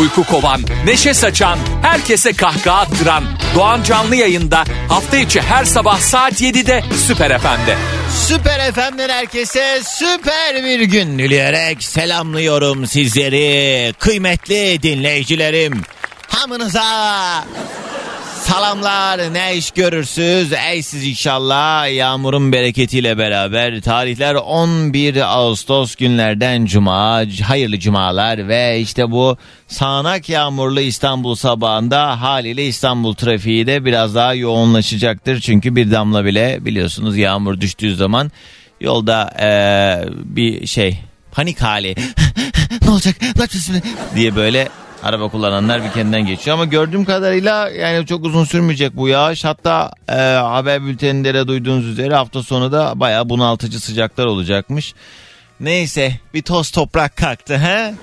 Uyku 0.00 0.24
kovan, 0.24 0.60
neşe 0.84 1.14
saçan, 1.14 1.58
herkese 1.82 2.32
kahkaha 2.32 2.80
attıran 2.80 3.24
Doğan 3.54 3.82
Canlı 3.82 4.16
yayında 4.16 4.64
hafta 4.88 5.16
içi 5.16 5.40
her 5.40 5.64
sabah 5.64 5.98
saat 6.00 6.40
7'de 6.40 6.84
Süper 7.06 7.38
FM'de. 7.38 7.76
Süper 8.26 8.72
FM'den 8.72 9.08
herkese 9.08 9.80
süper 9.84 10.64
bir 10.64 10.80
gün 10.80 11.18
dileyerek 11.18 11.82
selamlıyorum 11.82 12.86
sizleri 12.86 13.92
kıymetli 13.98 14.82
dinleyicilerim. 14.82 15.82
Hamınıza 16.28 16.84
Salamlar 18.48 19.34
ne 19.34 19.56
iş 19.56 19.70
görürsüz? 19.70 20.52
Ey 20.52 20.82
siz 20.82 21.06
inşallah 21.06 21.94
yağmurun 21.94 22.52
bereketiyle 22.52 23.18
beraber 23.18 23.80
tarihler 23.80 24.34
11 24.34 25.36
Ağustos 25.36 25.94
günlerden 25.94 26.66
cuma. 26.66 27.22
Hayırlı 27.44 27.78
cumalar 27.78 28.48
ve 28.48 28.80
işte 28.80 29.10
bu 29.10 29.36
sağanak 29.66 30.28
yağmurlu 30.28 30.80
İstanbul 30.80 31.34
sabahında 31.34 32.20
haliyle 32.20 32.66
İstanbul 32.66 33.14
trafiği 33.14 33.66
de 33.66 33.84
biraz 33.84 34.14
daha 34.14 34.34
yoğunlaşacaktır. 34.34 35.40
Çünkü 35.40 35.76
bir 35.76 35.90
damla 35.90 36.24
bile 36.24 36.64
biliyorsunuz 36.64 37.16
yağmur 37.16 37.60
düştüğü 37.60 37.96
zaman 37.96 38.30
yolda 38.80 39.34
ee, 39.40 40.08
bir 40.14 40.66
şey 40.66 40.98
panik 41.32 41.62
hali. 41.62 41.94
Ne 42.82 42.90
olacak? 42.90 43.16
Ne 43.22 43.28
yapacağız 43.28 43.70
diye 44.14 44.36
böyle 44.36 44.68
araba 45.02 45.28
kullananlar 45.28 45.84
bir 45.84 45.90
kendinden 45.90 46.26
geçiyor. 46.26 46.54
Ama 46.54 46.64
gördüğüm 46.64 47.04
kadarıyla 47.04 47.70
yani 47.70 48.06
çok 48.06 48.24
uzun 48.24 48.44
sürmeyecek 48.44 48.96
bu 48.96 49.08
yağış. 49.08 49.44
Hatta 49.44 49.90
e, 50.08 50.12
haber 50.32 50.86
bülteninde 50.86 51.48
duyduğunuz 51.48 51.86
üzere 51.86 52.14
hafta 52.14 52.42
sonu 52.42 52.72
da 52.72 52.92
bayağı 53.00 53.28
bunaltıcı 53.28 53.80
sıcaklar 53.80 54.26
olacakmış. 54.26 54.94
Neyse 55.60 56.12
bir 56.34 56.42
toz 56.42 56.70
toprak 56.70 57.16
kalktı 57.16 57.58
he? 57.58 57.94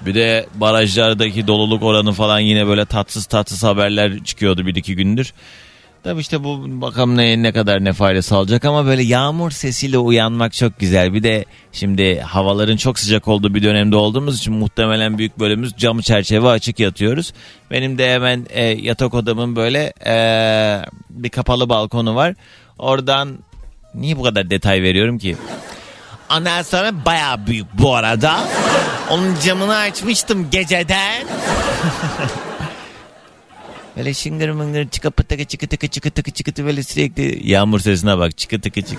Bir 0.00 0.14
de 0.14 0.46
barajlardaki 0.54 1.46
doluluk 1.46 1.82
oranı 1.82 2.12
falan 2.12 2.38
yine 2.40 2.66
böyle 2.66 2.84
tatsız 2.84 3.26
tatsız 3.26 3.64
haberler 3.64 4.24
çıkıyordu 4.24 4.66
bir 4.66 4.74
iki 4.74 4.96
gündür. 4.96 5.32
Tabii 6.04 6.20
işte 6.20 6.44
bu 6.44 6.64
bakalım 6.80 7.16
ne, 7.16 7.42
ne 7.42 7.52
kadar 7.52 7.84
ne 7.84 7.92
fayda 7.92 8.22
sağlayacak 8.22 8.64
ama 8.64 8.86
böyle 8.86 9.02
yağmur 9.02 9.50
sesiyle 9.50 9.98
uyanmak 9.98 10.52
çok 10.52 10.78
güzel. 10.78 11.14
Bir 11.14 11.22
de 11.22 11.44
şimdi 11.72 12.20
havaların 12.20 12.76
çok 12.76 12.98
sıcak 12.98 13.28
olduğu 13.28 13.54
bir 13.54 13.62
dönemde 13.62 13.96
olduğumuz 13.96 14.38
için 14.38 14.54
muhtemelen 14.54 15.18
büyük 15.18 15.38
bölümümüz 15.38 15.76
camı 15.76 16.02
çerçeve 16.02 16.48
açık 16.48 16.80
yatıyoruz. 16.80 17.32
Benim 17.70 17.98
de 17.98 18.12
hemen 18.14 18.46
e, 18.50 18.64
yatak 18.64 19.14
odamın 19.14 19.56
böyle 19.56 19.92
e, 20.06 20.16
bir 21.10 21.30
kapalı 21.30 21.68
balkonu 21.68 22.14
var. 22.14 22.34
Oradan 22.78 23.38
niye 23.94 24.18
bu 24.18 24.22
kadar 24.22 24.50
detay 24.50 24.82
veriyorum 24.82 25.18
ki? 25.18 25.36
Ondan 26.36 26.62
sonra 26.62 27.04
baya 27.04 27.46
büyük 27.46 27.66
bu 27.78 27.94
arada. 27.94 28.40
Onun 29.10 29.36
camını 29.44 29.76
açmıştım 29.76 30.50
geceden. 30.50 31.26
Böyle 33.96 34.14
şıngır 34.14 34.50
mıngır 34.50 34.88
çıkı 34.88 35.10
pıtıkı 35.10 35.44
çıkı 35.44 35.66
tıkı 35.66 35.88
çıkı 35.88 36.10
tıkı 36.10 36.30
çıkı 36.30 36.66
böyle 36.66 36.82
sürekli 36.82 37.50
yağmur 37.50 37.80
sesine 37.80 38.18
bak 38.18 38.38
çıkı 38.38 38.60
tıkı 38.60 38.82
çık. 38.82 38.98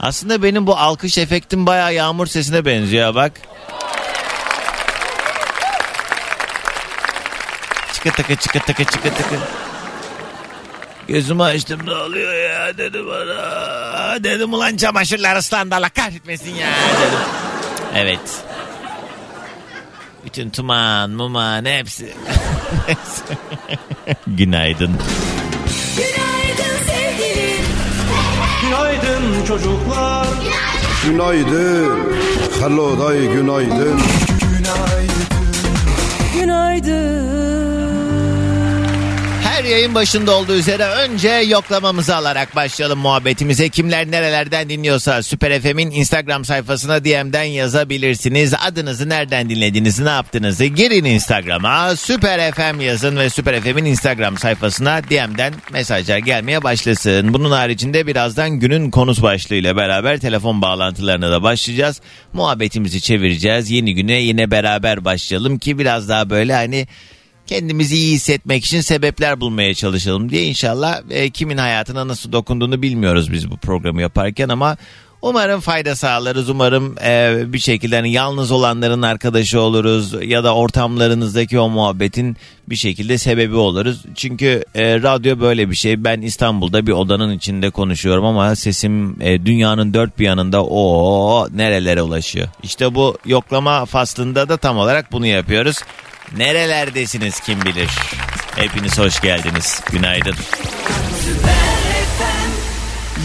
Aslında 0.00 0.42
benim 0.42 0.66
bu 0.66 0.76
alkış 0.76 1.18
efektim 1.18 1.66
baya 1.66 1.90
yağmur 1.90 2.26
sesine 2.26 2.64
benziyor 2.64 3.14
bak. 3.14 3.32
Çıkı 7.94 8.10
tıkı 8.10 8.36
çıkı 8.36 8.58
tıkı 8.58 8.84
çıkı 8.84 9.14
tıkı. 9.14 9.36
Gözümü 11.08 11.42
açtım 11.42 11.80
ne 11.86 11.92
oluyor 11.92 12.34
ya 12.34 12.78
dedim 12.78 13.06
bana. 13.06 14.24
Dedim 14.24 14.52
ulan 14.52 14.76
çamaşırlar 14.76 15.36
ıslandı 15.36 15.74
Allah 15.74 15.88
kahretmesin 15.88 16.54
ya 16.54 16.68
dedim. 17.00 17.18
Evet. 17.94 18.44
Bütün 20.24 20.50
tuman, 20.50 21.10
muman 21.10 21.64
hepsi. 21.64 22.14
Günaydın. 24.26 24.90
Günaydın 25.96 26.84
sevgilim. 26.86 27.64
Günaydın 28.62 29.44
çocuklar. 29.48 30.26
Günaydın. 31.06 31.98
Hello 32.60 32.98
day 33.00 33.26
günaydın. 33.32 34.00
Her 39.64 39.70
yayın 39.70 39.94
başında 39.94 40.36
olduğu 40.36 40.54
üzere 40.54 40.84
önce 40.84 41.28
yoklamamızı 41.28 42.16
alarak 42.16 42.56
başlayalım 42.56 42.98
muhabbetimize. 42.98 43.68
Kimler 43.68 44.10
nerelerden 44.10 44.68
dinliyorsa 44.68 45.22
Süper 45.22 45.60
FM'in 45.60 45.90
Instagram 45.90 46.44
sayfasına 46.44 47.04
DM'den 47.04 47.44
yazabilirsiniz. 47.44 48.54
Adınızı 48.66 49.08
nereden 49.08 49.50
dinlediğinizi 49.50 50.04
ne 50.04 50.10
yaptığınızı 50.10 50.64
girin 50.64 51.04
Instagram'a 51.04 51.96
Süper 51.96 52.52
FM 52.52 52.80
yazın 52.80 53.16
ve 53.16 53.30
Süper 53.30 53.60
FM'in 53.60 53.84
Instagram 53.84 54.38
sayfasına 54.38 55.04
DM'den 55.04 55.54
mesajlar 55.72 56.18
gelmeye 56.18 56.62
başlasın. 56.62 57.34
Bunun 57.34 57.50
haricinde 57.50 58.06
birazdan 58.06 58.50
günün 58.50 58.90
konusu 58.90 59.22
başlığıyla 59.22 59.76
beraber 59.76 60.18
telefon 60.18 60.62
bağlantılarına 60.62 61.30
da 61.30 61.42
başlayacağız. 61.42 62.00
Muhabbetimizi 62.32 63.00
çevireceğiz. 63.00 63.70
Yeni 63.70 63.94
güne 63.94 64.20
yine 64.20 64.50
beraber 64.50 65.04
başlayalım 65.04 65.58
ki 65.58 65.78
biraz 65.78 66.08
daha 66.08 66.30
böyle 66.30 66.54
hani 66.54 66.86
kendimizi 67.46 67.96
iyi 67.96 68.14
hissetmek 68.14 68.64
için 68.64 68.80
sebepler 68.80 69.40
bulmaya 69.40 69.74
çalışalım 69.74 70.30
diye 70.30 70.44
inşallah 70.44 71.02
e, 71.10 71.30
kimin 71.30 71.56
hayatına 71.56 72.08
nasıl 72.08 72.32
dokunduğunu 72.32 72.82
bilmiyoruz 72.82 73.32
biz 73.32 73.50
bu 73.50 73.56
programı 73.56 74.00
yaparken 74.00 74.48
ama 74.48 74.76
umarım 75.24 75.60
fayda 75.60 75.96
sağlarız. 75.96 76.48
Umarım 76.48 76.94
e, 77.04 77.42
bir 77.46 77.58
şekilde 77.58 77.96
hani 77.96 78.12
yalnız 78.12 78.50
olanların 78.50 79.02
arkadaşı 79.02 79.60
oluruz 79.60 80.14
ya 80.22 80.44
da 80.44 80.54
ortamlarınızdaki 80.54 81.58
o 81.58 81.68
muhabbetin 81.68 82.36
bir 82.68 82.76
şekilde 82.76 83.18
sebebi 83.18 83.54
oluruz. 83.54 84.02
Çünkü 84.14 84.64
e, 84.74 85.02
radyo 85.02 85.40
böyle 85.40 85.70
bir 85.70 85.74
şey. 85.74 86.04
Ben 86.04 86.20
İstanbul'da 86.20 86.86
bir 86.86 86.92
odanın 86.92 87.36
içinde 87.36 87.70
konuşuyorum 87.70 88.24
ama 88.24 88.56
sesim 88.56 89.22
e, 89.22 89.46
dünyanın 89.46 89.94
dört 89.94 90.18
bir 90.18 90.24
yanında 90.24 90.64
o 90.64 91.48
nerelere 91.54 92.02
ulaşıyor? 92.02 92.48
İşte 92.62 92.94
bu 92.94 93.18
yoklama 93.26 93.84
faslında 93.84 94.48
da 94.48 94.56
tam 94.56 94.78
olarak 94.78 95.12
bunu 95.12 95.26
yapıyoruz 95.26 95.76
Nerelerdesiniz 96.32 97.40
kim 97.40 97.62
bilir? 97.62 97.90
Hepiniz 98.56 98.98
hoş 98.98 99.20
geldiniz. 99.20 99.80
Günaydın. 99.92 100.34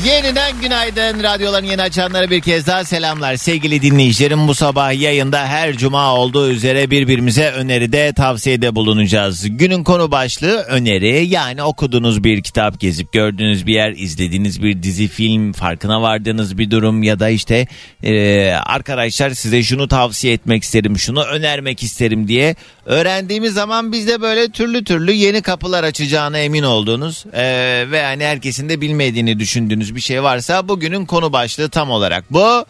Yeniden 0.06 0.62
günaydın. 0.62 1.24
Radyoların 1.24 1.66
yeni 1.66 1.82
açanlara 1.82 2.30
bir 2.30 2.42
kez 2.42 2.68
daha 2.68 2.86
selamlar. 2.86 3.36
Sevgili 3.36 3.82
dinleyicilerim 3.82 4.48
bu 4.48 4.56
sabah 4.56 5.02
yayında 5.02 5.48
her 5.48 5.74
cuma 5.78 6.16
olduğu 6.16 6.50
üzere 6.50 6.92
birbirimize 6.92 7.50
öneride 7.52 8.14
tavsiyede 8.14 8.76
bulunacağız. 8.76 9.46
Günün 9.50 9.84
konu 9.84 10.12
başlığı 10.12 10.58
öneri 10.58 11.28
yani 11.28 11.64
okuduğunuz 11.64 12.24
bir 12.24 12.44
kitap, 12.44 12.80
gezip 12.80 13.14
gördüğünüz 13.14 13.66
bir 13.66 13.74
yer, 13.74 13.92
izlediğiniz 13.92 14.64
bir 14.64 14.84
dizi, 14.84 15.08
film, 15.08 15.54
farkına 15.54 16.02
vardığınız 16.02 16.58
bir 16.58 16.72
durum 16.72 17.04
ya 17.04 17.20
da 17.20 17.30
işte 17.30 17.68
e, 18.04 18.52
arkadaşlar 18.52 19.30
size 19.30 19.64
şunu 19.64 19.88
tavsiye 19.88 20.34
etmek 20.34 20.64
isterim, 20.64 20.98
şunu 20.98 21.24
önermek 21.24 21.84
isterim 21.84 22.28
diye 22.28 22.56
öğrendiğimiz 22.90 23.54
zaman 23.54 23.92
bizde 23.92 24.22
böyle 24.22 24.52
türlü 24.52 24.84
türlü 24.84 25.12
yeni 25.12 25.42
kapılar 25.42 25.84
açacağına 25.84 26.40
emin 26.40 26.64
olduğunuz 26.64 27.26
e, 27.34 27.44
ve 27.92 28.04
hani 28.04 28.26
herkesin 28.26 28.70
de 28.70 28.82
bilmediğini 28.82 29.40
düşündüğünüz 29.40 29.96
bir 29.96 30.02
şey 30.02 30.24
varsa 30.24 30.68
bugünün 30.68 31.06
konu 31.06 31.34
başlığı 31.34 31.70
tam 31.70 31.92
olarak 31.92 32.24
bu. 32.30 32.66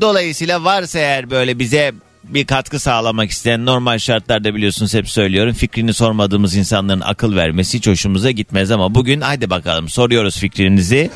Dolayısıyla 0.00 0.64
varsa 0.64 0.98
eğer 0.98 1.30
böyle 1.30 1.58
bize 1.58 1.92
bir 2.24 2.46
katkı 2.46 2.78
sağlamak 2.78 3.30
isteyen 3.30 3.66
normal 3.66 3.98
şartlarda 3.98 4.54
biliyorsunuz 4.54 4.94
hep 4.94 5.08
söylüyorum 5.08 5.52
fikrini 5.52 5.94
sormadığımız 5.94 6.56
insanların 6.56 7.00
akıl 7.00 7.36
vermesi 7.36 7.78
hiç 7.78 7.86
hoşumuza 7.86 8.30
gitmez 8.30 8.70
ama 8.70 8.94
bugün 8.94 9.20
hadi 9.20 9.50
bakalım 9.50 9.88
soruyoruz 9.88 10.38
fikrinizi 10.38 11.10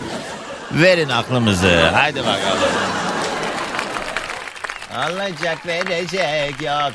verin 0.72 1.08
aklımızı 1.08 1.80
hadi 1.92 2.20
bakalım. 2.20 2.58
Alacak 4.96 5.66
verecek 5.66 6.62
yok. 6.62 6.92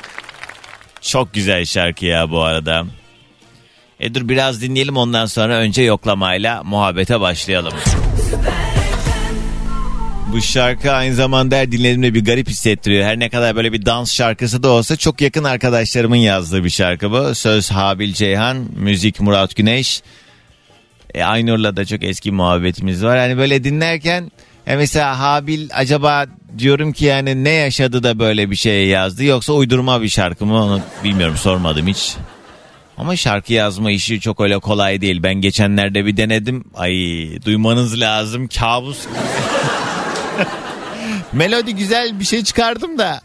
Çok 1.00 1.34
güzel 1.34 1.64
şarkı 1.64 2.06
ya 2.06 2.30
bu 2.30 2.42
arada. 2.42 2.84
E 4.00 4.14
dur 4.14 4.28
biraz 4.28 4.62
dinleyelim 4.62 4.96
ondan 4.96 5.26
sonra 5.26 5.54
önce 5.54 5.82
yoklamayla 5.82 6.62
muhabbete 6.62 7.20
başlayalım. 7.20 7.72
Bu 10.32 10.40
şarkı 10.40 10.92
aynı 10.92 11.14
zamanda 11.14 11.56
her 11.56 11.72
dinlediğimde 11.72 12.14
bir 12.14 12.24
garip 12.24 12.48
hissettiriyor. 12.48 13.04
Her 13.04 13.18
ne 13.18 13.28
kadar 13.28 13.56
böyle 13.56 13.72
bir 13.72 13.86
dans 13.86 14.14
şarkısı 14.14 14.62
da 14.62 14.68
olsa 14.68 14.96
çok 14.96 15.20
yakın 15.20 15.44
arkadaşlarımın 15.44 16.16
yazdığı 16.16 16.64
bir 16.64 16.70
şarkı 16.70 17.10
bu. 17.10 17.34
Söz 17.34 17.70
Habil 17.70 18.12
Ceyhan, 18.12 18.66
müzik 18.76 19.20
Murat 19.20 19.56
Güneş. 19.56 20.02
E, 21.14 21.24
Aynur'la 21.24 21.76
da 21.76 21.84
çok 21.84 22.04
eski 22.04 22.32
muhabbetimiz 22.32 23.04
var. 23.04 23.18
Hani 23.18 23.36
böyle 23.38 23.64
dinlerken 23.64 24.30
E 24.70 24.76
mesela 24.76 25.18
Habil 25.18 25.68
acaba 25.72 26.26
diyorum 26.58 26.92
ki 26.92 27.04
yani 27.04 27.44
ne 27.44 27.50
yaşadı 27.50 28.02
da 28.02 28.18
böyle 28.18 28.50
bir 28.50 28.56
şey 28.56 28.86
yazdı 28.86 29.24
yoksa 29.24 29.52
uydurma 29.52 30.02
bir 30.02 30.08
şarkı 30.08 30.46
mı 30.46 30.64
onu 30.64 30.80
bilmiyorum 31.04 31.36
sormadım 31.36 31.86
hiç. 31.86 32.14
Ama 32.98 33.16
şarkı 33.16 33.52
yazma 33.52 33.90
işi 33.90 34.20
çok 34.20 34.40
öyle 34.40 34.58
kolay 34.58 35.00
değil. 35.00 35.22
Ben 35.22 35.34
geçenlerde 35.34 36.06
bir 36.06 36.16
denedim. 36.16 36.64
Ay 36.74 36.92
duymanız 37.44 38.00
lazım 38.00 38.48
kabus. 38.48 38.98
Melodi 41.32 41.74
güzel 41.74 42.20
bir 42.20 42.24
şey 42.24 42.44
çıkardım 42.44 42.98
da 42.98 43.20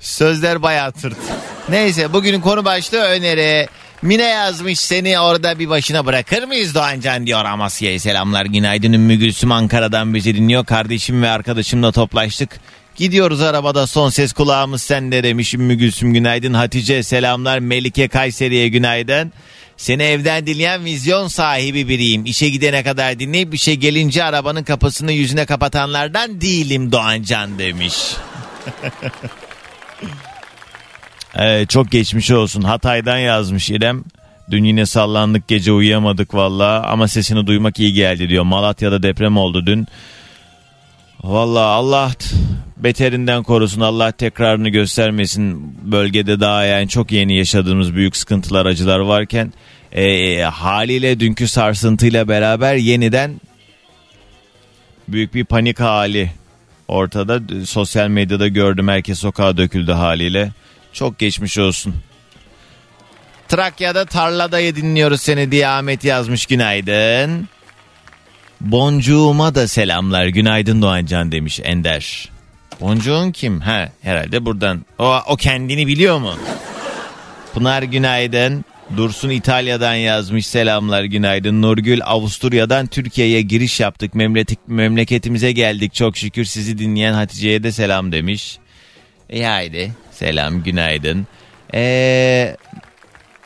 sözler 0.00 0.62
bayağı 0.62 0.92
tırt. 0.92 1.18
Neyse 1.68 2.12
bugünün 2.12 2.40
konu 2.40 2.64
başlığı 2.64 3.02
öneri. 3.02 3.68
Mine 4.02 4.22
yazmış 4.22 4.80
seni 4.80 5.20
orada 5.20 5.58
bir 5.58 5.68
başına 5.68 6.06
bırakır 6.06 6.42
mıyız 6.42 6.74
Doğancan 6.74 7.26
diyor 7.26 7.44
Amasya'ya 7.44 7.98
selamlar. 7.98 8.44
Günaydın 8.44 8.92
Ümmü 8.92 9.14
Gülsüm 9.14 9.52
Ankara'dan 9.52 10.14
bizi 10.14 10.34
dinliyor. 10.34 10.66
Kardeşim 10.66 11.22
ve 11.22 11.28
arkadaşımla 11.28 11.92
toplaştık. 11.92 12.60
Gidiyoruz 12.96 13.40
arabada 13.40 13.86
son 13.86 14.10
ses 14.10 14.32
kulağımız 14.32 14.82
sende 14.82 15.22
demiş 15.22 15.54
Ümmü 15.54 15.74
Gülsüm. 15.74 16.14
Günaydın 16.14 16.54
Hatice 16.54 17.02
selamlar. 17.02 17.58
Melike 17.58 18.08
Kayseri'ye 18.08 18.68
günaydın. 18.68 19.32
Seni 19.76 20.02
evden 20.02 20.46
dinleyen 20.46 20.84
vizyon 20.84 21.28
sahibi 21.28 21.88
biriyim. 21.88 22.24
İşe 22.24 22.48
gidene 22.48 22.82
kadar 22.84 23.18
dinleyip 23.18 23.52
bir 23.52 23.58
şey 23.58 23.76
gelince 23.76 24.24
arabanın 24.24 24.64
kapısını 24.64 25.12
yüzüne 25.12 25.46
kapatanlardan 25.46 26.40
değilim 26.40 26.92
Doğancan 26.92 27.58
demiş. 27.58 27.96
Ee, 31.38 31.66
çok 31.68 31.90
geçmiş 31.90 32.30
olsun. 32.30 32.62
Hatay'dan 32.62 33.18
yazmış 33.18 33.70
İrem. 33.70 34.04
Dün 34.50 34.64
yine 34.64 34.86
sallandık 34.86 35.48
gece 35.48 35.72
uyuyamadık 35.72 36.34
valla 36.34 36.86
ama 36.86 37.08
sesini 37.08 37.46
duymak 37.46 37.80
iyi 37.80 37.92
geldi 37.92 38.28
diyor. 38.28 38.44
Malatya'da 38.44 39.02
deprem 39.02 39.36
oldu 39.36 39.66
dün. 39.66 39.86
Valla 41.22 41.60
Allah 41.60 42.12
beterinden 42.76 43.42
korusun 43.42 43.80
Allah 43.80 44.12
tekrarını 44.12 44.68
göstermesin. 44.68 45.74
Bölgede 45.92 46.40
daha 46.40 46.64
yani 46.64 46.88
çok 46.88 47.12
yeni 47.12 47.36
yaşadığımız 47.36 47.94
büyük 47.94 48.16
sıkıntılar 48.16 48.66
acılar 48.66 48.98
varken 48.98 49.52
e, 49.92 50.42
haliyle 50.42 51.20
dünkü 51.20 51.48
sarsıntıyla 51.48 52.28
beraber 52.28 52.74
yeniden 52.74 53.40
büyük 55.08 55.34
bir 55.34 55.44
panik 55.44 55.80
hali 55.80 56.30
ortada. 56.88 57.40
Sosyal 57.64 58.08
medyada 58.08 58.48
gördüm 58.48 58.88
herkes 58.88 59.18
sokağa 59.18 59.56
döküldü 59.56 59.92
haliyle. 59.92 60.52
Çok 60.96 61.18
geçmiş 61.18 61.58
olsun. 61.58 61.94
Trakya'da 63.48 64.04
tarladayı 64.04 64.76
dinliyoruz 64.76 65.20
seni 65.20 65.50
diye 65.50 65.68
Ahmet 65.68 66.04
yazmış 66.04 66.46
günaydın. 66.46 67.48
Boncuğuma 68.60 69.54
da 69.54 69.68
selamlar 69.68 70.26
günaydın 70.26 70.82
Doğancan 70.82 71.32
demiş 71.32 71.60
Ender. 71.64 72.28
Boncuğun 72.80 73.32
kim? 73.32 73.60
Ha 73.60 73.88
herhalde 74.02 74.44
buradan. 74.44 74.84
O, 74.98 75.18
o 75.26 75.36
kendini 75.36 75.86
biliyor 75.86 76.18
mu? 76.18 76.34
Pınar 77.54 77.82
günaydın. 77.82 78.64
Dursun 78.96 79.30
İtalya'dan 79.30 79.94
yazmış 79.94 80.46
selamlar 80.46 81.04
günaydın. 81.04 81.62
Nurgül 81.62 82.00
Avusturya'dan 82.04 82.86
Türkiye'ye 82.86 83.42
giriş 83.42 83.80
yaptık. 83.80 84.14
Memleket, 84.14 84.58
memleketimize 84.68 85.52
geldik 85.52 85.94
çok 85.94 86.16
şükür 86.16 86.44
sizi 86.44 86.78
dinleyen 86.78 87.12
Hatice'ye 87.12 87.62
de 87.62 87.72
selam 87.72 88.12
demiş. 88.12 88.58
E 89.30 89.44
haydi 89.44 89.92
selam 90.16 90.62
günaydın. 90.62 91.26
Eee 91.74 92.56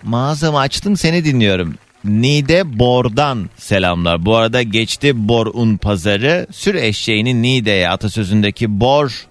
mağazamı 0.02 0.58
açtım 0.58 0.96
seni 0.96 1.24
dinliyorum. 1.24 1.74
Nide 2.04 2.78
Bor'dan 2.78 3.50
selamlar. 3.56 4.24
Bu 4.26 4.36
arada 4.36 4.62
geçti 4.62 5.28
Bor'un 5.28 5.76
pazarı. 5.76 6.46
Sür 6.52 6.74
eşeğini 6.74 7.42
Nide'ye 7.42 7.88
atasözündeki 7.88 8.80
Bor 8.80 9.26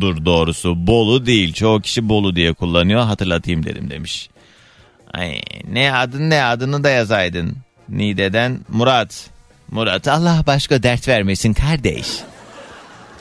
dur 0.00 0.24
doğrusu. 0.24 0.86
Bolu 0.86 1.26
değil. 1.26 1.52
Çoğu 1.52 1.80
kişi 1.80 2.08
Bolu 2.08 2.36
diye 2.36 2.52
kullanıyor. 2.52 3.02
Hatırlatayım 3.02 3.66
dedim 3.66 3.90
demiş. 3.90 4.28
Ay, 5.14 5.40
ne 5.72 5.92
adın 5.92 6.30
ne 6.30 6.44
adını 6.44 6.84
da 6.84 6.90
yazaydın. 6.90 7.56
Nide'den 7.88 8.60
Murat. 8.68 9.30
Murat 9.70 10.08
Allah 10.08 10.42
başka 10.46 10.82
dert 10.82 11.08
vermesin 11.08 11.52
kardeş. 11.52 12.06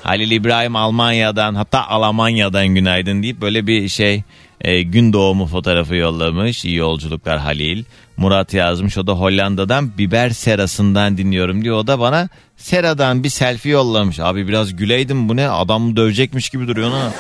Halil 0.04 0.32
İbrahim 0.32 0.76
Almanya'dan 0.76 1.56
hatta 1.56 1.88
Almanya'dan 1.88 2.68
günaydın 2.68 3.24
deyip 3.24 3.42
böyle 3.42 3.68
bir 3.68 3.90
şey 3.90 4.24
e, 4.62 4.82
gün 4.82 5.14
doğumu 5.14 5.48
fotoğrafı 5.48 5.96
yollamış. 5.96 6.66
İyi 6.66 6.76
yolculuklar 6.76 7.40
Halil. 7.40 7.84
Murat 8.18 8.54
yazmış 8.54 8.98
o 8.98 9.08
da 9.08 9.12
Hollanda'dan 9.12 9.98
biber 9.98 10.30
serasından 10.30 11.18
dinliyorum 11.18 11.64
diyor. 11.64 11.78
O 11.78 11.88
da 11.88 12.00
bana 12.00 12.30
seradan 12.58 13.24
bir 13.24 13.30
selfie 13.30 13.72
yollamış. 13.72 14.20
Abi 14.20 14.48
biraz 14.48 14.76
güleydim 14.76 15.30
bu 15.30 15.36
ne 15.36 15.50
adam 15.50 15.96
dövecekmiş 15.96 16.50
gibi 16.50 16.68
duruyor 16.68 16.92
ha. 16.92 17.12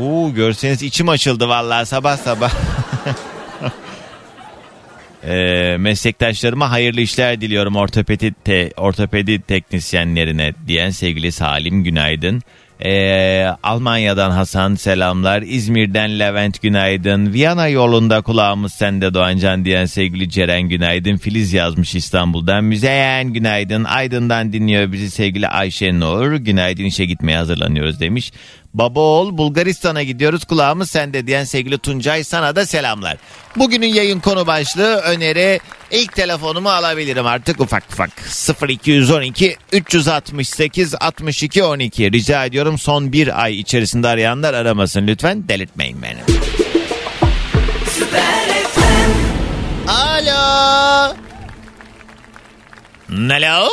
Uuu 0.00 0.34
görseniz 0.34 0.82
içim 0.82 1.08
açıldı 1.08 1.48
vallahi 1.48 1.86
sabah 1.86 2.16
sabah. 2.16 2.52
Ee, 5.24 5.76
meslektaşlarıma 5.78 6.70
hayırlı 6.70 7.00
işler 7.00 7.40
diliyorum 7.40 7.76
ortopedi 7.76 8.34
te, 8.44 8.70
ortopedi 8.76 9.40
teknisyenlerine 9.40 10.52
diyen 10.66 10.90
sevgili 10.90 11.32
Salim 11.32 11.84
günaydın. 11.84 12.42
Ee, 12.84 13.46
Almanya'dan 13.62 14.30
Hasan 14.30 14.74
selamlar. 14.74 15.42
İzmir'den 15.42 16.18
Levent 16.18 16.62
günaydın. 16.62 17.32
Viyana 17.32 17.68
yolunda 17.68 18.20
kulağımız 18.20 18.72
sende 18.72 19.14
Doğancan 19.14 19.64
diyen 19.64 19.84
sevgili 19.84 20.30
Ceren 20.30 20.62
günaydın. 20.62 21.16
Filiz 21.16 21.52
yazmış 21.52 21.94
İstanbul'dan. 21.94 22.64
Müzeyyen 22.64 23.32
günaydın. 23.32 23.84
Aydın'dan 23.84 24.52
dinliyor 24.52 24.92
bizi 24.92 25.10
sevgili 25.10 25.48
Ayşe 25.48 26.00
Nur. 26.00 26.32
Günaydın 26.32 26.84
işe 26.84 27.04
gitmeye 27.04 27.36
hazırlanıyoruz 27.36 28.00
demiş. 28.00 28.32
Baba 28.74 29.00
oğul 29.00 29.38
Bulgaristan'a 29.38 30.02
gidiyoruz 30.02 30.44
kulağımız 30.44 30.90
sende 30.90 31.26
diyen 31.26 31.44
sevgili 31.44 31.78
Tuncay 31.78 32.24
sana 32.24 32.56
da 32.56 32.66
selamlar. 32.66 33.16
Bugünün 33.56 33.86
yayın 33.86 34.20
konu 34.20 34.46
başlığı 34.46 34.96
öneri 34.96 35.60
ilk 35.90 36.12
telefonumu 36.12 36.68
alabilirim 36.68 37.26
artık 37.26 37.60
ufak 37.60 37.84
ufak 37.92 38.10
0212 38.68 39.56
368 39.72 40.94
62 41.00 41.64
12 41.64 42.12
rica 42.12 42.44
ediyorum 42.44 42.78
son 42.78 43.12
bir 43.12 43.42
ay 43.42 43.60
içerisinde 43.60 44.08
arayanlar 44.08 44.54
aramasın 44.54 45.06
lütfen 45.06 45.48
delirtmeyin 45.48 46.02
beni. 46.02 46.18
Alo. 49.88 51.14
Alo. 53.30 53.68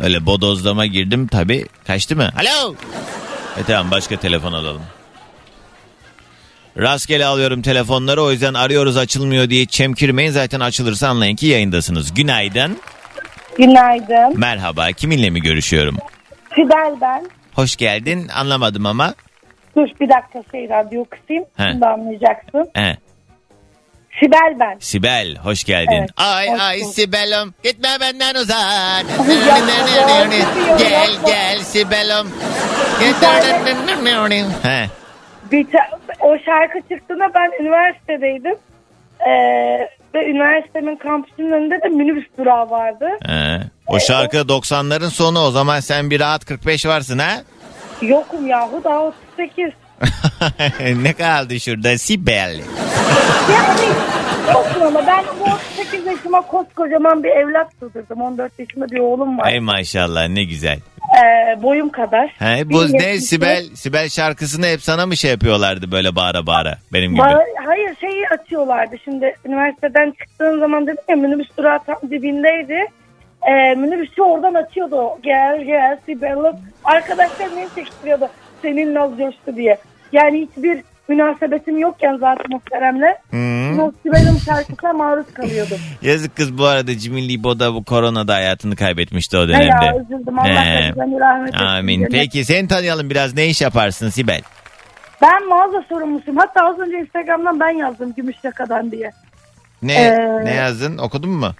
Öyle 0.00 0.26
bodozlama 0.26 0.86
girdim 0.86 1.26
tabi 1.26 1.66
kaçtı 1.86 2.16
mı? 2.16 2.30
Alo. 2.40 2.74
E 3.56 3.62
tamam 3.66 3.90
başka 3.90 4.16
telefon 4.16 4.52
alalım. 4.52 4.82
Rastgele 6.78 7.26
alıyorum 7.26 7.62
telefonları 7.62 8.22
o 8.22 8.30
yüzden 8.30 8.54
arıyoruz 8.54 8.96
açılmıyor 8.96 9.50
diye 9.50 9.66
çemkirmeyin. 9.66 10.30
Zaten 10.30 10.60
açılırsa 10.60 11.08
anlayın 11.08 11.36
ki 11.36 11.46
yayındasınız. 11.46 12.14
Günaydın. 12.14 12.78
Günaydın. 13.58 14.40
Merhaba. 14.40 14.92
Kiminle 14.92 15.30
mi 15.30 15.40
görüşüyorum? 15.40 15.96
Sibel 16.54 16.94
ben. 17.00 17.30
Hoş 17.54 17.76
geldin. 17.76 18.28
Anlamadım 18.28 18.86
ama. 18.86 19.14
Dur 19.76 19.88
bir 20.00 20.08
dakika 20.08 20.42
şey 20.52 20.68
radyo 20.68 21.04
kısayım. 21.04 21.44
He. 21.56 21.70
Şimdi 21.70 21.86
anlayacaksın. 21.86 22.70
He. 22.74 22.96
Sibel 24.20 24.56
ben. 24.60 24.76
Sibel 24.78 25.36
hoş 25.36 25.64
geldin. 25.64 25.92
Evet, 25.98 26.10
ay 26.16 26.50
hoş 26.50 26.60
ay 26.60 26.80
bulduk. 26.80 26.94
Sibel'im 26.94 27.54
gitme 27.64 27.88
benden 28.00 28.34
uzak. 28.34 29.04
gel 30.78 31.10
gel 31.26 31.58
Sibel'im. 31.58 32.26
He. 34.62 34.86
Bir 35.52 35.66
ta- 35.72 35.98
o 36.20 36.36
şarkı 36.46 36.78
çıktığında 36.88 37.24
ben 37.34 37.62
üniversitedeydim. 37.64 38.56
Ee, 39.20 39.88
ve 40.14 40.26
üniversitemin 40.30 40.96
kampüsünün 40.96 41.52
önünde 41.52 41.82
de 41.82 41.88
minibüs 41.88 42.24
durağı 42.38 42.70
vardı. 42.70 43.08
He. 43.26 43.60
O 43.86 44.00
şarkı 44.00 44.36
90'ların 44.36 45.10
sonu 45.10 45.40
o 45.40 45.50
zaman 45.50 45.80
sen 45.80 46.10
bir 46.10 46.20
rahat 46.20 46.44
45 46.44 46.86
varsın 46.86 47.18
ha? 47.18 47.30
Yokum 48.02 48.46
yahu 48.46 48.80
daha 48.84 49.00
38. 49.02 49.70
ne 51.02 51.12
kaldı 51.12 51.60
şurada 51.60 51.98
Sibel? 51.98 52.60
Yani 53.52 53.80
yokum 54.52 54.82
ama 54.82 55.06
ben 55.06 55.24
bu 55.40 55.44
38 55.44 56.06
yaşıma 56.06 56.40
koskocaman 56.40 57.24
bir 57.24 57.28
evlat 57.30 57.72
sığdırdım. 57.80 58.20
14 58.22 58.58
yaşında 58.58 58.90
bir 58.90 58.98
oğlum 58.98 59.38
var. 59.38 59.46
Ay 59.46 59.60
maşallah 59.60 60.28
ne 60.28 60.44
güzel. 60.44 60.78
Ee, 61.24 61.62
boyum 61.62 61.88
kadar. 61.88 62.28
He, 62.28 62.70
bu 62.70 62.70
Bir 62.70 62.92
ne 62.98 63.02
yetmiş 63.06 63.24
Sibel 63.24 63.64
Sibel 63.74 64.08
şarkısını 64.08 64.66
hep 64.66 64.82
sana 64.82 65.06
mı 65.06 65.16
şey 65.16 65.30
yapıyorlardı 65.30 65.92
böyle 65.92 66.16
bağıra 66.16 66.46
bağıra 66.46 66.78
benim 66.92 67.10
gibi? 67.12 67.22
Ba- 67.22 67.44
Hayır 67.66 67.96
şeyi 68.00 68.28
açıyorlardı. 68.28 68.96
Şimdi 69.04 69.34
üniversiteden 69.44 70.10
çıktığın 70.20 70.60
zaman 70.60 70.86
dedim 70.86 71.02
ya 71.08 71.16
minibüs 71.16 71.48
durağı 71.58 71.78
tam 71.86 71.96
dibindeydi. 72.10 72.78
Ee, 73.48 73.74
minibüsü 73.74 74.22
oradan 74.22 74.54
açıyordu. 74.54 74.96
o. 74.96 75.18
Gel 75.22 75.64
gel 75.64 75.98
Sibel'im. 76.06 76.56
Arkadaşlar 76.84 77.48
beni 77.56 77.68
çektiriyordu. 77.74 78.28
Senin 78.64 78.94
naz 78.94 79.10
coştu 79.18 79.56
diye. 79.56 79.78
Yani 80.12 80.40
hiçbir 80.50 80.82
münasebetim 81.08 81.78
yokken 81.78 82.16
zaten 82.16 82.46
muhteremle. 82.50 83.06
Hı. 83.30 83.36
için 83.36 83.78
o 83.78 83.92
Sibel'in 84.02 84.38
şarkısına 84.38 84.92
maruz 84.92 85.26
kalıyordum. 85.34 85.78
Yazık 86.02 86.36
kız 86.36 86.58
bu 86.58 86.64
arada 86.64 86.98
Cimil 86.98 87.28
Libo 87.28 87.58
da 87.58 87.74
bu 87.74 87.84
koronada 87.84 88.34
hayatını 88.34 88.76
kaybetmişti 88.76 89.38
o 89.38 89.48
Ne 89.48 89.52
ya 89.52 89.58
dönemde. 89.80 90.02
üzüldüm. 90.04 90.38
Allah 90.38 90.46
kabirlerini 90.54 91.20
rahmet 91.20 91.48
etsin. 91.48 91.64
Amin. 91.64 91.94
Cennet. 91.98 92.12
Peki 92.12 92.44
seni 92.44 92.68
tanıyalım 92.68 93.10
biraz. 93.10 93.34
Ne 93.34 93.46
iş 93.46 93.60
yaparsın 93.62 94.08
Sibel? 94.08 94.42
Ben 95.22 95.48
mağaza 95.48 95.82
sorumlusuyum. 95.88 96.36
Hatta 96.38 96.66
az 96.66 96.78
önce 96.78 96.98
Instagram'dan 96.98 97.60
ben 97.60 97.70
yazdım 97.70 98.14
Gümüşyaka'dan 98.16 98.90
diye. 98.90 99.10
Ne 99.82 99.94
Ee, 99.94 100.44
ne 100.44 100.54
yazdın? 100.54 100.98
Okudun 100.98 101.30
mu? 101.30 101.50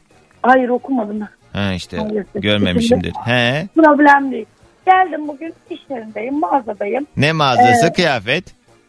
Hayır 0.42 0.68
okumadım. 0.68 1.20
Ha 1.52 1.72
işte 1.72 1.96
Hayır, 1.96 2.24
görmemişimdir. 2.34 3.12
He. 3.24 3.66
Problem 3.74 4.32
değil. 4.32 4.46
Geldim 4.86 5.28
bugün 5.28 5.54
iş 5.70 5.80
yerindeyim, 5.90 6.40
mağazadayım. 6.40 7.06
Ne 7.16 7.32
mağazası? 7.32 7.86
Ee, 7.86 7.92
Kıyafet. 7.92 8.44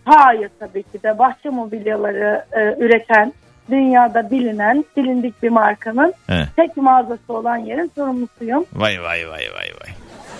Hayır 0.06 0.50
tabii 0.60 0.84
ki 0.84 1.04
de 1.04 1.20
bahçe 1.20 1.50
mobilyaları 1.50 2.46
e, 2.52 2.84
üreten, 2.86 3.34
dünyada 3.72 4.32
bilinen, 4.32 4.86
bilindik 4.98 5.44
bir 5.44 5.50
markanın 5.50 6.14
He. 6.28 6.46
tek 6.56 6.78
mağazası 6.78 7.34
olan 7.34 7.58
yerin 7.58 7.92
sorumlusuyum. 7.96 8.66
Vay 8.74 9.02
vay 9.02 9.30
vay 9.30 9.44
vay 9.56 9.70
vay. 9.82 9.90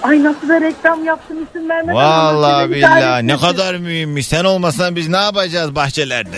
Ay 0.04 0.24
nasıl 0.24 0.50
da 0.50 0.62
reklam 0.62 1.06
yaptım 1.06 1.38
isim 1.44 1.70
vermeden. 1.70 1.96
Vallahi 1.96 2.72
billahi 2.72 3.28
ne 3.28 3.34
ettim. 3.34 3.48
kadar 3.48 3.76
mühimmiş. 3.76 4.28
Sen 4.28 4.44
olmasan 4.44 4.96
biz 4.96 5.10
ne 5.10 5.18
yapacağız 5.18 5.76
bahçelerde? 5.76 6.38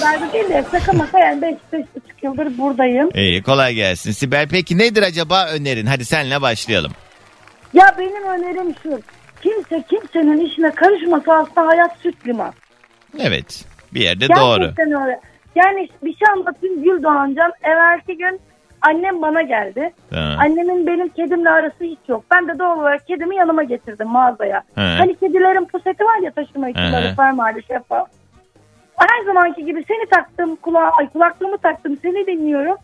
Kadar 0.00 0.20
da 0.20 0.32
değil 0.32 0.48
de 0.48 0.64
şaka 0.72 0.92
maka 0.92 1.18
yani 1.18 1.58
5-5,5 1.72 1.84
yıldır 2.22 2.58
buradayım. 2.58 3.10
İyi 3.14 3.42
kolay 3.42 3.74
gelsin. 3.74 4.12
Sibel 4.12 4.48
peki 4.50 4.78
nedir 4.78 5.02
acaba 5.02 5.46
önerin? 5.46 5.86
Hadi 5.86 6.04
senle 6.04 6.42
başlayalım. 6.42 6.92
Ya 7.72 7.94
benim 7.98 8.22
önerim 8.24 8.74
şu. 8.82 9.00
Kimse 9.42 9.84
kimsenin 9.90 10.46
işine 10.46 10.70
karışmasa 10.70 11.32
aslında 11.34 11.66
hayat 11.66 11.96
süt 12.02 12.26
liman. 12.26 12.52
Evet 13.18 13.64
bir 13.94 14.00
yerde 14.00 14.28
doğru. 14.28 14.60
Gerçekten 14.60 15.02
öyle. 15.02 15.20
Yani 15.54 15.88
bir 16.02 16.16
şey 16.16 16.28
anlatayım 16.32 16.82
Gül 16.82 17.02
Doğancan. 17.02 17.52
Evvelki 17.62 18.16
gün 18.16 18.40
annem 18.82 19.22
bana 19.22 19.42
geldi. 19.42 19.92
Ha. 20.14 20.36
Annemin 20.38 20.86
benim 20.86 21.08
kedimle 21.08 21.50
arası 21.50 21.84
hiç 21.84 21.98
yok. 22.08 22.24
Ben 22.30 22.48
de 22.48 22.58
doğal 22.58 22.78
olarak 22.78 23.06
kedimi 23.06 23.36
yanıma 23.36 23.62
getirdim 23.62 24.08
mağazaya. 24.08 24.62
He. 24.74 24.80
Hani 24.80 25.14
kedilerin 25.16 25.64
puseti 25.64 26.04
var 26.04 26.18
ya 26.24 26.30
taşıma 26.30 26.66
He. 26.66 26.70
ihtimali 26.70 27.14
fermuarlı 27.16 27.62
şeffaf. 27.62 28.08
Her 29.00 29.24
zamanki 29.24 29.64
gibi 29.64 29.84
seni 29.88 30.06
taktım 30.06 30.56
kulağa, 30.56 30.90
ay 30.98 31.08
kulaklığımı 31.08 31.58
taktım 31.58 31.98
seni 32.02 32.26
dinliyorum. 32.26 32.76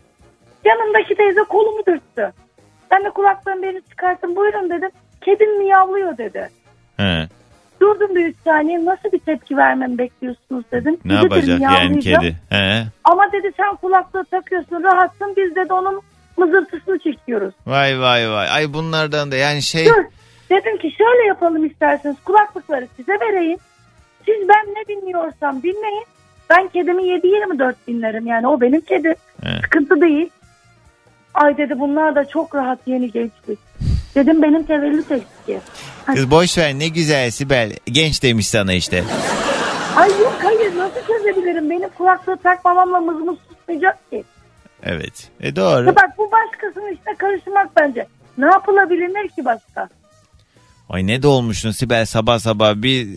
Yanımdaki 0.65 1.15
teyze 1.15 1.43
kolumu 1.43 1.85
dürttü. 1.87 2.33
Ben 2.91 3.05
de 3.05 3.09
kulaklığımı 3.09 3.63
beni 3.63 3.81
çıkarttım 3.89 4.35
buyurun 4.35 4.69
dedim. 4.69 4.89
Kedim 5.21 5.57
miyavlıyor 5.57 6.17
dedi. 6.17 6.49
He. 6.97 7.27
Durdum 7.81 8.15
bir 8.15 8.25
üç 8.25 8.35
saniye 8.43 8.85
nasıl 8.85 9.11
bir 9.11 9.19
tepki 9.19 9.57
vermemi 9.57 9.97
bekliyorsunuz 9.97 10.63
dedim. 10.71 10.97
Ne 11.05 11.11
dedim, 11.11 11.23
yapacak 11.23 11.59
yani 11.61 11.99
kedi? 11.99 12.35
He. 12.49 12.83
Ama 13.03 13.31
dedi 13.31 13.51
sen 13.57 13.75
kulaklığı 13.75 14.25
takıyorsun 14.25 14.83
rahatsın 14.83 15.33
biz 15.37 15.55
de 15.55 15.73
onun 15.73 16.01
mızıltısını 16.37 16.99
çekiyoruz. 16.99 17.53
Vay 17.67 17.99
vay 17.99 18.31
vay. 18.31 18.49
Ay 18.49 18.73
bunlardan 18.73 19.31
da 19.31 19.35
yani 19.35 19.61
şey 19.61 19.85
Dur 19.85 20.03
dedim 20.49 20.77
ki 20.77 20.91
şöyle 20.97 21.27
yapalım 21.27 21.65
isterseniz 21.65 22.17
kulaklıkları 22.25 22.87
size 22.95 23.13
vereyim. 23.13 23.59
Siz 24.27 24.47
ben 24.49 24.75
ne 24.75 24.95
dinliyorsam 24.95 25.63
dinleyin. 25.63 26.05
Ben 26.49 26.67
kedimi 26.67 27.03
7-24 27.03 27.73
dinlerim 27.87 28.27
yani 28.27 28.47
o 28.47 28.61
benim 28.61 28.81
kedi. 28.81 29.15
He. 29.43 29.59
Sıkıntı 29.63 30.01
değil. 30.01 30.29
Ay 31.33 31.57
dedi 31.57 31.79
bunlar 31.79 32.15
da 32.15 32.25
çok 32.25 32.55
rahat 32.55 32.79
yeni 32.85 33.11
gençlik. 33.11 33.59
Dedim 34.15 34.41
benim 34.41 34.63
tevellüt 34.63 35.11
eski. 35.11 35.59
kız 36.05 36.31
boş 36.31 36.57
ver 36.57 36.73
ne 36.73 36.87
güzel 36.87 37.31
Sibel. 37.31 37.71
Genç 37.85 38.23
demiş 38.23 38.47
sana 38.47 38.73
işte. 38.73 39.03
Ay 39.95 40.09
yok 40.09 40.37
hayır 40.43 40.77
nasıl 40.77 41.07
çözebilirim? 41.07 41.69
Benim 41.69 41.89
kulaklığı 41.89 42.37
takmamamla 42.37 42.99
mızmız 42.99 43.37
susmayacak 43.49 44.09
ki. 44.09 44.23
Evet. 44.83 45.29
E 45.39 45.55
doğru. 45.55 45.85
Ya 45.85 45.95
bak 45.95 46.09
bu 46.17 46.31
başkasının 46.31 46.91
işine 46.91 47.15
karışmak 47.17 47.75
bence. 47.75 48.07
Ne 48.37 48.45
yapılabilir 48.45 49.27
ki 49.27 49.45
başka? 49.45 49.89
Ay 50.89 51.07
ne 51.07 51.23
de 51.23 51.27
olmuşsun 51.27 51.71
Sibel 51.71 52.05
sabah 52.05 52.39
sabah 52.39 52.75
bir 52.75 53.07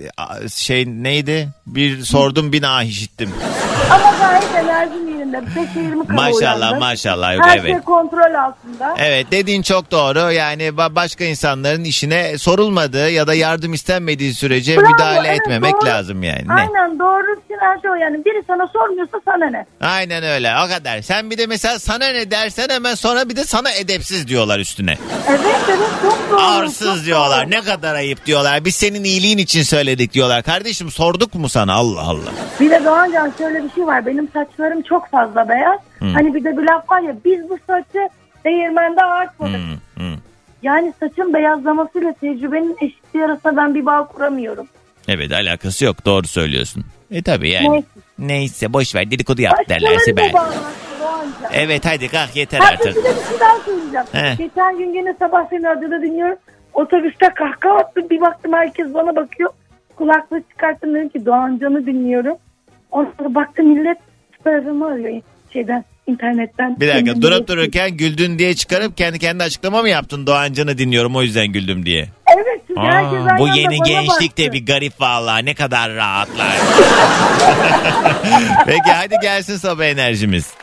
şey 0.55 0.87
neydi? 0.87 1.49
Bir 1.67 2.03
sordum 2.03 2.53
bir 2.53 2.63
nah 2.63 2.83
işittim. 2.83 3.31
Ama 3.91 4.11
gayet 4.19 4.55
enerjim 4.55 5.10
yerinde. 5.35 5.61
5-20 6.01 6.07
kala 6.07 6.17
Maşallah 6.17 6.59
uyandım. 6.61 6.79
maşallah. 6.79 7.35
Yok, 7.37 7.45
Her 7.47 7.59
evet. 7.59 7.71
şey 7.71 7.81
kontrol 7.81 8.35
altında. 8.35 8.95
Evet 8.99 9.27
dediğin 9.31 9.63
çok 9.63 9.91
doğru. 9.91 10.33
Yani 10.33 10.63
ba- 10.63 10.95
başka 10.95 11.25
insanların 11.25 11.85
işine 11.85 12.39
sorulmadığı 12.39 13.11
ya 13.11 13.27
da 13.27 13.35
yardım 13.35 13.75
istenmediği 13.75 14.35
sürece 14.35 14.77
Bravo, 14.77 14.91
müdahale 14.93 15.29
evet, 15.29 15.41
etmemek 15.41 15.75
doğru. 15.75 15.87
lazım 15.87 16.23
yani. 16.23 16.49
Ne? 16.49 16.53
Aynen 16.53 16.99
doğru 16.99 17.41
her 17.61 17.79
şey 17.81 17.91
o 17.91 17.95
yani. 17.95 18.25
Biri 18.25 18.43
sana 18.47 18.67
sormuyorsa 18.73 19.21
sana 19.25 19.51
ne? 19.51 19.67
Aynen 19.81 20.25
öyle 20.25 20.53
o 20.67 20.69
kadar. 20.69 21.03
Sen 21.03 21.31
bir 21.31 21.39
de 21.39 21.47
mesela 21.47 21.79
sana 21.79 22.07
ne 22.09 22.31
dersen 22.31 22.69
hemen 22.69 22.95
sonra 22.95 23.29
bir 23.29 23.37
de 23.37 23.45
sana 23.45 23.71
edepsiz 23.73 24.29
diyorlar 24.29 24.59
üstüne. 24.59 24.95
Evet 25.29 25.41
evet 25.69 25.91
çok 26.03 26.19
doğru. 26.31 26.41
Arsız 26.41 26.97
çok 26.97 27.05
diyorlar. 27.05 27.43
doğru. 27.47 27.51
Ne 27.51 27.61
kadar 27.61 27.95
ayıp 27.95 28.27
diyorlar. 28.27 28.65
Biz 28.65 28.75
senin 28.75 29.05
iyiliğin 29.05 29.39
için 29.39 29.63
söyledik 29.63 30.13
diyorlar. 30.13 30.43
Kardeşim 30.43 30.91
sorduk 30.91 31.35
mu 31.35 31.49
sana 31.49 31.75
Allah 31.75 32.01
Allah. 32.03 32.31
Bir 32.61 32.71
de 32.71 32.85
Doğancan 32.85 33.33
şöyle 33.39 33.65
bir 33.65 33.71
şey 33.75 33.87
var. 33.87 34.07
Benim 34.07 34.29
saçlarım 34.33 34.83
çok 34.83 35.11
fazla 35.11 35.20
beyaz. 35.49 35.81
Hani 36.01 36.35
bir 36.35 36.45
de 36.45 36.57
bir 36.57 36.63
laf 36.63 36.91
var 36.91 37.01
ya 37.01 37.17
biz 37.25 37.51
bu 37.51 37.59
saçı 37.67 38.09
değirmende 38.45 39.03
ağartmadık. 39.03 39.57
Hmm, 39.57 40.05
hmm. 40.07 40.19
Yani 40.63 40.93
saçın 41.01 41.35
beyazlamasıyla 41.35 42.13
tecrübenin 42.13 42.77
eşitliği 42.81 43.25
arasında 43.25 43.57
ben 43.57 43.75
bir 43.75 43.87
bağ 43.87 44.07
kuramıyorum. 44.07 44.67
Evet 45.09 45.33
alakası 45.33 45.85
yok 45.85 46.05
doğru 46.07 46.27
söylüyorsun. 46.27 46.85
E 47.11 47.23
tabi 47.23 47.51
yani. 47.51 47.71
Neyse. 47.71 47.87
Neyse 48.19 48.73
boş 48.73 48.95
ver 48.95 49.11
dedikodu 49.11 49.43
yap 49.43 49.59
derler 49.69 49.83
Başkaları 49.83 50.01
Sibel. 50.01 50.29
da 50.29 50.33
bağlansın 50.33 50.61
Doğancan. 51.01 51.51
Evet 51.53 51.87
hadi 51.87 52.09
kalk 52.09 52.37
yeter 52.37 52.59
Hatta 52.59 52.73
artık. 52.73 52.97
bir 52.97 53.03
şey 53.03 53.41
daha 53.41 53.59
söyleyeceğim. 53.65 54.07
He. 54.13 54.35
Geçen 54.45 54.79
gün 54.79 54.95
yine 54.95 55.15
sabah 55.19 55.49
seni 55.51 55.63
radyoda 55.65 56.03
dinliyorum. 56.03 56.37
Otobüste 56.75 57.29
kahkaha 57.35 57.75
attım. 57.77 58.11
Bir 58.11 58.21
baktım 58.21 58.53
herkes 58.53 58.95
bana 58.95 59.17
bakıyor. 59.17 59.51
Kulaklığı 59.97 60.43
çıkarttım 60.51 60.95
dedim 60.95 61.09
ki 61.09 61.27
Doğancan'ı 61.27 61.87
dinliyorum. 61.87 62.37
Ondan 62.91 63.13
sonra 63.19 63.35
baktım 63.35 63.67
millet 63.67 63.99
FM'i 64.45 64.85
arıyor 64.85 65.23
şeyden 65.53 65.85
internetten. 66.07 66.81
Bir 66.81 66.89
dakika 66.89 67.23
durup 67.23 67.49
dururken 67.49 67.91
güldün 67.97 68.39
diye 68.39 68.55
çıkarıp 68.55 68.97
kendi 68.97 69.19
kendi 69.19 69.45
açıklama 69.45 69.83
mı 69.83 69.89
yaptın 69.89 70.27
Doğancan'ı 70.27 70.79
dinliyorum 70.79 71.17
o 71.17 71.23
yüzden 71.23 71.47
güldüm 71.47 71.87
diye. 71.87 72.09
Evet 72.37 72.61
Aa, 72.77 72.85
herkes 72.85 73.39
bu 73.39 73.49
yeni 73.49 73.79
gençlik 73.79 74.39
de 74.39 74.53
bir 74.53 74.67
garip 74.67 75.01
vallahi 75.01 75.45
ne 75.45 75.55
kadar 75.55 75.95
rahatlar. 75.95 76.53
Peki 78.67 78.93
hadi 78.93 79.15
gelsin 79.23 79.57
sabah 79.57 79.85
enerjimiz. 79.85 80.55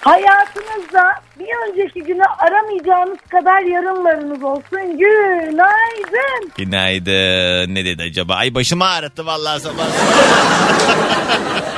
Hayatınızda 0.00 1.12
bir 1.38 1.48
önceki 1.70 2.00
günü 2.02 2.22
aramayacağınız 2.38 3.18
kadar 3.30 3.60
yarınlarınız 3.62 4.42
olsun. 4.42 4.98
Günaydın. 4.98 6.50
Günaydın. 6.56 7.74
Ne 7.74 7.84
dedi 7.84 8.02
acaba? 8.02 8.34
Ay 8.34 8.54
başımı 8.54 8.84
ağrıttı 8.86 9.26
vallahi 9.26 9.60
sabah. 9.60 9.84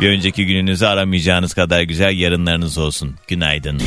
bir 0.00 0.08
önceki 0.08 0.46
gününüzü 0.46 0.86
aramayacağınız 0.86 1.54
kadar 1.54 1.82
güzel 1.82 2.18
yarınlarınız 2.18 2.78
olsun. 2.78 3.14
Günaydın. 3.28 3.80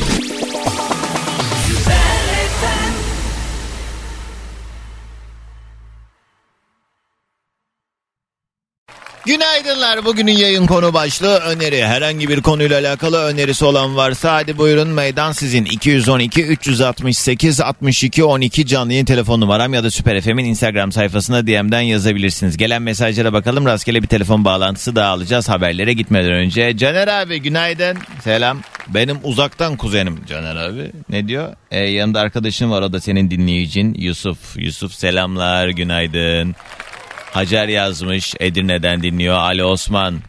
Günaydınlar. 9.28 10.04
Bugünün 10.04 10.32
yayın 10.32 10.66
konu 10.66 10.94
başlığı 10.94 11.36
öneri. 11.38 11.86
Herhangi 11.86 12.28
bir 12.28 12.42
konuyla 12.42 12.78
alakalı 12.78 13.24
önerisi 13.24 13.64
olan 13.64 13.96
varsa 13.96 14.34
hadi 14.34 14.58
buyurun 14.58 14.88
meydan 14.88 15.32
sizin. 15.32 15.64
212 15.64 16.44
368 16.44 17.60
62 17.60 18.24
12 18.24 18.66
canlı 18.66 18.92
yayın 18.92 19.04
telefon 19.04 19.40
numaram 19.40 19.74
ya 19.74 19.84
da 19.84 19.90
Süper 19.90 20.20
FM'in 20.20 20.44
Instagram 20.44 20.92
sayfasına 20.92 21.46
DM'den 21.46 21.80
yazabilirsiniz. 21.80 22.56
Gelen 22.56 22.82
mesajlara 22.82 23.32
bakalım. 23.32 23.66
Rastgele 23.66 24.02
bir 24.02 24.08
telefon 24.08 24.44
bağlantısı 24.44 24.96
daha 24.96 25.10
alacağız 25.10 25.48
haberlere 25.48 25.92
gitmeden 25.92 26.32
önce. 26.32 26.76
Caner 26.76 27.08
abi 27.08 27.40
günaydın. 27.42 27.98
Selam. 28.24 28.60
Benim 28.88 29.18
uzaktan 29.24 29.76
kuzenim 29.76 30.20
Caner 30.28 30.56
abi. 30.56 30.92
Ne 31.08 31.28
diyor? 31.28 31.54
E, 31.70 31.78
yanında 31.78 32.20
arkadaşın 32.20 32.70
var 32.70 32.82
o 32.82 32.92
da 32.92 33.00
senin 33.00 33.30
dinleyicin 33.30 33.94
Yusuf. 33.94 34.38
Yusuf 34.56 34.92
selamlar 34.94 35.68
günaydın. 35.68 36.54
Hacer 37.32 37.68
yazmış 37.68 38.34
Edirne'den 38.40 39.02
dinliyor 39.02 39.36
Ali 39.36 39.64
Osman. 39.64 40.20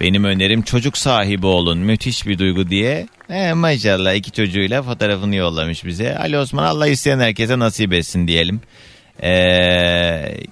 Benim 0.00 0.24
önerim 0.24 0.62
çocuk 0.62 0.98
sahibi 0.98 1.46
olun 1.46 1.78
müthiş 1.78 2.26
bir 2.26 2.38
duygu 2.38 2.68
diye. 2.70 3.06
He, 3.28 3.52
maşallah 3.52 4.14
iki 4.14 4.30
çocuğuyla 4.30 4.82
fotoğrafını 4.82 5.34
yollamış 5.34 5.84
bize. 5.84 6.18
Ali 6.18 6.38
Osman 6.38 6.64
Allah 6.64 6.86
isteyen 6.86 7.20
herkese 7.20 7.58
nasip 7.58 7.92
etsin 7.92 8.28
diyelim. 8.28 8.60
Ee, 9.22 9.30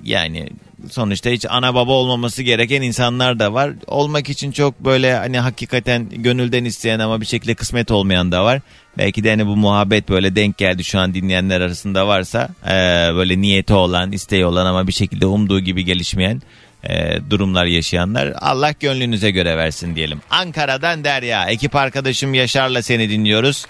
yani 0.04 0.48
sonuçta 0.90 1.30
hiç 1.30 1.46
ana 1.48 1.74
baba 1.74 1.92
olmaması 1.92 2.42
gereken 2.42 2.82
insanlar 2.82 3.38
da 3.38 3.54
var. 3.54 3.72
Olmak 3.86 4.28
için 4.30 4.52
çok 4.52 4.80
böyle 4.80 5.14
hani 5.14 5.38
hakikaten 5.38 6.08
gönülden 6.10 6.64
isteyen 6.64 6.98
ama 6.98 7.20
bir 7.20 7.26
şekilde 7.26 7.54
kısmet 7.54 7.90
olmayan 7.90 8.32
da 8.32 8.44
var. 8.44 8.60
Belki 8.98 9.24
de 9.24 9.30
hani 9.30 9.46
bu 9.46 9.56
muhabbet 9.56 10.08
böyle 10.08 10.36
denk 10.36 10.58
geldi 10.58 10.84
şu 10.84 10.98
an 10.98 11.14
dinleyenler 11.14 11.60
arasında 11.60 12.06
varsa 12.06 12.48
ee, 12.66 12.70
böyle 13.14 13.40
niyeti 13.40 13.74
olan, 13.74 14.12
isteği 14.12 14.46
olan 14.46 14.66
ama 14.66 14.86
bir 14.86 14.92
şekilde 14.92 15.26
umduğu 15.26 15.60
gibi 15.60 15.84
gelişmeyen 15.84 16.42
e, 16.84 17.18
durumlar 17.30 17.64
yaşayanlar 17.64 18.32
Allah 18.40 18.74
gönlünüze 18.80 19.30
göre 19.30 19.56
versin 19.56 19.96
diyelim. 19.96 20.20
Ankara'dan 20.30 21.04
Derya 21.04 21.46
ekip 21.46 21.76
arkadaşım 21.76 22.34
Yaşar'la 22.34 22.82
seni 22.82 23.10
dinliyoruz. 23.10 23.66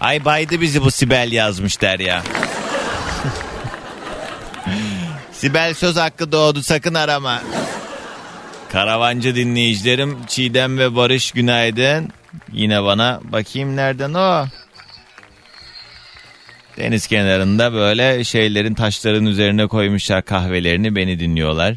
Ay 0.00 0.24
baydı 0.24 0.60
bizi 0.60 0.82
bu 0.82 0.90
Sibel 0.90 1.32
yazmış 1.32 1.80
Derya. 1.80 2.22
Sibel 5.32 5.74
söz 5.74 5.96
hakkı 5.96 6.32
doğdu 6.32 6.62
sakın 6.62 6.94
arama. 6.94 7.42
Karavancı 8.72 9.34
dinleyicilerim 9.36 10.18
Çiğdem 10.26 10.78
ve 10.78 10.96
Barış 10.96 11.32
günaydın. 11.32 12.08
Yine 12.52 12.84
bana 12.84 13.20
bakayım 13.24 13.76
nereden 13.76 14.14
o? 14.14 14.46
Deniz 16.76 17.06
kenarında 17.06 17.72
böyle 17.72 18.24
şeylerin 18.24 18.74
taşların 18.74 19.26
üzerine 19.26 19.66
koymuşlar 19.66 20.24
kahvelerini 20.24 20.96
beni 20.96 21.20
dinliyorlar. 21.20 21.76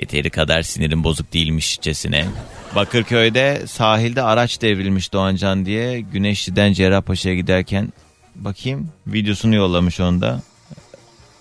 Yeteri 0.00 0.30
kadar 0.30 0.62
sinirim 0.62 1.04
bozuk 1.04 1.32
değilmişçesine. 1.32 2.26
Bakırköy'de 2.74 3.66
sahilde 3.66 4.22
araç 4.22 4.62
devrilmiş 4.62 5.12
Doğancan 5.12 5.66
diye 5.66 6.00
Güneşli'den 6.00 6.72
Cerrahpaşa'ya 6.72 7.34
giderken 7.34 7.92
bakayım 8.34 8.88
videosunu 9.06 9.54
yollamış 9.54 10.00
onda. 10.00 10.42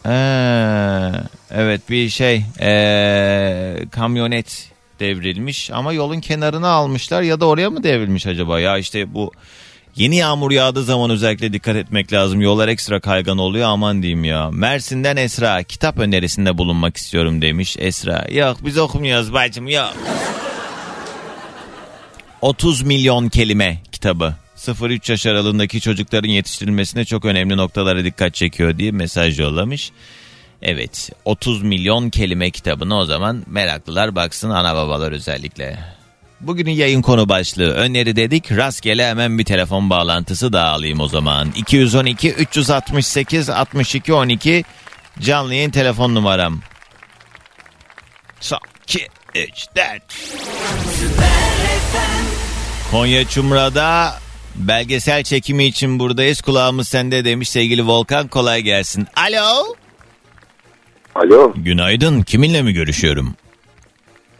Ee, 0.05 1.11
evet 1.51 1.81
bir 1.89 2.09
şey 2.09 2.45
ee, 2.59 3.75
kamyonet 3.91 4.74
devrilmiş 4.99 5.71
ama 5.71 5.93
yolun 5.93 6.19
kenarına 6.19 6.67
almışlar 6.67 7.21
ya 7.21 7.39
da 7.39 7.45
oraya 7.45 7.69
mı 7.69 7.83
devrilmiş 7.83 8.27
acaba? 8.27 8.59
Ya 8.59 8.77
işte 8.77 9.13
bu 9.13 9.31
yeni 9.95 10.15
yağmur 10.15 10.51
yağdığı 10.51 10.83
zaman 10.83 11.09
özellikle 11.09 11.53
dikkat 11.53 11.75
etmek 11.75 12.13
lazım. 12.13 12.41
Yollar 12.41 12.67
ekstra 12.67 12.99
kaygan 12.99 13.37
oluyor 13.37 13.67
aman 13.67 14.01
diyeyim 14.01 14.23
ya. 14.23 14.51
Mersin'den 14.51 15.17
Esra 15.17 15.63
kitap 15.63 15.99
önerisinde 15.99 16.57
bulunmak 16.57 16.97
istiyorum 16.97 17.41
demiş 17.41 17.75
Esra. 17.79 18.27
Yok 18.31 18.57
biz 18.65 18.77
okumuyoruz 18.77 19.33
bacım 19.33 19.67
yok. 19.67 19.93
30 22.41 22.81
milyon 22.81 23.29
kelime 23.29 23.81
kitabı. 23.91 24.35
0-3 24.57 25.11
yaş 25.11 25.25
aralığındaki 25.25 25.81
çocukların 25.81 26.29
yetiştirilmesine 26.29 27.05
çok 27.05 27.25
önemli 27.25 27.57
noktalara 27.57 28.03
dikkat 28.03 28.35
çekiyor 28.35 28.77
diye 28.77 28.91
mesaj 28.91 29.39
yollamış. 29.39 29.91
Evet 30.61 31.09
30 31.25 31.63
milyon 31.63 32.09
kelime 32.09 32.51
kitabını 32.51 32.97
o 32.97 33.05
zaman 33.05 33.43
meraklılar 33.47 34.15
baksın 34.15 34.49
ana 34.49 34.75
babalar 34.75 35.11
özellikle. 35.11 35.79
Bugünün 36.41 36.71
yayın 36.71 37.01
konu 37.01 37.29
başlığı 37.29 37.71
öneri 37.71 38.15
dedik 38.15 38.51
rastgele 38.51 39.07
hemen 39.07 39.39
bir 39.39 39.45
telefon 39.45 39.89
bağlantısı 39.89 40.53
daha 40.53 40.67
alayım 40.67 40.99
o 40.99 41.07
zaman. 41.07 41.51
212 41.55 42.31
368 42.31 43.49
62 43.49 44.13
12 44.13 44.63
canlı 45.19 45.53
yayın 45.53 45.71
telefon 45.71 46.15
numaram. 46.15 46.61
Son 48.39 48.59
2 48.83 49.07
3 49.35 49.67
4 49.75 50.01
Konya 52.91 53.27
Çumra'da 53.27 54.13
belgesel 54.55 55.23
çekimi 55.23 55.65
için 55.65 55.99
buradayız. 55.99 56.41
Kulağımız 56.41 56.87
sende 56.87 57.25
demiş 57.25 57.49
sevgili 57.49 57.87
Volkan 57.87 58.27
kolay 58.27 58.61
gelsin. 58.61 59.07
Alo. 59.15 59.75
Alo, 61.15 61.53
Günaydın. 61.55 62.21
Kiminle 62.21 62.61
mi 62.61 62.73
görüşüyorum? 62.73 63.35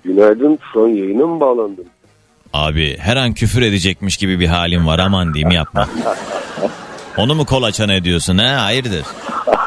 günaydın. 0.06 0.60
An 0.76 0.88
yayına 0.88 1.26
mı 1.28 1.40
bağlandın? 1.40 1.86
Abi 2.54 2.98
her 2.98 3.18
an 3.18 3.34
küfür 3.34 3.62
edecekmiş 3.62 4.18
gibi 4.18 4.40
bir 4.40 4.48
halin 4.48 4.88
var 4.88 5.00
aman 5.00 5.34
diyeyim 5.34 5.52
yapma. 5.52 5.90
Onu 7.18 7.36
mu 7.36 7.46
kolaçan 7.46 7.90
ediyorsun 7.90 8.38
ha? 8.38 8.64
Hayırdır? 8.64 9.06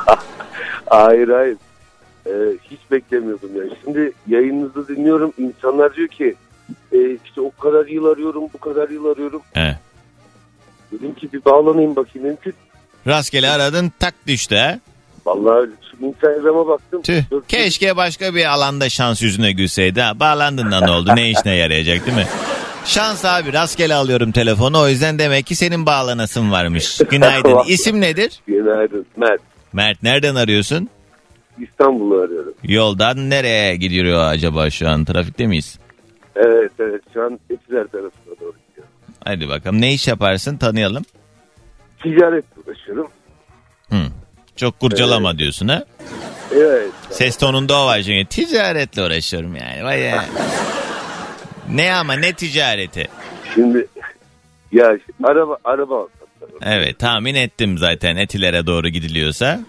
Hayır 0.86 1.28
hayır. 1.28 1.56
Ee, 2.26 2.30
hiç 2.70 2.78
beklemiyordum 2.90 3.50
ya. 3.56 3.62
Şimdi 3.84 4.12
yayınınızı 4.28 4.88
dinliyorum. 4.88 5.32
İnsanlar 5.38 5.94
diyor 5.96 6.08
ki 6.08 6.34
e, 6.92 6.98
işte 7.24 7.40
o 7.40 7.50
kadar 7.62 7.86
yıl 7.86 8.04
arıyorum, 8.04 8.44
bu 8.54 8.58
kadar 8.58 8.88
yıl 8.88 9.04
arıyorum. 9.04 9.42
He. 9.54 9.78
Dedim 10.92 11.14
ki 11.14 11.32
bir 11.32 11.44
bağlanayım 11.44 11.96
bakayım 11.96 12.28
mümkün. 12.28 12.54
Rastgele 13.06 13.50
aradın 13.50 13.92
tak 13.98 14.14
düştü 14.26 14.56
ha? 14.56 14.78
Vallahi 15.28 15.58
öyle. 15.60 15.72
Şimdi 15.90 16.04
Instagram'a 16.06 16.66
baktım. 16.68 17.02
Tüh. 17.02 17.22
Dört- 17.30 17.46
Keşke 17.48 17.96
başka 17.96 18.34
bir 18.34 18.44
alanda 18.44 18.88
şans 18.88 19.22
yüzüne 19.22 19.52
gülseydi 19.52 20.00
ha. 20.00 20.20
Bağlandın 20.20 20.70
da 20.70 20.80
ne 20.80 20.90
oldu? 20.90 21.10
Ne 21.16 21.30
işine 21.30 21.54
yarayacak 21.54 22.06
değil 22.06 22.16
mi? 22.16 22.26
Şans 22.84 23.24
abi 23.24 23.52
rastgele 23.52 23.94
alıyorum 23.94 24.32
telefonu 24.32 24.80
o 24.80 24.88
yüzden 24.88 25.18
demek 25.18 25.46
ki 25.46 25.56
senin 25.56 25.86
bağlanasın 25.86 26.52
varmış. 26.52 26.98
Günaydın. 27.10 27.58
İsim 27.66 28.00
nedir? 28.00 28.40
Günaydın. 28.46 29.06
Mert. 29.16 29.40
Mert 29.72 30.02
nereden 30.02 30.34
arıyorsun? 30.34 30.88
İstanbul'u 31.62 32.20
arıyorum. 32.20 32.54
Yoldan 32.62 33.30
nereye 33.30 33.76
gidiyor 33.76 34.24
acaba 34.32 34.70
şu 34.70 34.88
an? 34.88 35.04
Trafikte 35.04 35.46
miyiz? 35.46 35.78
Evet 36.36 36.72
evet. 36.78 37.02
Şu 37.14 37.22
an 37.22 37.40
Etiler 37.50 37.86
tarafına 37.86 38.40
doğru 38.40 38.52
gidiyorum. 38.68 38.92
Hadi 39.24 39.48
bakalım 39.48 39.80
ne 39.80 39.92
iş 39.92 40.08
yaparsın 40.08 40.56
tanıyalım. 40.56 41.04
Ticaret 42.02 42.44
uğraşıyorum. 42.66 43.08
Hı. 43.90 43.96
Çok 44.58 44.80
kurcalama 44.80 45.38
diyorsun 45.38 45.68
ha? 45.68 45.84
Evet. 46.52 46.90
Ses 47.10 47.36
tonunda 47.36 47.82
o 47.82 47.86
var 47.86 48.02
çünkü. 48.02 48.28
Ticaretle 48.28 49.02
uğraşıyorum 49.02 49.56
yani. 49.56 49.84
Vay 49.84 50.00
ya. 50.00 50.24
ne 51.70 51.94
ama 51.94 52.12
ne 52.12 52.32
ticareti? 52.32 53.08
Şimdi 53.54 53.86
ya 54.72 54.98
araba 55.24 55.56
araba. 55.64 56.06
Evet 56.62 56.98
tahmin 56.98 57.34
ettim 57.34 57.78
zaten 57.78 58.16
etilere 58.16 58.66
doğru 58.66 58.88
gidiliyorsa. 58.88 59.60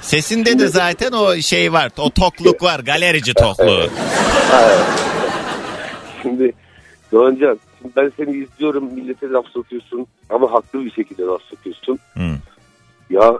Sesinde 0.00 0.58
de 0.58 0.68
zaten 0.68 1.12
o 1.12 1.36
şey 1.36 1.72
var. 1.72 1.90
O 1.98 2.10
tokluk 2.10 2.62
var. 2.62 2.80
Galerici 2.80 3.34
tokluğu. 3.34 3.90
Şimdi 6.22 6.52
Doğancan 7.12 7.58
şimdi 7.78 7.96
ben 7.96 8.12
seni 8.16 8.36
izliyorum 8.36 8.94
millete 8.94 9.28
laf 9.28 9.46
sokuyorsun 9.46 10.06
ama 10.30 10.52
haklı 10.52 10.84
bir 10.84 10.90
şekilde 10.90 11.22
laf 11.22 11.42
sokuyorsun. 11.42 11.98
Hı. 12.14 12.38
Ya 13.10 13.38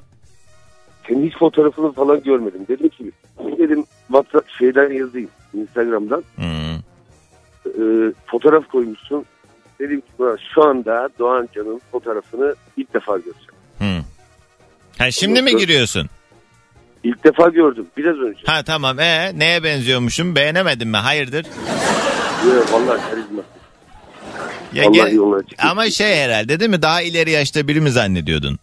senin 1.09 1.27
hiç 1.27 1.39
fotoğrafını 1.39 1.93
falan 1.93 2.23
görmedim. 2.23 2.67
Dedim 2.69 2.89
ki 2.89 3.13
dedim 3.59 3.85
WhatsApp 4.07 4.51
şeyden 4.59 4.91
yazayım 4.93 5.31
Instagram'dan 5.55 6.25
Hı. 6.37 6.79
Ee, 7.67 8.13
fotoğraf 8.27 8.69
koymuşsun. 8.69 9.25
Dedim 9.81 10.01
ki 10.01 10.07
"Ulan 10.19 10.39
şu 10.55 10.65
anda 10.65 11.09
Doğancan'ın 11.19 11.81
fotoğrafını 11.93 12.55
ilk 12.77 12.95
defa 12.95 13.17
göreceğim. 13.17 13.53
Hı. 13.79 14.05
Ha, 14.99 15.11
şimdi 15.11 15.43
mi 15.43 15.57
giriyorsun? 15.57 16.07
İlk 17.05 17.25
defa 17.25 17.49
gördüm 17.49 17.87
biraz 17.97 18.17
önce. 18.17 18.41
Ha 18.47 18.63
tamam. 18.63 19.01
E 19.01 19.33
neye 19.39 19.63
benziyormuşum? 19.65 20.35
Beğenemedin 20.37 20.89
mi? 20.89 20.97
Hayırdır? 20.97 21.45
Ya, 21.45 22.55
vallahi 22.73 23.11
karizma. 23.11 23.43
Ya 24.73 24.85
Vallahi. 24.85 25.45
Ama 25.59 25.91
şey 25.91 26.17
herhalde 26.17 26.61
değil 26.61 26.71
mi? 26.71 26.83
Daha 26.83 27.03
ileri 27.03 27.31
yaşta 27.31 27.69
biri 27.69 27.81
mi 27.81 27.91
zannediyordun? 27.91 28.59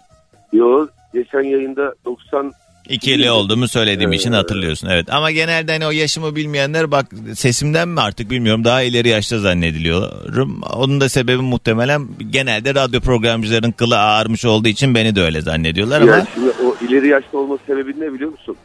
Yo 0.53 0.87
geçen 1.15 1.41
yayında 1.41 1.93
90 2.05 2.51
İkili 2.89 3.31
olduğumu 3.31 3.67
söylediğim 3.67 4.13
için 4.13 4.31
Evet. 4.31 4.43
hatırlıyorsun. 4.43 4.87
Evet 4.89 5.13
ama 5.13 5.31
genelde 5.31 5.71
hani 5.71 5.85
o 5.87 5.91
yaşımı 5.91 6.35
bilmeyenler 6.35 6.91
bak 6.91 7.05
sesimden 7.35 7.87
mi 7.87 8.01
artık 8.01 8.29
bilmiyorum 8.29 8.63
daha 8.63 8.81
ileri 8.81 9.09
yaşta 9.09 9.39
zannediliyorum. 9.39 10.61
Onun 10.73 11.01
da 11.01 11.09
sebebi 11.09 11.41
muhtemelen 11.41 12.07
genelde 12.29 12.75
radyo 12.75 13.01
programcıların 13.01 13.71
kılı 13.71 13.99
ağarmış 13.99 14.45
olduğu 14.45 14.67
için 14.67 14.95
beni 14.95 15.15
de 15.15 15.21
öyle 15.21 15.41
zannediyorlar 15.41 16.01
ama 16.01 16.11
Yani 16.11 16.27
şimdi 16.33 16.49
o 16.49 16.75
ileri 16.85 17.07
yaşta 17.07 17.37
olma 17.37 17.57
sebebi 17.67 17.99
ne 17.99 18.13
biliyor 18.13 18.31
musun? 18.31 18.55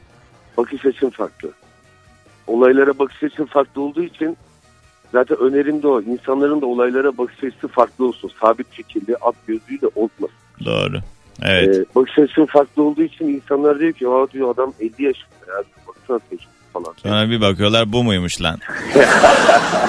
Bakış 0.56 0.86
açın 0.86 1.10
farklı. 1.10 1.50
Olaylara 2.46 2.98
bakış 2.98 3.22
açın 3.22 3.44
farklı 3.46 3.82
olduğu 3.82 4.02
için 4.04 4.36
zaten 5.12 5.38
önerim 5.38 5.82
de 5.82 5.88
o. 5.88 6.02
İnsanların 6.02 6.60
da 6.60 6.66
olaylara 6.66 7.18
bakış 7.18 7.44
açısı 7.44 7.68
farklı 7.68 8.06
olsun. 8.06 8.30
Sabit 8.40 8.66
fikirli, 8.70 9.16
at 9.16 9.34
gözlüğü 9.46 9.80
de 9.80 9.86
olmasın. 9.94 10.36
doğru. 10.64 11.00
Evet. 11.42 11.76
Ee, 11.76 11.84
bakış 11.94 12.18
açın 12.18 12.46
farklı 12.46 12.82
olduğu 12.82 13.02
için 13.02 13.24
insanlar 13.24 13.78
diyor 13.78 13.92
ki 13.92 14.04
ya 14.04 14.26
diyor 14.32 14.54
adam 14.54 14.72
50 14.80 14.90
yaşında 14.98 15.46
ya. 15.48 15.64
Baksana 15.88 16.20
falan. 16.72 16.94
Sonra 17.02 17.30
bir 17.30 17.40
bakıyorlar 17.40 17.92
bu 17.92 18.04
muymuş 18.04 18.42
lan? 18.42 18.58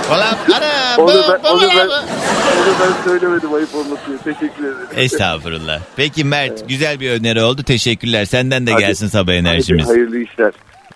Ulan 0.10 0.38
ana 0.56 0.98
bu, 0.98 1.02
Onu 1.02 1.24
ben, 1.30 1.44
bu 1.44 1.48
onu, 1.48 1.62
ben, 1.62 1.88
onu 1.88 2.76
ben 2.82 3.04
söylemedim 3.04 3.54
ayıp 3.54 3.76
olmasın. 3.76 4.20
Teşekkür 4.24 4.64
ederim. 4.64 4.88
Estağfurullah. 4.96 5.82
Peki 5.96 6.24
Mert 6.24 6.70
güzel 6.70 7.00
bir 7.00 7.12
öneri 7.12 7.42
oldu. 7.42 7.64
Teşekkürler. 7.64 8.26
Senden 8.26 8.68
de 8.68 8.72
Hadi. 8.72 8.82
gelsin 8.82 9.08
sabah 9.08 9.32
Hadi, 9.32 9.38
enerjimiz. 9.38 9.88
hayırlı 9.88 10.20
işler. 10.20 10.52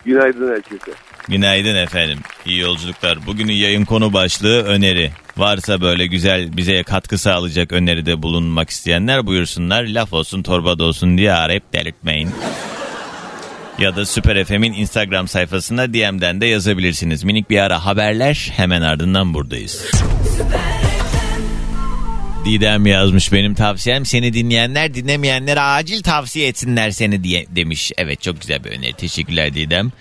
Günaydın 0.05 0.51
herkese. 0.51 0.91
Günaydın 1.27 1.75
efendim. 1.75 2.19
İyi 2.45 2.59
yolculuklar. 2.59 3.17
Bugünün 3.27 3.53
yayın 3.53 3.85
konu 3.85 4.13
başlığı 4.13 4.63
öneri. 4.63 5.11
Varsa 5.37 5.81
böyle 5.81 6.07
güzel 6.07 6.57
bize 6.57 6.83
katkı 6.83 7.17
sağlayacak 7.17 7.71
öneride 7.71 8.21
bulunmak 8.21 8.69
isteyenler 8.69 9.27
buyursunlar. 9.27 9.83
Laf 9.83 10.13
olsun 10.13 10.43
torba 10.43 10.79
da 10.79 10.83
olsun 10.83 11.17
diye 11.17 11.33
arayıp 11.33 11.73
delirtmeyin. 11.73 12.29
Ya 13.79 13.95
da 13.95 14.05
Süper 14.05 14.45
FM'in 14.45 14.73
Instagram 14.73 15.27
sayfasına 15.27 15.93
DM'den 15.93 16.41
de 16.41 16.45
yazabilirsiniz. 16.45 17.23
Minik 17.23 17.49
bir 17.49 17.59
ara 17.59 17.85
haberler 17.85 18.51
hemen 18.55 18.81
ardından 18.81 19.33
buradayız. 19.33 19.85
Didem 22.45 22.85
yazmış 22.85 23.31
benim 23.31 23.53
tavsiyem. 23.53 24.05
Seni 24.05 24.33
dinleyenler 24.33 24.93
dinlemeyenlere 24.93 25.61
acil 25.61 26.03
tavsiye 26.03 26.47
etsinler 26.47 26.91
seni 26.91 27.23
diye 27.23 27.45
demiş. 27.49 27.91
Evet 27.97 28.21
çok 28.21 28.41
güzel 28.41 28.63
bir 28.63 28.69
öneri. 28.69 28.93
Teşekkürler 28.93 29.53
Didem. 29.53 29.91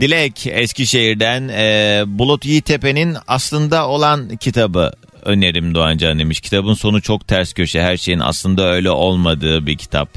Dilek 0.00 0.46
Eskişehir'den 0.46 1.48
e, 1.48 2.02
Bulut 2.06 2.44
Yiğitepe'nin 2.44 3.16
aslında 3.28 3.88
olan 3.88 4.36
kitabı 4.36 4.92
önerim 5.24 5.74
Doğancan 5.74 6.18
demiş. 6.18 6.40
Kitabın 6.40 6.74
sonu 6.74 7.02
çok 7.02 7.28
ters 7.28 7.52
köşe. 7.52 7.82
Her 7.82 7.96
şeyin 7.96 8.18
aslında 8.18 8.72
öyle 8.72 8.90
olmadığı 8.90 9.66
bir 9.66 9.78
kitap. 9.78 10.08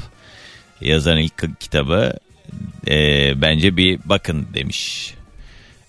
Yazarın 0.80 1.18
ilk 1.18 1.60
kitabı. 1.60 2.12
E, 2.88 2.96
bence 3.40 3.76
bir 3.76 3.98
bakın 4.04 4.46
demiş. 4.54 5.14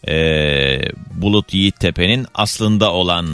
E, 0.07 0.15
Bulut 1.13 1.53
Yiğittepe'nin 1.53 2.27
aslında 2.33 2.91
olan 2.91 3.27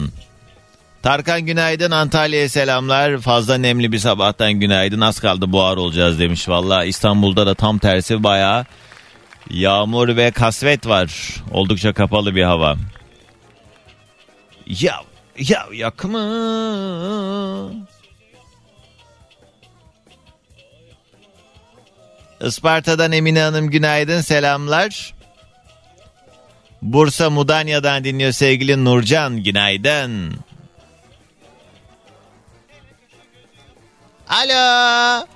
Tarkan 1.02 1.40
günaydın 1.40 1.90
Antalya'ya 1.90 2.48
selamlar. 2.48 3.18
Fazla 3.18 3.58
nemli 3.58 3.92
bir 3.92 3.98
sabahtan 3.98 4.52
günaydın. 4.52 5.00
Az 5.00 5.20
kaldı 5.20 5.52
buhar 5.52 5.76
olacağız 5.76 6.18
demiş. 6.18 6.48
Valla 6.48 6.84
İstanbul'da 6.84 7.46
da 7.46 7.54
tam 7.54 7.78
tersi 7.78 8.22
bayağı 8.22 8.64
yağmur 9.52 10.16
ve 10.16 10.30
kasvet 10.30 10.86
var. 10.86 11.34
Oldukça 11.50 11.92
kapalı 11.92 12.34
bir 12.34 12.42
hava. 12.42 12.76
Ya 14.66 15.00
ya 15.38 15.66
yak 15.72 16.04
mı? 16.04 17.72
Isparta'dan 22.40 23.12
Emine 23.12 23.40
Hanım 23.40 23.70
günaydın 23.70 24.20
selamlar. 24.20 25.14
Bursa 26.82 27.30
Mudanya'dan 27.30 28.04
dinliyor 28.04 28.32
sevgili 28.32 28.84
Nurcan 28.84 29.42
günaydın. 29.42 30.34
Alo. 34.28 35.26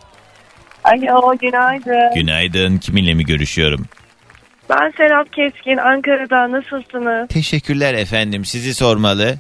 Alo 0.85 1.39
günaydın. 1.39 2.15
Günaydın. 2.15 2.79
Kiminle 2.79 3.15
mi 3.15 3.25
görüşüyorum? 3.25 3.87
Ben 4.71 4.93
Serap 4.97 5.33
Keskin 5.33 5.77
Ankara'da 5.77 6.53
nasılsınız? 6.53 7.29
Teşekkürler 7.29 7.95
efendim. 7.95 8.45
Sizi 8.45 8.75
sormalı. 8.75 9.35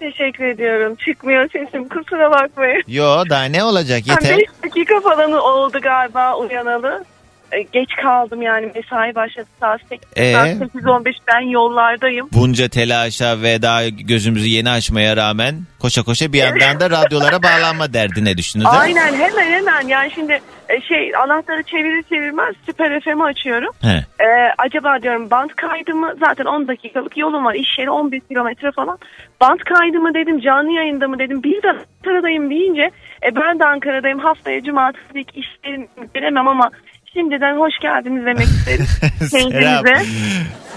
Teşekkür 0.00 0.44
ediyorum. 0.44 0.94
Çıkmıyor 0.94 1.48
sesim 1.52 1.88
kusura 1.88 2.30
bakmayın. 2.30 2.82
Yo 2.88 3.24
daha 3.30 3.44
ne 3.44 3.64
olacak 3.64 4.06
yeter. 4.06 4.38
5 4.38 4.44
dakika 4.64 5.00
falan 5.00 5.32
oldu 5.32 5.78
galiba 5.82 6.36
uyanalı. 6.36 7.04
Ee, 7.52 7.62
Geç 7.62 7.88
kaldım 8.02 8.42
yani 8.42 8.70
mesai 8.74 9.14
başladı 9.14 9.46
saat 9.60 9.80
8. 9.88 10.08
Ee? 10.16 10.32
Saat 10.32 10.48
8.15 10.48 11.14
ben 11.28 11.40
yollardayım. 11.40 12.28
Bunca 12.32 12.68
telaşa 12.68 13.42
ve 13.42 13.62
daha 13.62 13.88
gözümüzü 13.88 14.48
yeni 14.48 14.70
açmaya 14.70 15.16
rağmen 15.16 15.54
koşa 15.78 16.02
koşa 16.02 16.32
bir 16.32 16.38
yandan 16.38 16.80
da 16.80 16.90
radyolara 16.90 17.42
bağlanma 17.42 17.92
derdine 17.92 18.36
düştünüz. 18.36 18.66
Aynen 18.68 19.14
hemen 19.14 19.46
hemen 19.52 19.88
yani 19.88 20.10
şimdi 20.14 20.40
e, 20.68 20.80
şey 20.80 21.16
anahtarı 21.16 21.62
çevirir 21.62 22.02
çevirmez 22.02 22.54
Süper 22.66 23.00
FM'i 23.00 23.22
açıyorum. 23.24 23.70
He. 23.80 24.24
Ee, 24.24 24.54
acaba 24.58 25.02
diyorum 25.02 25.30
bant 25.30 25.56
kaydı 25.56 25.94
mı? 25.94 26.14
Zaten 26.20 26.44
10 26.44 26.68
dakikalık 26.68 27.16
yolum 27.16 27.44
var. 27.44 27.54
İş 27.54 27.78
yeri 27.78 27.90
11 27.90 28.20
kilometre 28.20 28.72
falan. 28.72 28.98
Bant 29.40 29.64
kaydı 29.64 29.98
mı 29.98 30.14
dedim, 30.14 30.40
canlı 30.40 30.72
yayında 30.72 31.08
mı 31.08 31.18
dedim. 31.18 31.42
Bir 31.42 31.62
de 31.62 31.68
Ankara'dayım 31.98 32.50
deyince 32.50 32.90
e, 33.22 33.36
ben 33.36 33.58
de 33.58 33.64
Ankara'dayım. 33.64 34.18
Haftaya 34.18 34.62
cumartesi 34.62 35.20
ilk 35.20 35.36
işlerim 35.36 35.88
gelemem 36.14 36.48
ama 36.48 36.70
şimdiden 37.14 37.56
hoş 37.58 37.72
geldiniz 37.82 38.26
demek. 38.26 38.48
Serap. 39.30 39.86
Teyzenize. 39.86 40.06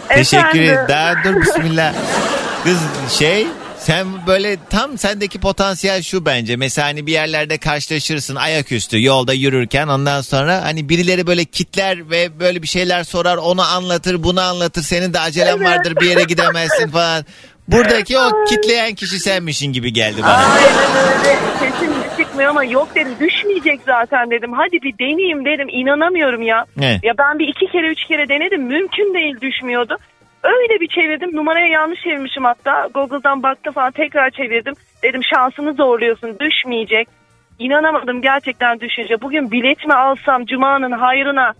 Teşekkür 0.10 0.60
ederim. 0.62 0.80
Daha 0.90 1.14
dur 1.24 1.42
bismillah. 1.42 1.94
Kız 2.64 2.78
şey 3.20 3.48
sen 3.78 4.08
böyle 4.28 4.58
tam 4.70 4.98
sendeki 4.98 5.40
potansiyel 5.40 6.02
şu 6.02 6.26
bence. 6.26 6.56
Mesela 6.56 6.88
hani 6.88 7.06
bir 7.08 7.12
yerlerde 7.12 7.58
karşılaşırsın 7.58 8.36
ayaküstü 8.36 9.04
yolda 9.04 9.34
yürürken 9.34 9.88
ondan 9.88 10.22
sonra 10.22 10.64
hani 10.64 10.90
birileri 10.90 11.28
böyle 11.28 11.46
kitler 11.46 12.10
ve 12.10 12.40
böyle 12.40 12.62
bir 12.62 12.68
şeyler 12.68 13.04
sorar 13.04 13.38
onu 13.38 13.62
anlatır 13.62 14.24
bunu 14.24 14.42
anlatır 14.42 14.82
senin 14.82 15.14
de 15.14 15.20
acelen 15.20 15.58
Evet. 15.58 15.68
vardır 15.68 15.96
bir 16.02 16.06
yere 16.06 16.24
gidemezsin 16.24 16.90
falan. 16.90 17.26
Buradaki 17.68 18.20
o 18.20 18.46
kitleyen 18.50 18.96
kişi 18.96 19.20
senmişin 19.20 19.74
gibi 19.74 19.94
geldi 19.94 20.24
bana. 20.24 20.36
Aynen 20.36 21.20
öyle. 21.20 21.24
De 21.24 22.05
çıkmıyor 22.36 22.50
ama 22.50 22.64
yok 22.64 22.96
dedim 22.96 23.16
düşmeyecek 23.20 23.82
zaten 23.86 24.32
dedim. 24.32 24.54
Hadi 24.54 24.82
bir 24.82 24.98
deneyeyim 25.00 25.46
dedim. 25.46 25.68
İnanamıyorum 25.72 26.42
ya. 26.42 26.66
Ne? 26.78 27.00
Ya 27.04 27.14
ben 27.18 27.40
bir 27.40 27.48
iki 27.48 27.72
kere 27.72 27.88
üç 27.88 28.04
kere 28.04 28.30
denedim. 28.30 28.64
Mümkün 28.64 29.14
değil 29.14 29.42
düşmüyordu. 29.42 29.98
Öyle 30.44 30.80
bir 30.82 30.88
çevirdim. 30.88 31.36
Numaraya 31.36 31.68
yanlış 31.68 32.02
çevirmişim 32.02 32.44
hatta. 32.44 32.88
Google'dan 32.94 33.44
baktım 33.44 33.74
falan 33.74 33.92
tekrar 33.92 34.30
çevirdim. 34.30 34.74
Dedim 35.04 35.22
şansını 35.36 35.74
zorluyorsun 35.74 36.38
düşmeyecek. 36.40 37.08
İnanamadım 37.60 38.22
gerçekten 38.22 38.80
düşünce. 38.80 39.22
Bugün 39.22 39.52
bilet 39.52 39.88
mi 39.88 39.94
alsam 39.94 40.46
Cuma'nın 40.46 40.92
hayrına? 40.92 41.54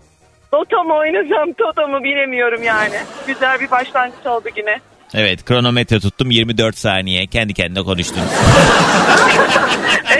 Toto 0.50 0.84
mu 0.84 0.94
oynasam 0.94 1.52
Toto 1.52 1.88
mu 1.88 2.04
bilemiyorum 2.04 2.62
yani. 2.62 2.96
Güzel 3.26 3.60
bir 3.60 3.70
başlangıç 3.70 4.26
oldu 4.26 4.48
yine. 4.56 4.78
Evet 5.14 5.44
kronometre 5.44 6.00
tuttum 6.00 6.30
24 6.30 6.78
saniye 6.78 7.26
kendi 7.26 7.54
kendine 7.54 7.82
konuştum. 7.82 8.22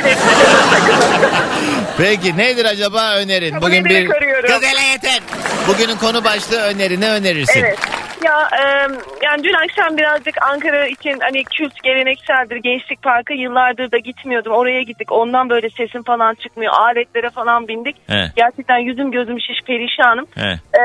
Peki 1.99 2.37
nedir 2.37 2.65
acaba 2.65 3.17
önerin? 3.17 3.51
Kabul 3.51 3.67
Bugün 3.67 3.85
bir 3.85 4.11
arıyorum. 4.11 4.51
Kız 4.51 4.63
hele 4.63 4.93
yeter. 4.93 5.21
Bugünün 5.69 5.97
konu 5.97 6.25
başlığı 6.25 6.61
öneri 6.61 7.01
ne 7.01 7.11
önerirsin? 7.11 7.61
Evet. 7.61 7.79
Ya 8.25 8.49
e, 8.53 8.63
yani 9.25 9.45
dün 9.45 9.55
akşam 9.55 9.97
birazcık 9.97 10.43
Ankara 10.43 10.87
için 10.87 11.21
hani 11.21 11.45
kült 11.45 11.83
gelenekseldir. 11.83 12.57
Gençlik 12.57 13.03
Parkı 13.03 13.33
yıllardır 13.33 13.93
da 13.93 13.99
gitmiyordum. 13.99 14.53
Oraya 14.53 14.83
gittik. 14.83 15.13
Ondan 15.13 15.51
böyle 15.51 15.71
sesim 15.71 16.03
falan 16.03 16.35
çıkmıyor. 16.35 16.73
Aletlere 16.73 17.31
falan 17.31 17.69
bindik. 17.69 17.97
He. 18.09 18.31
Gerçekten 18.37 18.79
yüzüm 18.79 19.11
gözüm 19.11 19.41
şiş 19.41 19.61
perişanım. 19.67 20.27
He. 20.35 20.81
E, 20.81 20.83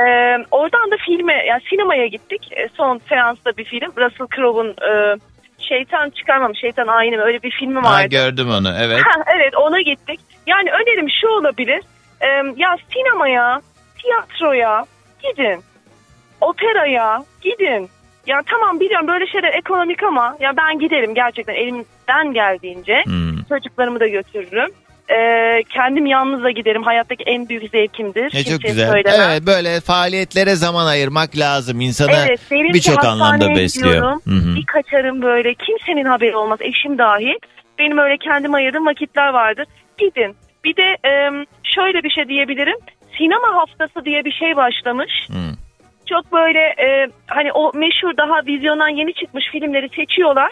oradan 0.52 0.91
da 0.91 0.96
filme 1.06 1.46
yani 1.48 1.62
sinemaya 1.70 2.08
gittik. 2.08 2.50
E, 2.52 2.67
son 2.78 3.02
seansta 3.10 3.58
bir 3.58 3.65
film. 3.65 3.91
Russell 3.98 4.28
Crowe'un 4.36 4.70
e, 4.70 5.17
Şeytan 5.71 6.10
çıkarmam, 6.10 6.55
Şeytan 6.55 6.88
ayini 6.88 7.17
mi? 7.17 7.23
Öyle 7.23 7.43
bir 7.43 7.51
filmi 7.51 7.79
Ha, 7.79 7.91
vardı. 7.91 8.07
gördüm 8.07 8.49
onu 8.49 8.73
evet. 8.79 9.01
Ha, 9.05 9.23
evet 9.36 9.55
ona 9.57 9.81
gittik. 9.81 10.19
Yani 10.47 10.71
önerim 10.71 11.07
şu 11.21 11.27
olabilir. 11.27 11.81
Ee, 12.21 12.27
ya 12.57 12.77
sinemaya, 12.93 13.62
tiyatroya 14.01 14.86
gidin. 15.23 15.62
Operaya 16.41 17.23
gidin. 17.41 17.89
Ya 18.27 18.41
tamam 18.45 18.79
biliyorum 18.79 19.07
böyle 19.07 19.27
şeyler 19.27 19.53
ekonomik 19.53 20.03
ama 20.03 20.38
ya 20.39 20.57
ben 20.57 20.79
giderim 20.79 21.15
gerçekten 21.15 21.53
elimden 21.53 22.34
geldiğince. 22.34 23.01
Hmm. 23.05 23.43
Çocuklarımı 23.49 23.99
da 23.99 24.07
götürürüm. 24.07 24.69
Ee, 25.15 25.63
kendim 25.69 26.06
yalnız 26.06 26.43
da 26.43 26.52
giderim. 26.52 26.84
Hayattaki 26.84 27.24
en 27.24 27.50
büyük 27.50 27.71
zevkimdir. 27.71 28.24
Ne 28.24 28.30
Kimseye 28.30 28.52
çok 28.52 28.62
güzel. 28.62 28.89
söylemem. 28.91 29.30
Evet 29.30 29.43
böyle 29.47 29.80
faaliyetlere 29.82 30.56
zaman 30.56 30.86
ayırmak 30.86 31.38
lazım. 31.38 31.82
İnsana 31.82 32.12
Evet, 32.28 32.39
birçok 32.52 33.06
anlamda 33.06 33.50
besliyor. 33.56 33.88
gidiyorum. 33.93 34.21
Hı 34.28 34.36
hı. 34.52 34.56
Bir 34.56 34.65
kaçarım 34.65 35.21
böyle. 35.21 35.54
Kimsenin 35.54 36.06
haberi 36.06 36.36
olmaz. 36.36 36.60
Eşim 36.62 36.97
dahil. 36.97 37.36
Benim 37.80 37.97
öyle 37.97 38.17
kendim 38.17 38.54
ayırdığım 38.54 38.86
vakitler 38.86 39.30
vardır. 39.30 39.65
Gidin. 39.97 40.36
Bir 40.63 40.76
de 40.76 41.08
e, 41.10 41.12
şöyle 41.63 42.04
bir 42.04 42.10
şey 42.10 42.28
diyebilirim. 42.28 42.78
Sinema 43.17 43.56
haftası 43.56 44.06
diye 44.06 44.26
bir 44.26 44.32
şey 44.32 44.56
başlamış. 44.56 45.12
Hı. 45.28 45.56
Çok 46.10 46.32
böyle 46.34 46.60
e, 46.60 47.08
hani 47.28 47.52
o 47.52 47.71
meşhur 47.76 48.17
daha 48.17 48.45
vizyondan 48.47 48.89
yeni 48.89 49.13
çıkmış 49.13 49.45
filmleri 49.52 49.89
seçiyorlar. 49.95 50.52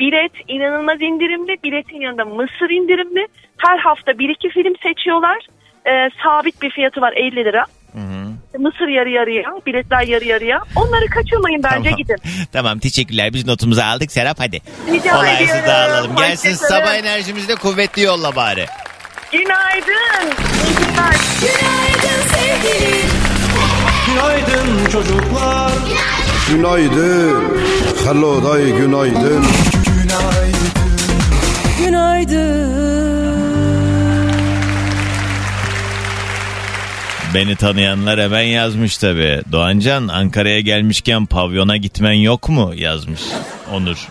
Bilet 0.00 0.32
inanılmaz 0.48 1.00
indirimli. 1.02 1.56
Biletin 1.64 2.00
yanında 2.00 2.24
mısır 2.24 2.70
indirimli. 2.70 3.26
Her 3.58 3.78
hafta 3.78 4.18
bir 4.18 4.28
iki 4.28 4.48
film 4.48 4.72
seçiyorlar. 4.82 5.38
E, 5.86 5.92
sabit 6.24 6.62
bir 6.62 6.70
fiyatı 6.70 7.00
var 7.00 7.12
50 7.12 7.36
lira. 7.36 7.64
Hı 7.92 7.98
hı. 7.98 8.28
Mısır 8.58 8.88
yarı 8.88 9.10
yarıya, 9.10 9.42
biletler 9.66 10.02
yarı 10.06 10.24
yarıya. 10.24 10.60
Onları 10.76 11.06
kaçırmayın 11.06 11.62
bence 11.62 11.82
Tamam. 11.90 11.96
gidin. 11.96 12.16
tamam 12.52 12.78
teşekkürler 12.78 13.32
biz 13.32 13.46
notumuzu 13.46 13.80
aldık 13.82 14.12
Serap 14.12 14.40
hadi. 14.40 14.60
Rica 14.92 15.12
Kolaysız 15.12 15.42
ediyorum. 15.42 15.66
dağılalım. 15.66 16.16
Gelsin 16.16 16.50
Hoşçakalın. 16.52 16.80
sabah 16.80 16.94
enerjimizi 16.94 17.48
de 17.48 17.54
kuvvetli 17.54 18.02
yolla 18.02 18.36
bari. 18.36 18.66
Günaydın. 19.32 20.26
İyi 20.66 20.76
günler. 20.76 21.16
Günaydın 21.40 22.28
sevgilim. 22.28 23.08
Günaydın 24.06 24.86
çocuklar. 24.92 25.72
Günaydın. 26.50 27.58
Hello 28.04 28.44
day 28.52 28.64
günaydın. 28.72 29.44
Beni 37.34 37.56
tanıyanlar 37.56 38.20
hemen 38.20 38.42
yazmış 38.42 38.98
tabi. 38.98 39.42
Doğancan 39.52 40.08
Ankara'ya 40.08 40.60
gelmişken 40.60 41.26
pavyona 41.26 41.76
gitmen 41.76 42.12
yok 42.12 42.48
mu 42.48 42.72
yazmış 42.76 43.20
Onur. 43.72 44.08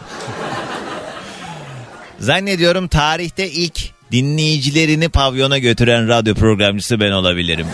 Zannediyorum 2.20 2.88
tarihte 2.88 3.52
ilk 3.52 3.80
dinleyicilerini 4.12 5.10
pavyona 5.10 5.58
götüren 5.58 6.08
radyo 6.08 6.36
programcısı 6.36 7.00
ben 7.00 7.12
olabilirim. 7.12 7.68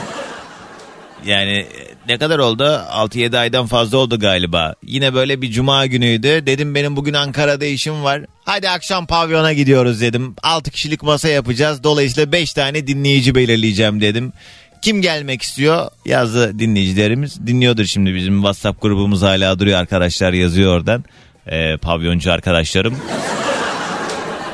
Yani 1.25 1.65
ne 2.07 2.17
kadar 2.17 2.39
oldu? 2.39 2.63
6-7 2.63 3.37
aydan 3.37 3.65
fazla 3.65 3.97
oldu 3.97 4.19
galiba. 4.19 4.75
Yine 4.83 5.13
böyle 5.13 5.41
bir 5.41 5.51
cuma 5.51 5.85
günüydü. 5.85 6.45
Dedim 6.45 6.75
benim 6.75 6.95
bugün 6.95 7.13
Ankara'da 7.13 7.65
işim 7.65 8.03
var. 8.03 8.21
Hadi 8.45 8.69
akşam 8.69 9.05
pavyona 9.05 9.53
gidiyoruz 9.53 10.01
dedim. 10.01 10.35
6 10.43 10.71
kişilik 10.71 11.03
masa 11.03 11.29
yapacağız. 11.29 11.83
Dolayısıyla 11.83 12.31
5 12.31 12.53
tane 12.53 12.87
dinleyici 12.87 13.35
belirleyeceğim 13.35 14.01
dedim. 14.01 14.33
Kim 14.81 15.01
gelmek 15.01 15.41
istiyor 15.41 15.91
yazdı 16.05 16.59
dinleyicilerimiz. 16.59 17.47
Dinliyordur 17.47 17.85
şimdi 17.85 18.15
bizim 18.15 18.35
WhatsApp 18.35 18.81
grubumuz 18.81 19.21
hala 19.21 19.59
duruyor 19.59 19.79
arkadaşlar 19.79 20.33
yazıyor 20.33 20.77
oradan. 20.77 21.03
Ee, 21.47 21.77
pavyoncu 21.77 22.31
arkadaşlarım. 22.31 22.97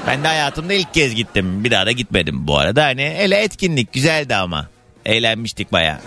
Ben 0.07 0.23
de 0.23 0.27
hayatımda 0.27 0.73
ilk 0.73 0.93
kez 0.93 1.15
gittim. 1.15 1.63
Bir 1.63 1.71
daha 1.71 1.85
da 1.85 1.91
gitmedim 1.91 2.47
bu 2.47 2.57
arada. 2.57 2.83
Hani 2.83 3.01
ele 3.01 3.35
etkinlik 3.35 3.93
güzeldi 3.93 4.35
ama. 4.35 4.67
Eğlenmiştik 5.05 5.71
baya. 5.71 6.01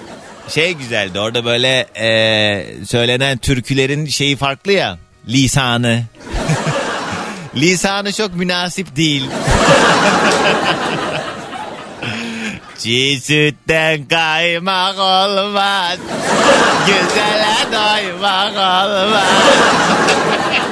Şey 0.48 0.74
güzeldi 0.74 1.20
orada 1.20 1.44
böyle 1.44 1.86
e, 1.96 2.64
söylenen 2.86 3.38
türkülerin 3.38 4.06
şeyi 4.06 4.36
farklı 4.36 4.72
ya. 4.72 4.98
Lisanı. 5.28 6.02
Lisanı 7.56 8.12
çok 8.12 8.34
münasip 8.34 8.96
değil. 8.96 9.30
Çiğ 12.78 13.20
sütten 13.22 14.04
kaymak 14.08 14.98
olmaz. 14.98 15.98
Güzele 16.86 17.56
doymak 17.72 18.52
olmaz. 18.52 19.24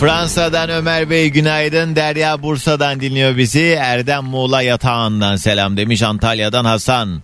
Fransa'dan 0.00 0.70
Ömer 0.70 1.10
Bey 1.10 1.28
günaydın. 1.28 1.96
Derya 1.96 2.42
Bursa'dan 2.42 3.00
dinliyor 3.00 3.36
bizi. 3.36 3.62
Erdem 3.80 4.24
Muğla 4.24 4.62
yatağından 4.62 5.36
selam 5.36 5.76
demiş. 5.76 6.02
Antalya'dan 6.02 6.64
Hasan. 6.64 7.22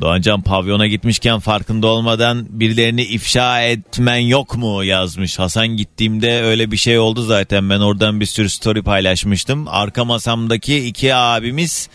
Doğancan 0.00 0.42
pavyona 0.42 0.86
gitmişken 0.86 1.38
farkında 1.38 1.86
olmadan 1.86 2.46
birilerini 2.50 3.02
ifşa 3.02 3.62
etmen 3.62 4.16
yok 4.16 4.56
mu 4.56 4.84
yazmış. 4.84 5.38
Hasan 5.38 5.68
gittiğimde 5.68 6.42
öyle 6.42 6.70
bir 6.70 6.76
şey 6.76 6.98
oldu 6.98 7.22
zaten. 7.22 7.70
Ben 7.70 7.80
oradan 7.80 8.20
bir 8.20 8.26
sürü 8.26 8.50
story 8.50 8.82
paylaşmıştım. 8.82 9.68
Arka 9.68 10.04
masamdaki 10.04 10.86
iki 10.86 11.14
abimiz 11.14 11.88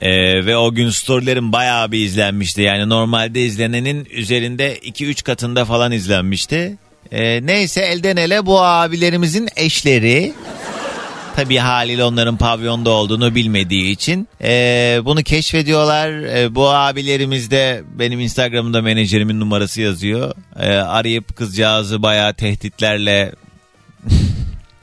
ee, 0.00 0.46
ve 0.46 0.56
o 0.56 0.74
gün 0.74 0.90
storylerim 0.90 1.52
bayağı 1.52 1.92
bir 1.92 2.04
izlenmişti. 2.04 2.62
Yani 2.62 2.88
normalde 2.88 3.42
izlenenin 3.44 4.04
üzerinde 4.10 4.78
2-3 4.78 5.22
katında 5.24 5.64
falan 5.64 5.92
izlenmişti. 5.92 6.78
Ee, 7.12 7.46
neyse 7.46 7.80
elden 7.80 8.16
ele 8.16 8.46
bu 8.46 8.60
abilerimizin 8.60 9.48
eşleri 9.56 10.32
tabii 11.36 11.56
haliyle 11.56 12.04
onların 12.04 12.36
pavyonda 12.36 12.90
olduğunu 12.90 13.34
bilmediği 13.34 13.90
için 13.90 14.28
ee, 14.42 15.00
bunu 15.04 15.22
keşfediyorlar. 15.22 16.10
Ee, 16.10 16.54
bu 16.54 16.68
abilerimiz 16.70 17.50
de 17.50 17.82
benim 17.98 18.20
Instagram'da 18.20 18.82
menajerimin 18.82 19.40
numarası 19.40 19.80
yazıyor. 19.80 20.34
Ee, 20.56 20.72
arayıp 20.72 21.36
kızcağızı 21.36 22.02
bayağı 22.02 22.34
tehditlerle 22.34 23.32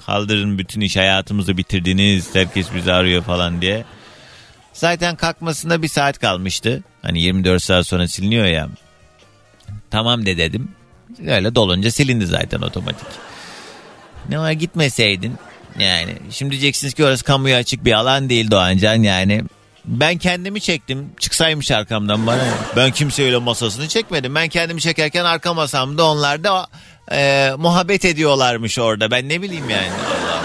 kaldırın 0.05 0.57
bütün 0.57 0.81
iş 0.81 0.97
hayatımızı 0.97 1.57
bitirdiniz 1.57 2.36
herkes 2.36 2.67
bizi 2.75 2.93
arıyor 2.93 3.23
falan 3.23 3.62
diye. 3.62 3.86
Zaten 4.73 5.15
kalkmasına 5.15 5.81
bir 5.81 5.88
saat 5.88 6.19
kalmıştı. 6.19 6.84
Hani 7.01 7.21
24 7.21 7.63
saat 7.63 7.88
sonra 7.88 8.07
siliniyor 8.07 8.45
ya. 8.45 8.69
Tamam 9.91 10.25
de 10.25 10.38
dedim. 10.38 10.67
Öyle 11.28 11.56
dolunca 11.56 11.91
silindi 11.91 12.26
zaten 12.26 12.62
otomatik. 12.62 13.08
Ne 14.30 14.39
var 14.39 14.52
gitmeseydin. 14.52 15.34
Yani 15.80 16.13
şimdi 16.32 16.52
diyeceksiniz 16.52 16.93
ki 16.93 17.06
orası 17.06 17.24
kamuya 17.24 17.58
açık 17.58 17.86
bir 17.86 17.93
alan 17.93 18.30
değil 18.30 18.52
Doğancan 18.52 19.04
yani. 19.04 19.41
Ben 19.86 20.17
kendimi 20.17 20.62
çektim. 20.62 21.10
Çıksaymış 21.19 21.71
arkamdan 21.71 22.28
bana. 22.28 22.43
Ben 22.76 22.91
kimseyle 22.91 23.38
masasını 23.38 23.88
çekmedim. 23.88 24.36
Ben 24.36 24.50
kendimi 24.50 24.82
çekerken 24.82 25.26
arka 25.26 25.54
masamda 25.54 26.06
onlar 26.06 26.43
da 26.43 26.67
e, 27.12 27.52
muhabbet 27.58 28.06
ediyorlarmış 28.06 28.80
orada. 28.80 29.12
Ben 29.12 29.30
ne 29.30 29.41
bileyim 29.41 29.69
yani. 29.69 29.91
Allah 29.91 30.40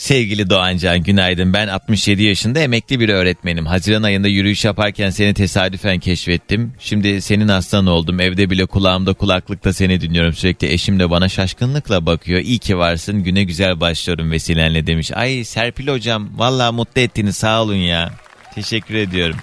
Sevgili 0.00 0.50
Doğancan 0.50 1.02
günaydın. 1.02 1.52
Ben 1.52 1.68
67 1.68 2.22
yaşında 2.22 2.60
emekli 2.60 3.00
bir 3.00 3.08
öğretmenim. 3.08 3.66
Haziran 3.66 4.02
ayında 4.02 4.28
yürüyüş 4.28 4.64
yaparken 4.64 5.10
seni 5.10 5.34
tesadüfen 5.34 5.98
keşfettim. 5.98 6.74
Şimdi 6.78 7.22
senin 7.22 7.48
hastan 7.48 7.86
oldum. 7.86 8.20
Evde 8.20 8.50
bile 8.50 8.66
kulağımda 8.66 9.12
kulaklıkta 9.12 9.72
seni 9.72 10.00
dinliyorum. 10.00 10.32
Sürekli 10.32 10.72
eşim 10.72 11.00
de 11.00 11.10
bana 11.10 11.28
şaşkınlıkla 11.28 12.06
bakıyor. 12.06 12.40
İyi 12.40 12.58
ki 12.58 12.78
varsın. 12.78 13.22
Güne 13.22 13.44
güzel 13.44 13.80
başlıyorum 13.80 14.30
vesilenle 14.30 14.86
demiş. 14.86 15.12
Ay 15.12 15.44
Serpil 15.44 15.88
hocam 15.88 16.28
valla 16.36 16.72
mutlu 16.72 17.00
ettiniz 17.00 17.36
sağ 17.36 17.62
olun 17.62 17.74
ya. 17.74 18.10
Teşekkür 18.54 18.94
ediyorum. 18.94 19.36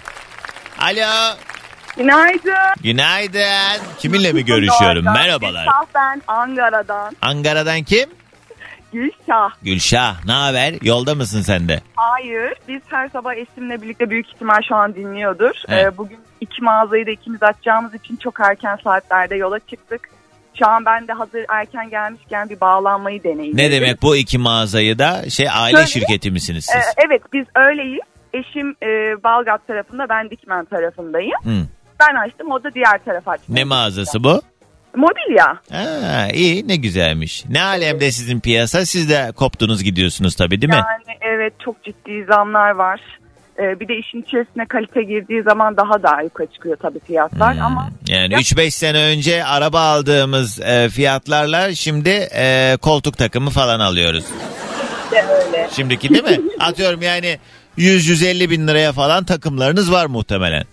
Alo. 0.80 1.36
Günaydın. 1.98 2.54
Günaydın. 2.84 3.84
Kiminle 4.00 4.34
mi 4.34 4.46
görüşüyorum? 4.46 5.06
Merhabalar. 5.06 5.67
Ben 5.96 6.22
Ankara'dan. 6.28 7.15
Ankara'dan 7.22 7.84
kim? 7.84 8.16
Gülşah. 8.93 9.50
Gülşah. 9.62 10.26
Ne 10.26 10.32
haber? 10.32 10.73
Yolda 10.82 11.15
mısın 11.15 11.41
sen 11.41 11.67
de? 11.67 11.82
Hayır. 11.95 12.54
Biz 12.67 12.82
her 12.88 13.10
sabah 13.10 13.34
eşimle 13.34 13.82
birlikte 13.82 14.10
büyük 14.10 14.28
ihtimal 14.28 14.62
şu 14.69 14.76
an 14.76 14.95
dinliyordur. 14.95 15.52
Evet. 15.67 15.86
Ee, 15.86 15.97
bugün 15.97 16.19
iki 16.41 16.63
mağazayı 16.63 17.06
da 17.06 17.12
ikimiz 17.12 17.43
açacağımız 17.43 17.93
için 17.93 18.15
çok 18.15 18.39
erken 18.39 18.78
saatlerde 18.84 19.36
yola 19.36 19.60
çıktık. 19.60 20.10
Şu 20.60 20.67
an 20.67 20.86
ben 20.86 21.08
de 21.08 21.13
hazır 21.13 21.45
erken 21.50 21.89
gelmişken 21.89 22.50
bir 22.50 22.60
bağlanmayı 22.60 23.23
deneyim. 23.23 23.58
Ne 23.58 23.71
demek 23.71 24.02
bu 24.02 24.15
iki 24.15 24.38
mağazayı 24.38 25.00
da 25.00 25.30
şey 25.30 25.47
aile 25.54 25.78
Şöyle, 25.78 25.88
şirketi 25.88 26.32
misiniz 26.32 26.65
siz? 26.65 26.76
Ee, 26.76 27.06
evet 27.08 27.21
biz 27.34 27.45
öyleyiz. 27.56 28.02
Eşim 28.34 28.76
e, 28.84 28.88
Balgat 29.23 29.67
tarafında 29.67 30.10
ben 30.10 30.30
Dikmen 30.30 30.65
tarafındayım. 30.65 31.39
Hı. 31.43 31.67
Ben 32.00 32.15
açtım 32.15 32.52
o 32.52 32.63
da 32.63 32.73
diğer 32.73 33.06
tarafa 33.06 33.32
açtı. 33.32 33.45
Ne 33.50 33.63
mağazası 33.63 34.23
bu? 34.23 34.41
Mobilya. 34.95 35.45
Ha, 35.71 36.28
iyi 36.34 36.67
ne 36.67 36.76
güzelmiş. 36.76 37.43
Ne 37.50 37.62
alemde 37.62 38.12
sizin 38.12 38.39
piyasa? 38.39 38.86
Siz 38.86 39.10
de 39.10 39.32
koptunuz 39.36 39.84
gidiyorsunuz 39.84 40.36
tabii 40.36 40.62
değil 40.62 40.73
mi? 40.73 40.76
Yani 40.76 41.17
evet 41.21 41.54
çok 41.65 41.84
ciddi 41.84 42.26
zamlar 42.30 42.71
var. 42.71 43.02
Ee, 43.60 43.80
bir 43.80 43.88
de 43.88 43.97
işin 43.97 44.21
içerisine 44.21 44.65
kalite 44.65 45.04
girdiği 45.04 45.43
zaman 45.43 45.78
daha 45.78 46.04
da 46.04 46.21
yukarı 46.21 46.47
çıkıyor 46.47 46.78
tabii 46.82 47.00
fiyatlar 47.00 47.54
Hmm. 47.56 47.62
ama 47.62 47.89
Yani 48.08 48.34
Ya- 48.34 48.39
3-5 48.39 48.71
sene 48.76 48.97
önce 48.97 49.45
araba 49.45 49.80
aldığımız 49.82 50.60
e, 50.62 50.89
fiyatlarla 50.89 51.76
şimdi 51.76 52.10
e, 52.36 52.78
koltuk 52.82 53.17
takımı 53.17 53.50
falan 53.50 53.80
alıyoruz. 53.80 54.26
de 55.12 55.21
öyle. 55.45 55.67
Şimdiki 55.76 56.10
değil 56.10 56.23
mi? 56.23 56.39
Atıyorum 56.60 57.02
yani 57.02 57.38
100-150 57.78 58.50
bin 58.50 58.67
liraya 58.67 58.91
falan 58.93 59.23
takımlarınız 59.23 59.91
var 59.91 60.06
muhtemelen. 60.06 60.63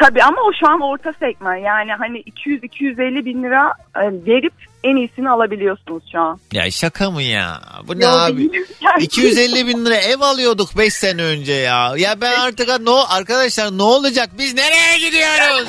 Tabii 0.00 0.22
ama 0.22 0.42
o 0.42 0.52
şu 0.60 0.68
an 0.68 0.80
orta 0.80 1.12
segment 1.12 1.64
yani 1.66 1.92
hani 1.98 2.18
200-250 2.46 3.24
bin 3.24 3.42
lira 3.42 3.72
e, 3.96 4.00
verip 4.02 4.52
en 4.84 4.96
iyisini 4.96 5.30
alabiliyorsunuz 5.30 6.02
şu 6.12 6.20
an. 6.20 6.40
Ya 6.52 6.70
şaka 6.70 7.10
mı 7.10 7.22
ya? 7.22 7.60
Bu 7.88 7.98
ne 7.98 8.04
Yo, 8.04 8.10
abi? 8.10 8.38
değil. 8.52 8.64
Yani- 8.80 9.02
250 9.02 9.66
bin 9.66 9.84
lira 9.86 9.94
ev 9.96 10.20
alıyorduk 10.20 10.78
5 10.78 10.94
sene 10.94 11.22
önce 11.22 11.52
ya. 11.52 11.92
Ya 11.96 12.20
ben 12.20 12.40
artık 12.40 12.80
no, 12.80 13.04
arkadaşlar 13.08 13.78
ne 13.78 13.82
olacak? 13.82 14.30
Biz 14.38 14.54
nereye 14.54 14.98
gidiyoruz? 14.98 15.68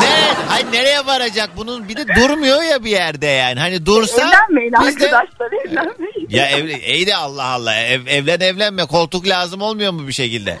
ne? 0.00 0.34
Hayır 0.48 0.66
nereye 0.72 1.06
varacak? 1.06 1.50
Bunun 1.56 1.88
bir 1.88 1.96
de 1.96 2.06
durmuyor 2.14 2.62
ya 2.62 2.84
bir 2.84 2.90
yerde 2.90 3.26
yani. 3.26 3.60
Hani 3.60 3.86
dursa 3.86 4.22
Evlenmeyin 4.22 4.72
biz 4.86 5.00
de... 5.00 5.16
arkadaşlar 5.16 5.52
evlenmeyin. 5.66 6.26
Ya 6.28 6.46
ev, 6.50 6.68
iyi 6.68 7.06
de 7.06 7.16
Allah 7.16 7.44
Allah 7.44 7.74
ev, 7.76 8.00
evlen 8.06 8.40
evlenme 8.40 8.84
koltuk 8.84 9.28
lazım 9.28 9.62
olmuyor 9.62 9.92
mu 9.92 10.08
bir 10.08 10.12
şekilde? 10.12 10.58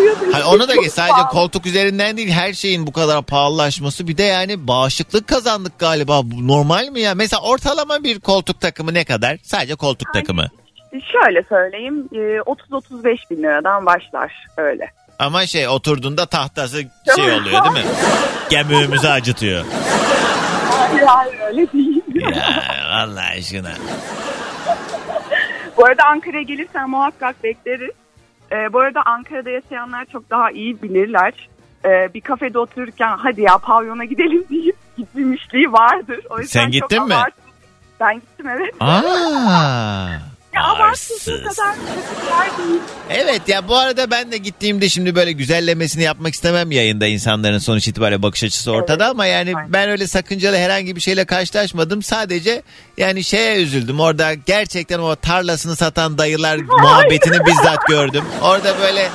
Oluyor 0.00 0.16
da 0.20 0.24
Hani 0.32 0.44
onu 0.44 0.68
da 0.68 0.74
geç 0.74 0.92
sadece 0.92 1.12
pahalı. 1.12 1.28
koltuk 1.28 1.66
üzerinden 1.66 2.16
değil 2.16 2.30
her 2.30 2.52
şeyin 2.52 2.86
bu 2.86 2.92
kadar 2.92 3.22
pahalılaşması 3.22 4.08
bir 4.08 4.16
de 4.16 4.22
yani 4.22 4.66
bağışıklık 4.68 5.28
kazandık 5.28 5.78
galiba. 5.78 6.20
Bu 6.24 6.48
normal 6.48 6.88
mi 6.88 7.00
ya? 7.00 7.14
Mesela 7.14 7.42
ortalama 7.42 8.04
bir 8.04 8.20
koltuk 8.20 8.60
takımı 8.60 8.94
ne 8.94 9.04
kadar? 9.04 9.36
Sadece 9.42 9.74
koltuk 9.74 10.12
takımı. 10.14 10.46
Şöyle 10.90 11.42
söyleyeyim 11.48 12.08
e, 12.12 12.16
30-35 12.16 13.16
bin 13.30 13.42
liradan 13.42 13.86
başlar 13.86 14.32
öyle. 14.56 14.90
Ama 15.18 15.46
şey 15.46 15.68
oturduğunda 15.68 16.26
tahtası 16.26 16.82
şey 17.16 17.24
oluyor 17.32 17.64
değil 17.64 17.84
mi? 17.86 17.90
Gemüğümüzü 18.50 19.08
acıtıyor. 19.08 19.64
Hayır 20.70 21.02
hayır 21.02 21.34
öyle 21.48 21.72
değil. 21.72 22.02
Ya 22.14 22.88
Allah 22.92 23.22
aşkına. 23.38 23.70
Bu 25.76 25.84
arada 25.86 26.02
Ankara'ya 26.04 26.42
gelirsen 26.42 26.90
muhakkak 26.90 27.44
bekleriz. 27.44 27.90
Ee, 28.52 28.72
bu 28.72 28.80
arada 28.80 29.02
Ankara'da 29.06 29.50
yaşayanlar 29.50 30.04
çok 30.04 30.30
daha 30.30 30.50
iyi 30.50 30.82
bilirler. 30.82 31.48
Ee, 31.84 32.14
bir 32.14 32.20
kafede 32.20 32.58
otururken 32.58 33.16
hadi 33.16 33.40
ya 33.40 33.58
pavyona 33.58 34.04
gidelim 34.04 34.44
deyip 34.50 34.76
gitmişliği 34.96 35.72
vardır. 35.72 36.20
O 36.30 36.38
yüzden 36.40 36.60
Sen 36.60 36.70
çok 36.80 36.90
gittin 36.90 37.06
mi? 37.08 37.14
abart- 37.14 37.34
Ben 38.00 38.14
gittim 38.14 38.48
evet. 38.48 38.74
Aa, 38.80 40.08
Arsız. 40.56 41.28
Evet 43.10 43.48
ya 43.48 43.68
bu 43.68 43.76
arada 43.76 44.10
ben 44.10 44.32
de 44.32 44.36
gittiğimde 44.36 44.88
şimdi 44.88 45.14
böyle 45.14 45.32
güzellemesini 45.32 46.02
yapmak 46.02 46.34
istemem 46.34 46.70
yayında 46.72 47.06
insanların 47.06 47.58
sonuç 47.58 47.88
itibariyle 47.88 48.22
bakış 48.22 48.44
açısı 48.44 48.72
ortada 48.72 49.04
Evet, 49.04 49.10
ama 49.10 49.26
yani 49.26 49.56
aynen. 49.56 49.72
ben 49.72 49.88
öyle 49.88 50.06
sakıncalı 50.06 50.56
herhangi 50.56 50.96
bir 50.96 51.00
şeyle 51.00 51.24
karşılaşmadım. 51.24 52.02
Sadece 52.02 52.62
yani 52.96 53.24
şeye 53.24 53.62
üzüldüm. 53.62 54.00
Orada 54.00 54.34
gerçekten 54.34 54.98
o 54.98 55.16
tarlasını 55.16 55.76
satan 55.76 56.18
dayılar 56.18 56.56
muhabbetini 56.82 57.46
bizzat 57.46 57.86
gördüm. 57.86 58.24
Orada 58.42 58.80
böyle 58.80 59.08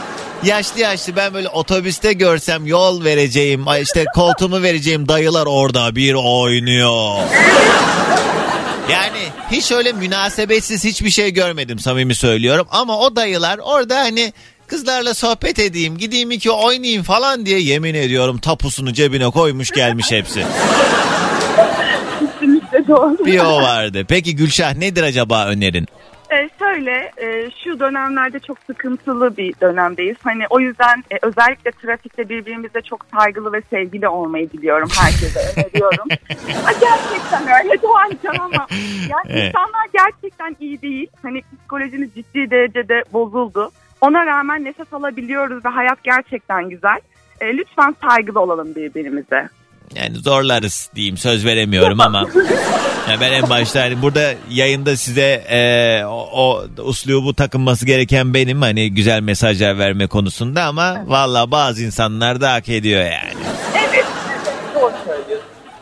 yaşlı 0.44 0.80
yaşlı 0.80 1.16
ben 1.16 1.34
böyle 1.34 1.50
otobüste 1.50 2.14
görsem 2.14 2.66
yol 2.66 3.04
vereceğim 3.04 3.66
işte 3.82 4.06
koltuğumu 4.16 4.62
vereceğim 4.64 5.08
dayılar 5.08 5.46
orada 5.46 5.96
bir 5.96 6.14
oynuyor. 6.14 7.18
Yani 8.92 9.20
hiç 9.52 9.72
öyle 9.72 9.92
münasebetsiz 9.94 10.84
hiçbir 10.84 11.10
şey 11.10 11.32
görmedim 11.32 11.80
samimi 11.80 12.16
söylüyorum. 12.16 12.68
Ama 12.72 13.00
o 13.00 13.16
dayılar 13.16 13.60
orada 13.64 14.00
hani 14.00 14.34
kızlarla 14.68 15.14
sohbet 15.14 15.60
edeyim 15.60 15.98
gideyim 15.98 16.32
iki 16.32 16.52
oynayayım 16.52 17.04
falan 17.04 17.46
diye 17.46 17.60
yemin 17.60 17.96
ediyorum 17.96 18.38
tapusunu 18.38 18.94
cebine 18.94 19.30
koymuş 19.30 19.72
gelmiş 19.72 20.12
hepsi. 20.12 20.46
Kesinlikle 22.20 22.88
doğru. 22.88 23.26
Bir 23.26 23.40
o 23.40 23.62
vardı. 23.62 24.06
Peki 24.08 24.36
Gülşah 24.36 24.76
nedir 24.76 25.04
acaba 25.04 25.46
önerin? 25.46 25.88
Ee, 26.36 26.50
şöyle 26.60 27.12
e, 27.18 27.52
şu 27.64 27.80
dönemlerde 27.80 28.40
çok 28.40 28.58
sıkıntılı 28.60 29.38
bir 29.38 29.54
dönemdeyiz. 29.62 30.18
Hani 30.24 30.44
o 30.50 30.60
yüzden 30.60 31.04
e, 31.12 31.18
özellikle 31.22 31.72
trafikte 31.72 32.30
birbirimize 32.30 32.82
çok 32.82 33.06
saygılı 33.20 33.54
ve 33.54 33.62
sevgili 33.70 34.08
olmayı 34.08 34.52
diliyorum. 34.52 34.90
Herkese 35.00 35.40
öneriyorum. 35.62 36.08
Ha, 36.64 36.72
gerçekten 36.82 37.64
öyle 37.64 37.82
Doğancan 37.82 38.36
ama 38.46 38.68
yani 39.10 39.26
Evet. 39.26 39.48
insanlar 39.48 39.88
gerçekten 39.94 40.56
iyi 40.60 40.82
değil. 40.82 41.08
Hani 41.22 41.42
psikolojimiz 41.42 42.14
ciddi 42.16 42.52
derecede 42.52 43.04
bozuldu. 43.14 43.72
Ona 44.02 44.26
rağmen 44.26 44.64
nefes 44.64 44.94
alabiliyoruz 44.94 45.66
ve 45.66 45.70
hayat 45.70 46.04
gerçekten 46.04 46.70
güzel. 46.70 47.00
E, 47.42 47.58
lütfen 47.58 47.96
saygılı 48.02 48.40
olalım 48.40 48.76
birbirimize. 48.76 49.50
Yani 49.96 50.18
zorlarız 50.18 50.90
diyeyim 50.96 51.18
söz 51.18 51.46
veremiyorum 51.46 52.02
ama 52.02 52.20
ya 53.10 53.22
ben 53.22 53.32
en 53.32 53.50
başta 53.50 53.82
hani 53.82 54.02
burada 54.02 54.34
yayında 54.50 54.98
size 54.98 55.46
e, 55.50 55.60
o, 56.06 56.30
o 56.34 56.66
uslubu 56.78 57.34
takınması 57.34 57.86
gereken 57.86 58.34
benim 58.34 58.62
hani 58.62 58.92
güzel 58.94 59.22
mesajlar 59.22 59.78
verme 59.80 60.08
konusunda 60.08 60.64
ama 60.64 61.04
valla 61.08 61.52
bazı 61.52 61.84
insanlar 61.84 62.42
da 62.42 62.54
hak 62.54 62.70
ediyor 62.70 63.02
yani. 63.02 63.34
Evet. 63.90 64.05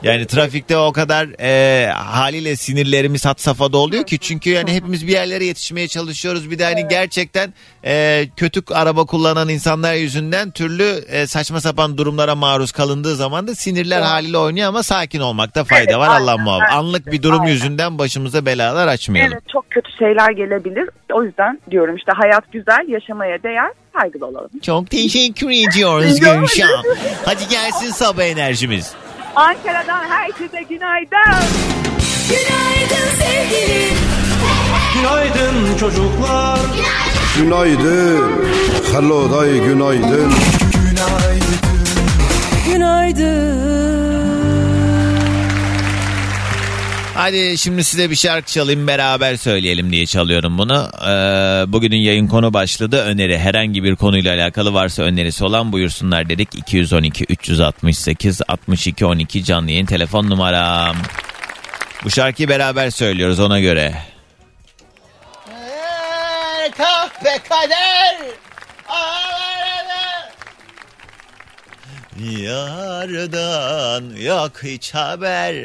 Yani 0.03 0.25
trafikte 0.27 0.77
o 0.77 0.93
kadar 0.93 1.27
e, 1.39 1.87
haliyle 1.91 2.55
sinirlerimiz 2.55 3.25
hat 3.25 3.41
safhada 3.41 3.77
oluyor 3.77 4.03
ki 4.03 4.19
çünkü 4.19 4.49
yani 4.49 4.73
hepimiz 4.73 5.07
bir 5.07 5.11
yerlere 5.11 5.45
yetişmeye 5.45 5.87
çalışıyoruz. 5.87 6.51
Bir 6.51 6.59
de 6.59 6.63
hani 6.63 6.87
gerçekten 6.89 7.53
e, 7.85 8.25
kötü 8.37 8.61
araba 8.73 9.05
kullanan 9.05 9.49
insanlar 9.49 9.93
yüzünden 9.93 10.51
türlü 10.51 10.83
e, 11.07 11.27
saçma 11.27 11.61
sapan 11.61 11.97
durumlara 11.97 12.35
maruz 12.35 12.71
kalındığı 12.71 13.15
zaman 13.15 13.47
da 13.47 13.55
sinirler 13.55 14.01
haliyle 14.01 14.37
oynuyor 14.37 14.67
ama 14.67 14.83
sakin 14.83 15.19
olmakta 15.19 15.63
fayda 15.63 15.83
Evet, 15.83 15.97
var 15.97 16.21
Allah 16.21 16.31
aynen, 16.31 16.43
muhafaza. 16.43 16.77
Anlık 16.77 17.11
bir 17.11 17.23
durum 17.23 17.41
Aynen. 17.41 17.51
yüzünden 17.51 17.97
başımıza 17.97 18.45
belalar 18.45 18.87
açmayalım. 18.87 19.33
Evet 19.33 19.43
çok 19.53 19.71
kötü 19.71 19.91
şeyler 19.99 20.31
gelebilir. 20.31 20.89
O 21.13 21.23
yüzden 21.23 21.59
diyorum 21.71 21.95
işte 21.95 22.11
hayat 22.15 22.51
güzel, 22.51 22.87
yaşamaya 22.87 23.43
değer, 23.43 23.71
saygılı 23.99 24.25
olalım. 24.25 24.49
Çok 24.61 24.89
teşekkür 24.89 25.49
ediyoruz 25.49 26.19
Gülşah. 26.19 26.67
Hadi 27.25 27.47
gelsin 27.49 27.91
sabah 27.91 28.23
enerjimiz. 28.23 28.95
Ankara'dan 29.35 30.09
herkese 30.09 30.61
günaydın. 30.69 31.43
Günaydın 32.29 33.09
sevgilim. 33.19 33.97
Günaydın 34.93 35.77
çocuklar 35.79 36.59
Günaydın. 37.37 38.31
Hello 38.93 39.31
day 39.31 39.59
günaydın. 39.59 40.33
Hadi 47.15 47.57
şimdi 47.57 47.83
size 47.83 48.09
bir 48.09 48.15
şarkı 48.15 48.51
çalayım 48.51 48.87
beraber 48.87 49.35
söyleyelim 49.35 49.91
diye 49.91 50.05
çalıyorum 50.05 50.57
bunu. 50.57 50.89
Ee, 51.01 51.07
bugünün 51.67 51.97
yayın 51.97 52.27
konu 52.27 52.53
başladı. 52.53 53.03
Öneri 53.03 53.39
herhangi 53.39 53.83
bir 53.83 53.95
konuyla 53.95 54.35
alakalı 54.35 54.73
varsa 54.73 55.03
önerisi 55.03 55.43
olan 55.43 55.71
buyursunlar 55.71 56.29
dedik. 56.29 56.55
212 56.55 57.25
368 57.29 58.41
62 58.47 59.05
12 59.05 59.43
canlı 59.43 59.71
yayın 59.71 59.85
telefon 59.85 60.29
numaram. 60.29 60.95
Bu 62.03 62.09
şarkıyı 62.09 62.49
beraber 62.49 62.89
söylüyoruz 62.89 63.39
ona 63.39 63.59
göre. 63.59 63.93
Kahpe 66.77 67.39
kader 67.49 68.17
Yardan 72.19 74.03
yok 74.15 74.63
hiç 74.63 74.93
haber. 74.93 75.55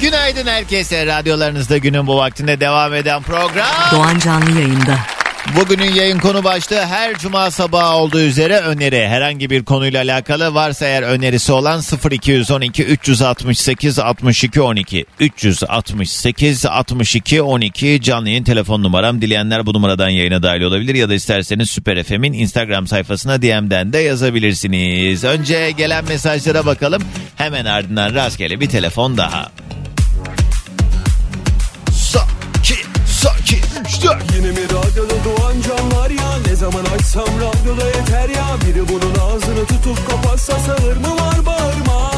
Günaydın 0.00 0.46
herkese. 0.46 1.06
Radyolarınızda 1.06 1.78
günün 1.78 2.06
bu 2.06 2.16
vaktinde 2.16 2.60
devam 2.60 2.94
eden 2.94 3.22
program. 3.22 3.66
Doğan 3.92 4.18
Canlı 4.18 4.60
yayında. 4.60 4.98
Bugünün 5.56 5.92
yayın 5.92 6.18
konu 6.18 6.44
başlığı 6.44 6.84
her 6.84 7.18
cuma 7.18 7.50
sabahı 7.50 7.96
olduğu 7.96 8.20
üzere 8.20 8.58
öneri. 8.58 9.08
Herhangi 9.08 9.50
bir 9.50 9.64
konuyla 9.64 10.02
alakalı 10.02 10.54
varsa 10.54 10.86
eğer 10.86 11.02
önerisi 11.02 11.52
olan 11.52 11.82
0212 12.10 12.84
368 12.84 13.98
62 13.98 14.60
12 14.62 15.06
368 15.20 16.66
62 16.66 17.42
12 17.42 18.00
canlı 18.02 18.28
yayın 18.28 18.44
telefon 18.44 18.82
numaram. 18.82 19.22
Dileyenler 19.22 19.66
bu 19.66 19.74
numaradan 19.74 20.08
yayına 20.08 20.42
dahil 20.42 20.62
olabilir 20.62 20.94
ya 20.94 21.08
da 21.08 21.14
isterseniz 21.14 21.70
Süper 21.70 22.02
FM'in 22.02 22.32
Instagram 22.32 22.86
sayfasına 22.86 23.42
DM'den 23.42 23.92
de 23.92 23.98
yazabilirsiniz. 23.98 25.24
Önce 25.24 25.70
gelen 25.70 26.04
mesajlara 26.04 26.66
bakalım. 26.66 27.02
Hemen 27.36 27.64
ardından 27.64 28.14
rastgele 28.14 28.60
bir 28.60 28.68
telefon 28.68 29.16
daha. 29.16 29.50
Dört. 34.02 34.22
Yine 34.36 34.50
mi 34.50 34.64
radyoda 34.64 35.14
doğan 35.24 35.54
canlar 35.60 36.10
ya 36.10 36.30
Ne 36.46 36.54
zaman 36.56 36.84
açsam 36.84 37.28
radyoda 37.40 37.86
yeter 37.86 38.28
ya 38.28 38.46
Biri 38.66 38.88
bunun 38.88 39.14
ağzını 39.14 39.66
tutup 39.66 40.10
kapatsa 40.10 40.58
sağır 40.58 40.96
mı 40.96 41.16
var 41.20 41.46
bağırma 41.46 42.10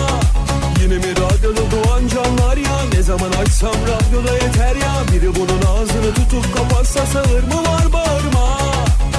Yine 0.82 0.94
mi 0.94 1.10
radyoda 1.10 1.60
doğan 1.70 2.08
canlar 2.08 2.56
ya 2.56 2.78
Ne 2.94 3.02
zaman 3.02 3.30
açsam 3.32 3.74
radyoda 3.74 4.34
yeter 4.34 4.76
ya 4.76 4.92
Biri 5.12 5.34
bunun 5.34 5.62
ağzını 5.76 6.14
tutup 6.14 6.56
kapatsa 6.56 7.06
sağır 7.06 7.42
mı 7.42 7.64
var 7.64 7.92
bağırma 7.92 8.58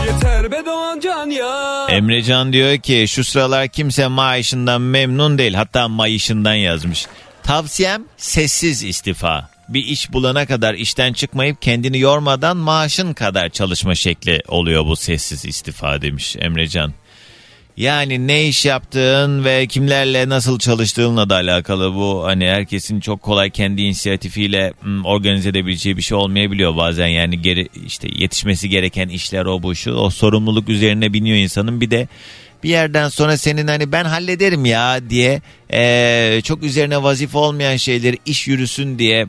Yeter 0.05 0.51
be 0.51 0.65
doğan 0.65 0.99
can 0.99 1.29
ya 1.29 1.87
Emrecan 1.89 2.53
diyor 2.53 2.77
ki 2.77 3.05
şu 3.07 3.23
sıralar 3.23 3.67
kimse 3.67 4.07
maaşından 4.07 4.81
memnun 4.81 5.37
değil. 5.37 5.53
Hatta 5.53 5.87
mayışından 5.87 6.53
yazmış. 6.53 7.07
Tavsiyem 7.43 8.03
sessiz 8.17 8.83
istifa. 8.83 9.52
Bir 9.69 9.85
iş 9.85 10.13
bulana 10.13 10.45
kadar 10.45 10.73
işten 10.73 11.13
çıkmayıp 11.13 11.61
kendini 11.61 11.99
yormadan 11.99 12.57
maaşın 12.57 13.13
kadar 13.13 13.49
çalışma 13.49 13.95
şekli 13.95 14.41
oluyor 14.47 14.85
bu 14.85 14.95
sessiz 14.95 15.45
istifa 15.45 16.01
demiş 16.01 16.35
Emrecan. 16.39 16.93
Yani 17.77 18.27
ne 18.27 18.47
iş 18.47 18.65
yaptığın 18.65 19.45
ve 19.45 19.67
kimlerle 19.67 20.29
nasıl 20.29 20.59
çalıştığınla 20.59 21.29
da 21.29 21.35
alakalı 21.35 21.95
bu. 21.95 22.23
Hani 22.25 22.45
herkesin 22.45 22.99
çok 22.99 23.21
kolay 23.21 23.49
kendi 23.49 23.81
inisiyatifiyle 23.81 24.73
hmm, 24.81 25.05
organize 25.05 25.49
edebileceği 25.49 25.97
bir 25.97 26.01
şey 26.01 26.17
olmayabiliyor 26.17 26.77
bazen. 26.77 27.07
Yani 27.07 27.41
geri 27.41 27.67
işte 27.85 28.07
yetişmesi 28.11 28.69
gereken 28.69 29.09
işler 29.09 29.45
o 29.45 29.63
bu 29.63 29.75
şu. 29.75 29.93
O 29.93 30.09
sorumluluk 30.09 30.69
üzerine 30.69 31.13
biniyor 31.13 31.37
insanın. 31.37 31.81
Bir 31.81 31.91
de 31.91 32.07
bir 32.63 32.69
yerden 32.69 33.09
sonra 33.09 33.37
senin 33.37 33.67
hani 33.67 33.91
ben 33.91 34.05
hallederim 34.05 34.65
ya 34.65 35.09
diye 35.09 35.41
eee, 35.73 36.41
çok 36.43 36.63
üzerine 36.63 37.03
vazife 37.03 37.37
olmayan 37.37 37.75
şeyleri 37.75 38.17
iş 38.25 38.47
yürüsün 38.47 38.99
diye 38.99 39.27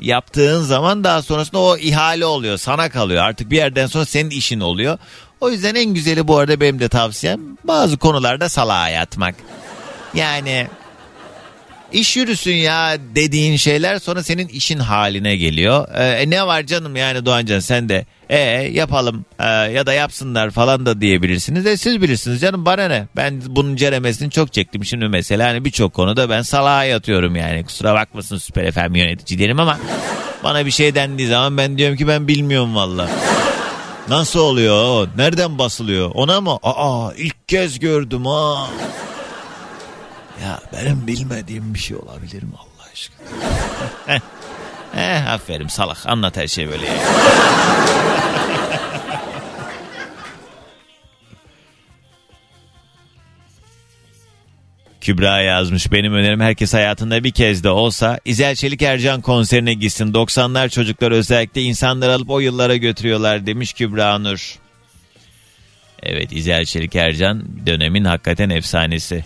yaptığın 0.00 0.62
zaman 0.62 1.04
daha 1.04 1.22
sonrasında 1.22 1.58
o 1.58 1.76
ihale 1.76 2.26
oluyor 2.26 2.56
sana 2.56 2.88
kalıyor 2.88 3.22
artık 3.22 3.50
bir 3.50 3.56
yerden 3.56 3.86
sonra 3.86 4.04
senin 4.04 4.30
işin 4.30 4.60
oluyor. 4.60 4.98
O 5.40 5.50
yüzden 5.50 5.74
en 5.74 5.94
güzeli 5.94 6.28
bu 6.28 6.38
arada 6.38 6.60
benim 6.60 6.80
de 6.80 6.88
tavsiyem 6.88 7.40
bazı 7.64 7.96
konularda 7.96 8.48
salağa 8.48 8.88
yatmak. 8.88 9.34
Yani 10.14 10.68
iş 11.94 12.16
yürüsün 12.16 12.54
ya 12.54 12.96
dediğin 13.14 13.56
şeyler 13.56 13.98
sonra 13.98 14.22
senin 14.22 14.48
işin 14.48 14.78
haline 14.78 15.36
geliyor. 15.36 15.88
Ee, 15.94 16.30
ne 16.30 16.46
var 16.46 16.62
canım 16.62 16.96
yani 16.96 17.26
Doğancan 17.26 17.60
sen 17.60 17.88
de 17.88 18.06
e 18.28 18.38
yapalım 18.72 19.24
e, 19.38 19.48
ya 19.48 19.86
da 19.86 19.92
yapsınlar 19.92 20.50
falan 20.50 20.86
da 20.86 21.00
diyebilirsiniz. 21.00 21.66
E 21.66 21.76
siz 21.76 22.02
bilirsiniz 22.02 22.40
canım 22.40 22.64
bana 22.64 22.88
ne? 22.88 23.06
Ben 23.16 23.42
bunun 23.46 23.76
ceremesini 23.76 24.30
çok 24.30 24.52
çektim 24.52 24.84
şimdi 24.84 25.08
mesela 25.08 25.48
hani 25.48 25.64
birçok 25.64 25.94
konuda 25.94 26.30
ben 26.30 26.42
salağa 26.42 26.84
yatıyorum 26.84 27.36
yani. 27.36 27.64
Kusura 27.64 27.94
bakmasın 27.94 28.38
Süper 28.38 28.72
FM 28.72 28.94
yöneticilerim 28.94 29.60
ama 29.60 29.78
bana 30.44 30.66
bir 30.66 30.70
şey 30.70 30.94
dendiği 30.94 31.28
zaman 31.28 31.56
ben 31.56 31.78
diyorum 31.78 31.96
ki 31.96 32.08
ben 32.08 32.28
bilmiyorum 32.28 32.74
valla. 32.74 33.08
Nasıl 34.08 34.40
oluyor? 34.40 35.08
Nereden 35.16 35.58
basılıyor? 35.58 36.10
Ona 36.14 36.40
mı? 36.40 36.58
Aa 36.62 37.12
ilk 37.16 37.48
kez 37.48 37.78
gördüm 37.78 38.26
ha. 38.26 38.66
Ya 40.42 40.60
benim 40.72 41.06
bilmediğim 41.06 41.74
bir 41.74 41.78
şey 41.78 41.96
olabilir 41.96 42.42
mi 42.42 42.52
Allah 42.58 42.88
aşkına? 42.92 44.20
Eh 44.96 45.32
aferin 45.32 45.68
salak 45.68 46.06
anlat 46.06 46.36
her 46.36 46.46
şey 46.46 46.68
böyle. 46.68 46.86
Kübra 55.00 55.40
yazmış 55.40 55.92
benim 55.92 56.14
önerim 56.14 56.40
herkes 56.40 56.74
hayatında 56.74 57.24
bir 57.24 57.30
kez 57.30 57.64
de 57.64 57.70
olsa 57.70 58.18
İzel 58.24 58.54
Çelik 58.54 58.82
Ercan 58.82 59.20
konserine 59.20 59.74
gitsin. 59.74 60.12
90'lar 60.12 60.70
çocuklar 60.70 61.10
özellikle 61.10 61.62
insanlar 61.62 62.08
alıp 62.08 62.30
o 62.30 62.40
yıllara 62.40 62.76
götürüyorlar 62.76 63.46
demiş 63.46 63.72
Kübra 63.72 64.18
Nur. 64.18 64.58
Evet 66.02 66.32
İzel 66.32 66.64
Çelik 66.64 66.96
Ercan 66.96 67.66
dönemin 67.66 68.04
hakikaten 68.04 68.50
efsanesi. 68.50 69.24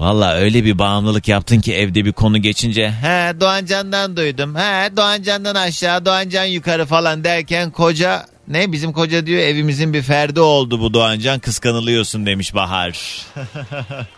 Valla 0.00 0.34
öyle 0.34 0.64
bir 0.64 0.78
bağımlılık 0.78 1.28
yaptın 1.28 1.60
ki 1.60 1.74
evde 1.74 2.04
bir 2.04 2.12
konu 2.12 2.38
geçince 2.38 2.90
he 2.90 3.40
Doğancan'dan 3.40 4.16
duydum 4.16 4.54
he 4.54 4.96
Doğancan'dan 4.96 5.54
aşağı 5.54 6.04
Doğancan 6.04 6.44
yukarı 6.44 6.86
falan 6.86 7.24
derken 7.24 7.70
koca 7.70 8.26
ne 8.48 8.72
bizim 8.72 8.92
koca 8.92 9.26
diyor 9.26 9.40
evimizin 9.40 9.92
bir 9.92 10.02
ferdi 10.02 10.40
oldu 10.40 10.80
bu 10.80 10.94
Doğancan 10.94 11.38
kıskanılıyorsun 11.38 12.26
demiş 12.26 12.54
Bahar. 12.54 13.26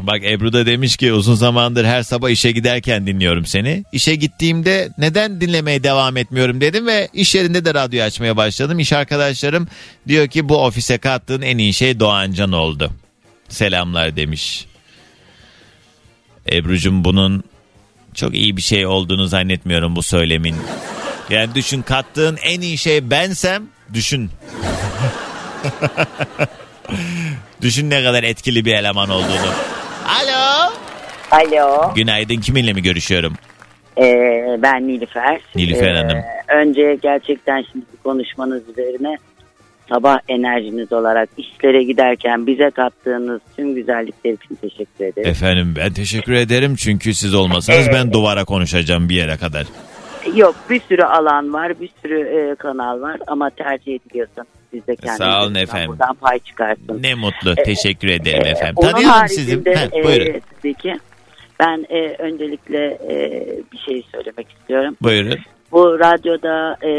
Bak 0.00 0.24
Ebru 0.24 0.52
da 0.52 0.66
demiş 0.66 0.96
ki 0.96 1.12
uzun 1.12 1.34
zamandır 1.34 1.84
her 1.84 2.02
sabah 2.02 2.30
işe 2.30 2.52
giderken 2.52 3.06
dinliyorum 3.06 3.46
seni. 3.46 3.84
İşe 3.92 4.14
gittiğimde 4.14 4.88
neden 4.98 5.40
dinlemeye 5.40 5.82
devam 5.82 6.16
etmiyorum 6.16 6.60
dedim 6.60 6.86
ve 6.86 7.08
iş 7.12 7.34
yerinde 7.34 7.64
de 7.64 7.74
radyo 7.74 8.04
açmaya 8.04 8.36
başladım. 8.36 8.78
İş 8.78 8.92
arkadaşlarım 8.92 9.68
diyor 10.08 10.28
ki 10.28 10.48
bu 10.48 10.64
ofise 10.64 10.98
kattığın 10.98 11.42
en 11.42 11.58
iyi 11.58 11.74
şey 11.74 12.00
Doğancan 12.00 12.52
oldu. 12.52 12.90
Selamlar 13.48 14.16
demiş. 14.16 14.66
Ebru'cum 16.52 17.04
bunun 17.04 17.44
çok 18.14 18.34
iyi 18.34 18.56
bir 18.56 18.62
şey 18.62 18.86
olduğunu 18.86 19.26
zannetmiyorum 19.26 19.96
bu 19.96 20.02
söylemin. 20.02 20.56
Yani 21.30 21.54
düşün 21.54 21.82
kattığın 21.82 22.38
en 22.42 22.60
iyi 22.60 22.78
şey 22.78 23.10
bensem 23.10 23.66
düşün. 23.94 24.30
düşün 27.62 27.90
ne 27.90 28.04
kadar 28.04 28.22
etkili 28.22 28.64
bir 28.64 28.74
eleman 28.74 29.08
olduğunu. 29.10 29.54
Alo. 30.08 30.72
Alo, 31.30 31.94
Günaydın 31.94 32.36
kiminle 32.36 32.72
mi 32.72 32.82
görüşüyorum? 32.82 33.32
ee, 33.98 34.56
ben 34.58 34.88
Nilüfer. 34.88 35.40
Nilüfer 35.56 35.94
Ee, 35.94 35.98
Hanım. 35.98 36.18
Önce 36.48 36.98
gerçekten 37.02 37.64
şimdi 37.72 37.84
konuşmanız 38.04 38.68
üzerine 38.68 39.16
sabah 39.88 40.18
enerjiniz 40.28 40.92
olarak 40.92 41.28
işlere 41.36 41.82
giderken 41.82 42.46
bize 42.46 42.70
kattığınız 42.70 43.40
tüm 43.56 43.74
güzellikler 43.74 44.32
için 44.32 44.54
teşekkür 44.54 45.04
ederim. 45.04 45.30
Efendim 45.30 45.74
ben 45.76 45.92
teşekkür 45.92 46.32
ederim 46.32 46.76
çünkü 46.76 47.14
siz 47.14 47.34
olmasanız 47.34 47.88
ben 47.92 48.12
duvara 48.12 48.44
konuşacağım 48.44 49.08
bir 49.08 49.14
yere 49.14 49.36
kadar. 49.36 49.66
Yok 50.34 50.54
bir 50.70 50.80
sürü 50.88 51.02
alan 51.02 51.52
var, 51.52 51.80
bir 51.80 51.90
sürü 52.02 52.20
e, 52.20 52.54
kanal 52.54 53.00
var 53.00 53.16
ama 53.26 53.50
tercih 53.50 53.94
ediliyorsanız 53.94 54.48
siz 54.70 54.86
de 54.86 54.96
kendiniz 54.96 55.16
Sağ 55.18 55.42
olun 55.44 55.54
efendim. 55.54 55.88
buradan 55.90 56.14
pay 56.14 56.38
çıkarsın. 56.38 57.02
Ne 57.02 57.14
mutlu 57.14 57.54
teşekkür 57.54 58.08
ederim 58.08 58.46
Ee, 58.46 58.50
efendim. 58.50 58.74
onun 58.76 58.90
Tanıyalım 58.90 59.28
sizi. 59.28 59.52
Heh, 59.66 59.98
e, 60.00 60.04
buyurun. 60.04 60.40
tabii 60.56 60.74
ki 60.74 60.94
ben 61.60 61.86
e, 61.90 62.08
öncelikle 62.18 62.84
e, 62.86 63.42
bir 63.72 63.78
şey 63.78 64.02
söylemek 64.12 64.50
istiyorum. 64.52 64.96
Buyurun. 65.02 65.38
Bu 65.72 65.98
radyoda 65.98 66.76
e, 66.82 66.90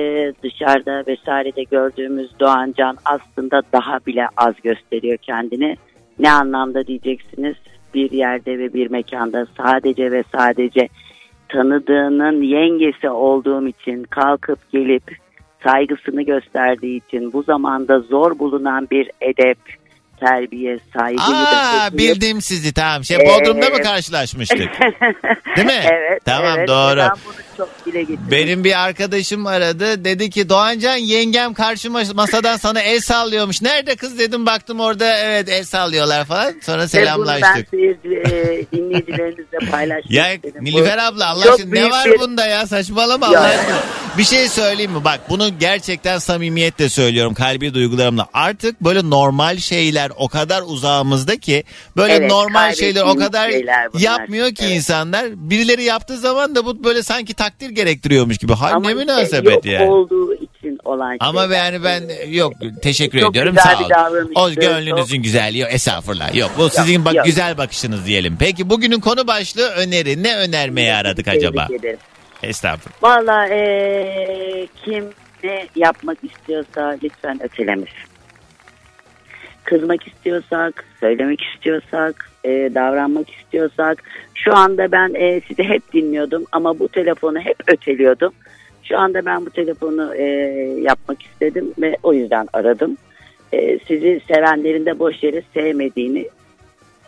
dışarıda 0.43 1.03
vesairede 1.07 1.63
gördüğümüz 1.63 2.39
Doğancan 2.39 2.97
aslında 3.05 3.61
daha 3.73 3.99
bile 4.05 4.27
az 4.37 4.53
gösteriyor 4.63 5.17
kendini. 5.17 5.75
Ne 6.19 6.31
anlamda 6.31 6.87
diyeceksiniz? 6.87 7.55
Bir 7.93 8.11
yerde 8.11 8.59
ve 8.59 8.73
bir 8.73 8.91
mekanda 8.91 9.47
sadece 9.57 10.11
ve 10.11 10.23
sadece 10.35 10.87
tanıdığının 11.49 12.41
yengesi 12.41 13.09
olduğum 13.09 13.67
için 13.67 14.03
kalkıp 14.03 14.71
gelip 14.71 15.03
saygısını 15.63 16.21
gösterdiği 16.21 17.01
için 17.07 17.33
bu 17.33 17.43
zamanda 17.43 17.99
zor 17.99 18.39
bulunan 18.39 18.87
bir 18.91 19.11
edep, 19.21 19.57
terbiye, 20.19 20.79
saygıyı 20.97 21.37
da 21.37 21.57
Aa 21.57 21.89
bildim 21.97 22.41
sizi 22.41 22.73
tamam. 22.73 23.03
Şey 23.03 23.17
Ee, 23.17 23.19
Bodrum'da 23.19 23.69
mı 23.69 23.81
karşılaşmıştık? 23.83 24.59
Değil 25.55 25.67
mi? 25.67 25.83
evet. 25.91 26.25
Tamam 26.25 26.57
evet. 26.57 26.67
doğru. 26.67 26.97
Ben 26.97 27.09
bunu 27.25 27.46
çok 27.57 27.69
dile 27.85 27.99
getirdim. 28.01 28.27
Benim 28.31 28.63
bir 28.63 28.83
arkadaşım 28.83 29.47
aradı. 29.47 30.05
Dedi 30.05 30.29
ki 30.29 30.49
Doğancan 30.49 30.95
yengem 30.95 31.53
karşı 31.53 31.87
mas- 31.87 32.13
masadan 32.13 32.57
sana 32.57 32.81
el 32.81 32.99
sallıyormuş. 32.99 33.61
Nerede 33.61 33.95
kız 33.95 34.19
dedim 34.19 34.45
baktım 34.45 34.79
orada 34.79 35.17
evet 35.17 35.49
el 35.49 35.63
sallıyorlar 35.63 36.25
falan. 36.25 36.53
Sonra 36.63 36.77
Ve 36.77 36.81
bunu 36.81 36.87
selamlaştık. 36.87 37.73
ben 37.73 37.77
seyirci, 37.77 38.09
e, 39.61 39.71
paylaşmak 39.71 40.11
Ya 40.11 40.33
istedim. 40.33 40.63
Nilüfer 40.65 40.97
abla 40.97 41.27
Allah 41.27 41.53
aşkına 41.53 41.73
ne 41.73 41.89
var 41.89 42.05
bir- 42.05 42.19
bunda 42.19 42.45
ya 42.47 42.67
saçmalama 42.67 43.25
Ya. 43.25 43.39
Allah 43.39 43.47
aşkına. 43.47 43.79
Bir 44.17 44.23
şey 44.23 44.47
söyleyeyim 44.49 44.91
mi? 44.91 45.03
Bak 45.05 45.19
bunu 45.29 45.59
gerçekten 45.59 46.17
samimiyetle 46.17 46.89
söylüyorum 46.89 47.33
kalbi 47.33 47.73
duygularımla. 47.73 48.27
Artık 48.33 48.81
böyle 48.81 49.09
normal 49.09 49.57
şeyler 49.57 50.11
o 50.17 50.27
kadar 50.27 50.63
uzağımızda 50.65 51.37
ki 51.39 51.63
böyle 51.97 52.13
Evet, 52.13 52.29
normal 52.31 52.73
şeyler 52.73 53.01
o 53.03 53.15
kadar 53.15 53.51
şeyler 53.51 53.93
bunlar. 53.93 54.01
yapmıyor 54.03 54.47
ki 54.51 54.63
Evet. 54.65 54.75
insanlar. 54.75 55.25
Birileri 55.49 55.83
yaptığı 55.83 56.17
zaman 56.17 56.55
da 56.55 56.65
bu 56.65 56.83
böyle 56.83 57.03
sanki 57.03 57.33
takdir 57.49 57.69
gerektiriyormuş 57.69 58.37
gibi. 58.37 58.53
Hay 58.53 58.73
Ama 58.73 58.89
ne 58.89 58.91
işte 58.95 58.99
münasebet 59.05 59.53
yok 59.53 59.65
yani. 59.65 59.89
olduğu 59.89 60.33
için 60.33 60.79
olan 60.85 61.17
Ama 61.19 61.41
şeyler. 61.41 61.57
yani 61.57 61.83
ben 61.83 62.03
yok 62.29 62.53
teşekkür 62.81 63.19
Çok 63.19 63.31
ediyorum 63.31 63.55
sağ 63.63 63.77
olun. 64.11 64.31
O 64.35 64.51
gönlünüzün 64.51 65.15
çok- 65.15 65.23
güzelliği 65.23 65.63
estağfurullah. 65.63 66.35
Yok 66.35 66.51
bu 66.57 66.69
sizin 66.69 67.05
bak 67.05 67.15
yok. 67.15 67.25
güzel 67.25 67.57
bakışınız 67.57 68.05
diyelim. 68.05 68.35
Peki 68.39 68.69
bugünün 68.69 68.99
konu 68.99 69.27
başlığı 69.27 69.69
öneri. 69.69 70.23
Ne 70.23 70.37
önermeyi 70.37 70.93
aradık 70.93 71.25
Tebrik 71.25 71.37
acaba? 71.37 71.67
ederim. 71.79 71.97
Estağfurullah. 72.43 73.03
Valla 73.03 73.47
e, 73.47 74.67
kim 74.85 75.05
ne 75.43 75.67
yapmak 75.75 76.17
istiyorsa 76.23 76.97
lütfen 77.03 77.43
ötelemesin. 77.43 78.07
Kızmak 79.63 80.07
istiyorsak, 80.07 80.85
söylemek 80.99 81.39
istiyorsak, 81.41 82.31
e, 82.43 82.49
davranmak 82.49 83.27
istiyorsak. 83.29 84.03
Şu 84.37 84.55
anda 84.55 84.91
ben 84.91 85.13
e, 85.13 85.41
sizi 85.47 85.63
hep 85.63 85.93
dinliyordum 85.93 86.45
ama 86.51 86.79
bu 86.79 86.87
telefonu 86.87 87.39
hep 87.39 87.57
öteliyordum. 87.67 88.33
Şu 88.83 88.97
anda 88.97 89.25
ben 89.25 89.45
bu 89.45 89.49
telefonu 89.49 90.15
e, 90.15 90.23
yapmak 90.81 91.23
istedim 91.23 91.73
ve 91.81 91.97
o 92.03 92.13
yüzden 92.13 92.47
aradım. 92.53 92.97
E, 93.53 93.79
sizi 93.79 94.21
sevenlerin 94.27 94.85
de 94.85 94.99
boş 94.99 95.23
yere 95.23 95.41
sevmediğini 95.53 96.27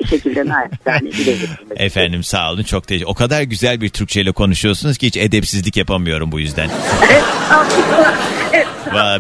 bir 0.02 0.08
şekilde 0.08 0.46
naçizane 0.46 1.12
dile 1.12 1.32
getirmek 1.32 1.82
Efendim 1.82 2.24
sağ 2.24 2.52
olun 2.52 2.64
çok 2.64 2.88
teşekkür 2.88 3.12
O 3.12 3.14
kadar 3.14 3.42
güzel 3.42 3.82
bir 3.82 3.90
Türkçeyle 3.90 4.32
konuşuyorsunuz 4.32 4.98
ki 4.98 5.08
hiç 5.08 5.18
edepsizlik 5.18 5.78
yapamıyorum 5.78 6.32
bu 6.32 6.40
yüzden. 6.40 6.70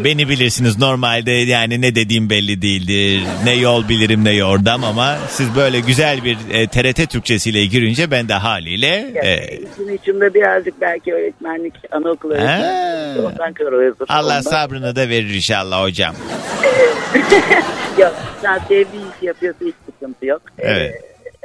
Beni 0.03 0.29
bilirsiniz 0.29 0.77
normalde 0.79 1.31
yani 1.31 1.81
ne 1.81 1.95
dediğim 1.95 2.29
belli 2.29 2.61
değildir. 2.61 3.23
Ne 3.43 3.55
yol 3.55 3.89
bilirim 3.89 4.23
ne 4.25 4.31
yordam 4.33 4.83
ama 4.83 5.17
siz 5.29 5.55
böyle 5.55 5.79
güzel 5.79 6.23
bir 6.23 6.37
e, 6.51 6.67
TRT 6.67 7.09
Türkçesiyle 7.09 7.65
girince 7.65 8.11
ben 8.11 8.29
de 8.29 8.33
haliyle 8.33 9.11
e, 9.23 9.55
İçin 9.57 9.97
içimde 9.97 10.33
birazcık 10.33 10.81
belki 10.81 11.13
öğretmenlik, 11.13 11.73
anaokulu 11.91 12.33
öğretmenliği 12.33 13.27
ondan 13.27 13.53
kalıyordur. 13.53 14.05
Allah 14.09 14.37
Ondan- 14.39 14.41
sabrını 14.51 14.95
da 14.95 15.09
verir 15.09 15.33
inşallah 15.33 15.81
hocam. 15.83 16.15
Yok, 17.99 18.13
sen 18.41 18.59
sevdiği 18.67 19.01
işi 19.17 19.25
yapıyorsa 19.25 19.65
hiç 19.65 19.75
sıkıntı 19.99 20.25
yok. 20.25 20.41
Evet. 20.59 20.95
Ee, 20.95 21.01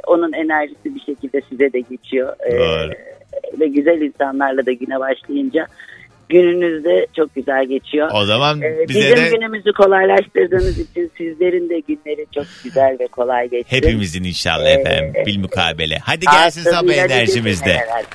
onun 0.07 0.33
enerjisi 0.33 0.95
bir 0.95 0.99
şekilde 0.99 1.41
size 1.49 1.73
de 1.73 1.79
geçiyor. 1.79 2.33
Ee, 2.47 2.51
Doğru. 2.59 2.91
Ve 3.59 3.67
güzel 3.67 4.01
insanlarla 4.01 4.65
da 4.65 4.71
güne 4.71 4.99
başlayınca 4.99 5.67
gününüz 6.29 6.83
de 6.83 7.07
çok 7.15 7.35
güzel 7.35 7.65
geçiyor. 7.65 8.09
O 8.13 8.25
zaman 8.25 8.61
Ee, 8.61 8.85
bize 8.89 8.99
bizim 8.99 9.17
de 9.17 9.29
günümüzü 9.29 9.73
kolaylaştırdığınız 9.73 10.79
için 10.79 11.11
sizlerin 11.17 11.69
de 11.69 11.79
günleri 11.79 12.25
çok 12.35 12.45
güzel 12.63 12.97
ve 12.99 13.07
kolay 13.07 13.49
geçsin. 13.49 13.75
hepimizin 13.77 14.23
inşallah 14.23 14.65
Ee, 14.69 14.71
efendim 14.71 15.13
bilmukabele. 15.25 15.97
Hadi 16.03 16.25
gelsin 16.25 16.61
sabah 16.63 16.77
Ağzıyla 16.77 17.05
enerjimiz 17.05 17.61
de. 17.61 17.65
dinlemeler. 17.65 18.05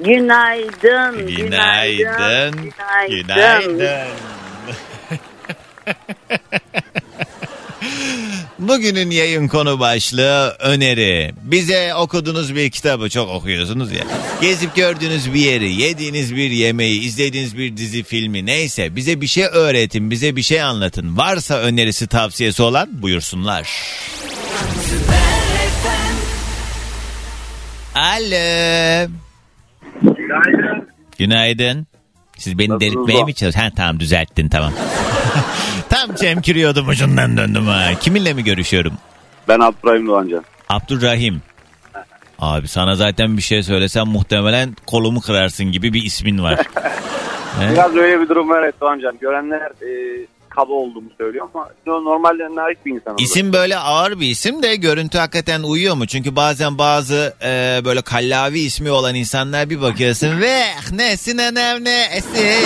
Günaydın. 0.00 1.26
Günaydın. 1.26 2.70
Günaydın. 3.08 3.26
Günaydın. 3.76 3.90
Bugünün 8.58 9.10
yayın 9.10 9.48
konu 9.48 9.80
başlığı 9.80 10.56
öneri. 10.58 11.32
Bize 11.42 11.94
okuduğunuz 11.94 12.54
bir 12.54 12.70
kitabı 12.70 13.10
çok 13.10 13.28
okuyorsunuz 13.28 13.92
ya. 13.92 14.04
Gezip 14.40 14.74
gördüğünüz 14.76 15.34
bir 15.34 15.40
yeri, 15.40 15.72
yediğiniz 15.72 16.36
bir 16.36 16.50
yemeği, 16.50 17.00
izlediğiniz 17.00 17.58
bir 17.58 17.76
dizi 17.76 18.02
filmi 18.02 18.46
neyse 18.46 18.96
bize 18.96 19.20
bir 19.20 19.26
şey 19.26 19.44
öğretin, 19.44 20.10
bize 20.10 20.36
bir 20.36 20.42
şey 20.42 20.62
anlatın. 20.62 21.16
Varsa 21.16 21.58
önerisi 21.58 22.06
tavsiyesi 22.06 22.62
olan 22.62 22.88
buyursunlar. 23.02 23.68
Alo. 27.94 29.10
Günaydın. 31.18 31.86
Siz 32.38 32.58
beni 32.58 32.80
delirtmeye 32.80 33.24
mi 33.24 33.34
çalışıyorsunuz? 33.34 33.64
Ha 33.64 33.70
tamam 33.76 34.00
düzelttin 34.00 34.48
tamam. 34.48 34.72
Tam 35.96 36.14
çemkiriyordum 36.14 36.88
ucundan 36.88 37.36
döndüm 37.36 37.66
ha. 37.66 37.90
Kiminle 38.00 38.32
mi 38.32 38.44
görüşüyorum? 38.44 38.92
Ben 39.48 39.60
Abdurrahim 39.60 40.06
Doğancan. 40.06 40.44
Abdurrahim. 40.68 41.42
Abi 42.38 42.68
sana 42.68 42.96
zaten 42.96 43.36
bir 43.36 43.42
şey 43.42 43.62
söylesem 43.62 44.06
muhtemelen 44.06 44.76
kolumu 44.86 45.20
kırarsın 45.20 45.72
gibi 45.72 45.92
bir 45.92 46.02
ismin 46.02 46.42
var. 46.42 46.58
He? 47.60 47.70
Biraz 47.72 47.96
öyle 47.96 48.20
bir 48.20 48.28
durum 48.28 48.48
var 48.48 48.62
evet 48.62 48.80
Doğancan. 48.80 49.18
Görenler 49.20 49.60
e, 49.60 50.26
kaba 50.48 50.72
olduğumu 50.72 51.08
söylüyor 51.18 51.48
ama 51.54 51.68
no- 51.86 52.04
normalde 52.04 52.42
naif 52.54 52.78
bir 52.86 52.92
insanım. 52.94 53.16
İsim 53.20 53.52
böyle 53.52 53.76
ağır 53.78 54.20
bir 54.20 54.26
isim 54.26 54.62
de 54.62 54.76
görüntü 54.76 55.18
hakikaten 55.18 55.62
uyuyor 55.62 55.94
mu? 55.94 56.06
Çünkü 56.06 56.36
bazen 56.36 56.78
bazı 56.78 57.34
e, 57.42 57.80
böyle 57.84 58.02
kallavi 58.02 58.58
ismi 58.58 58.90
olan 58.90 59.14
insanlar 59.14 59.70
bir 59.70 59.80
bakıyorsun 59.80 60.40
ve 60.40 60.62
nesin 60.92 61.38
önem 61.38 61.84
ne 61.84 62.04
esi. 62.04 62.56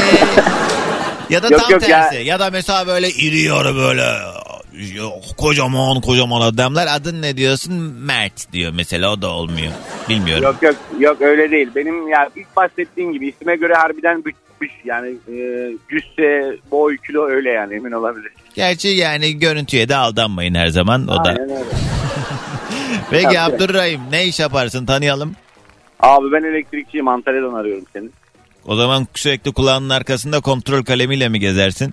Ya 1.31 1.43
da 1.43 1.49
Yok, 1.49 1.61
tam 1.61 1.71
yok 1.71 1.89
ya. 1.89 2.11
tersi. 2.11 2.25
Ya. 2.29 2.41
da 2.41 2.51
mesela 2.51 2.87
böyle 2.87 3.09
iri 3.09 3.41
yarı 3.41 3.77
böyle 3.77 4.05
yok, 4.97 5.15
kocaman 5.39 6.01
kocaman 6.01 6.41
adamlar 6.41 6.89
adın 6.91 7.23
ne 7.23 7.37
diyorsun? 7.37 7.75
Mert 7.99 8.53
diyor 8.53 8.73
mesela 8.75 9.13
o 9.13 9.23
da 9.23 9.29
olmuyor. 9.29 9.73
Bilmiyorum. 10.09 10.45
Yok 10.45 10.63
yok 10.63 10.77
yok 11.01 11.23
öyle 11.23 11.51
değil. 11.51 11.69
Benim 11.77 12.09
ya 12.09 12.29
ilk 12.37 12.57
bahsettiğim 12.57 13.13
gibi 13.13 13.29
isime 13.29 13.57
göre 13.57 13.75
harbiden 13.75 14.25
bütmüş. 14.25 14.71
Yani 14.85 15.09
e, 15.09 15.37
cüsse, 15.91 16.57
boy, 16.71 16.97
kilo 17.07 17.27
öyle 17.29 17.51
yani 17.51 17.75
emin 17.75 17.93
olabilir. 17.93 18.33
Gerçi 18.55 18.89
yani 18.89 19.39
görüntüye 19.39 19.89
de 19.89 19.97
aldanmayın 19.97 20.55
her 20.55 20.69
zaman. 20.69 21.09
O 21.09 21.25
da. 21.25 21.29
Aynen 21.29 21.51
öyle. 21.51 21.65
Peki. 23.11 23.41
Abdurrahim 23.41 24.01
ne 24.11 24.25
iş 24.27 24.41
yaparsın 24.41 24.87
tanıyalım. 24.87 25.37
Abi 26.01 26.33
ben 26.33 26.43
elektrikçiyim 26.43 27.09
Antalya'dan 27.09 27.55
arıyorum 27.55 27.85
seni. 27.93 28.09
O 28.67 28.77
zaman 28.77 29.07
sürekli 29.15 29.53
kulağının 29.53 29.91
arkasında 29.91 30.41
kontrol 30.41 30.83
kalemiyle 30.83 31.29
mi 31.29 31.41
gezersin? 31.41 31.93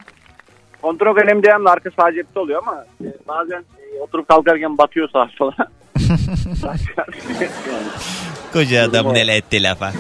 Kontrol 0.81 1.15
kalemi 1.15 1.43
de 1.43 1.53
arka 1.53 1.89
sağ 1.99 2.13
cepte 2.13 2.39
oluyor 2.39 2.63
ama 2.67 2.85
e, 3.01 3.07
bazen 3.27 3.59
e, 3.59 3.99
oturup 4.01 4.27
kalkarken 4.27 4.77
batıyor 4.77 5.09
sağa 5.09 5.29
sola. 5.37 5.55
Koca 8.53 8.83
adam 8.83 9.13
ne 9.13 9.35
etti 9.35 9.63
lafa. 9.63 9.91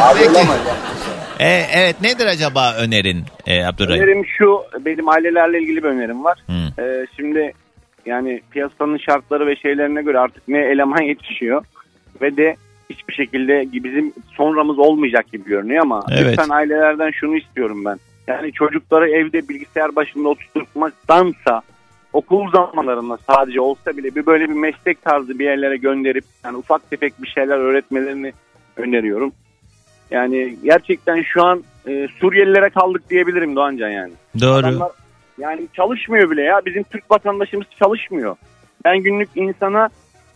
Abi 0.00 0.30
olamaz 0.30 0.58
ya. 0.68 0.76
E, 1.40 1.66
evet 1.72 2.00
nedir 2.00 2.26
acaba 2.26 2.74
önerin 2.74 3.24
e, 3.46 3.64
Abdurrahim? 3.64 4.02
Önerim 4.02 4.26
şu 4.26 4.62
benim 4.80 5.08
ailelerle 5.08 5.60
ilgili 5.60 5.82
bir 5.82 5.88
önerim 5.88 6.24
var. 6.24 6.38
Hı. 6.46 6.82
Ee, 6.82 7.06
şimdi 7.16 7.52
yani 8.06 8.40
piyasanın 8.50 8.98
şartları 8.98 9.46
ve 9.46 9.56
şeylerine 9.56 10.02
göre 10.02 10.18
artık 10.18 10.48
ne 10.48 10.58
eleman 10.58 11.02
yetişiyor 11.02 11.64
ve 12.20 12.36
de 12.36 12.56
hiçbir 12.90 13.14
şekilde 13.14 13.66
bizim 13.72 14.12
sonramız 14.32 14.78
olmayacak 14.78 15.32
gibi 15.32 15.44
görünüyor 15.44 15.82
ama 15.82 16.04
Evet. 16.10 16.26
lütfen 16.26 16.48
ailelerden 16.48 17.10
şunu 17.10 17.36
istiyorum 17.36 17.84
ben. 17.84 17.98
Yani 18.26 18.52
çocukları 18.52 19.10
evde 19.10 19.48
bilgisayar 19.48 19.96
başında 19.96 20.28
oturtmaktansa 20.28 21.62
okul 22.12 22.50
zamanlarında 22.50 23.18
sadece 23.30 23.60
olsa 23.60 23.96
bile 23.96 24.14
bir 24.14 24.26
böyle 24.26 24.48
bir 24.48 24.54
meslek 24.54 25.02
tarzı 25.02 25.38
bir 25.38 25.44
yerlere 25.44 25.76
gönderip 25.76 26.24
yani 26.44 26.56
ufak 26.56 26.90
tefek 26.90 27.22
bir 27.22 27.28
şeyler 27.28 27.58
öğretmelerini 27.58 28.32
öneriyorum. 28.76 29.32
Yani 30.10 30.56
gerçekten 30.64 31.22
şu 31.22 31.44
an 31.44 31.64
e, 31.88 32.08
Suriyelilere 32.20 32.70
kaldık 32.70 33.10
diyebilirim 33.10 33.56
Doğancan 33.56 33.88
yani. 33.88 34.12
Doğru. 34.40 34.66
Adamlar 34.66 34.92
yani 35.38 35.68
çalışmıyor 35.72 36.30
bile 36.30 36.42
ya. 36.42 36.60
Bizim 36.66 36.82
Türk 36.82 37.10
vatandaşımız 37.10 37.66
çalışmıyor. 37.78 38.36
Ben 38.84 38.98
günlük 38.98 39.28
insana 39.34 39.88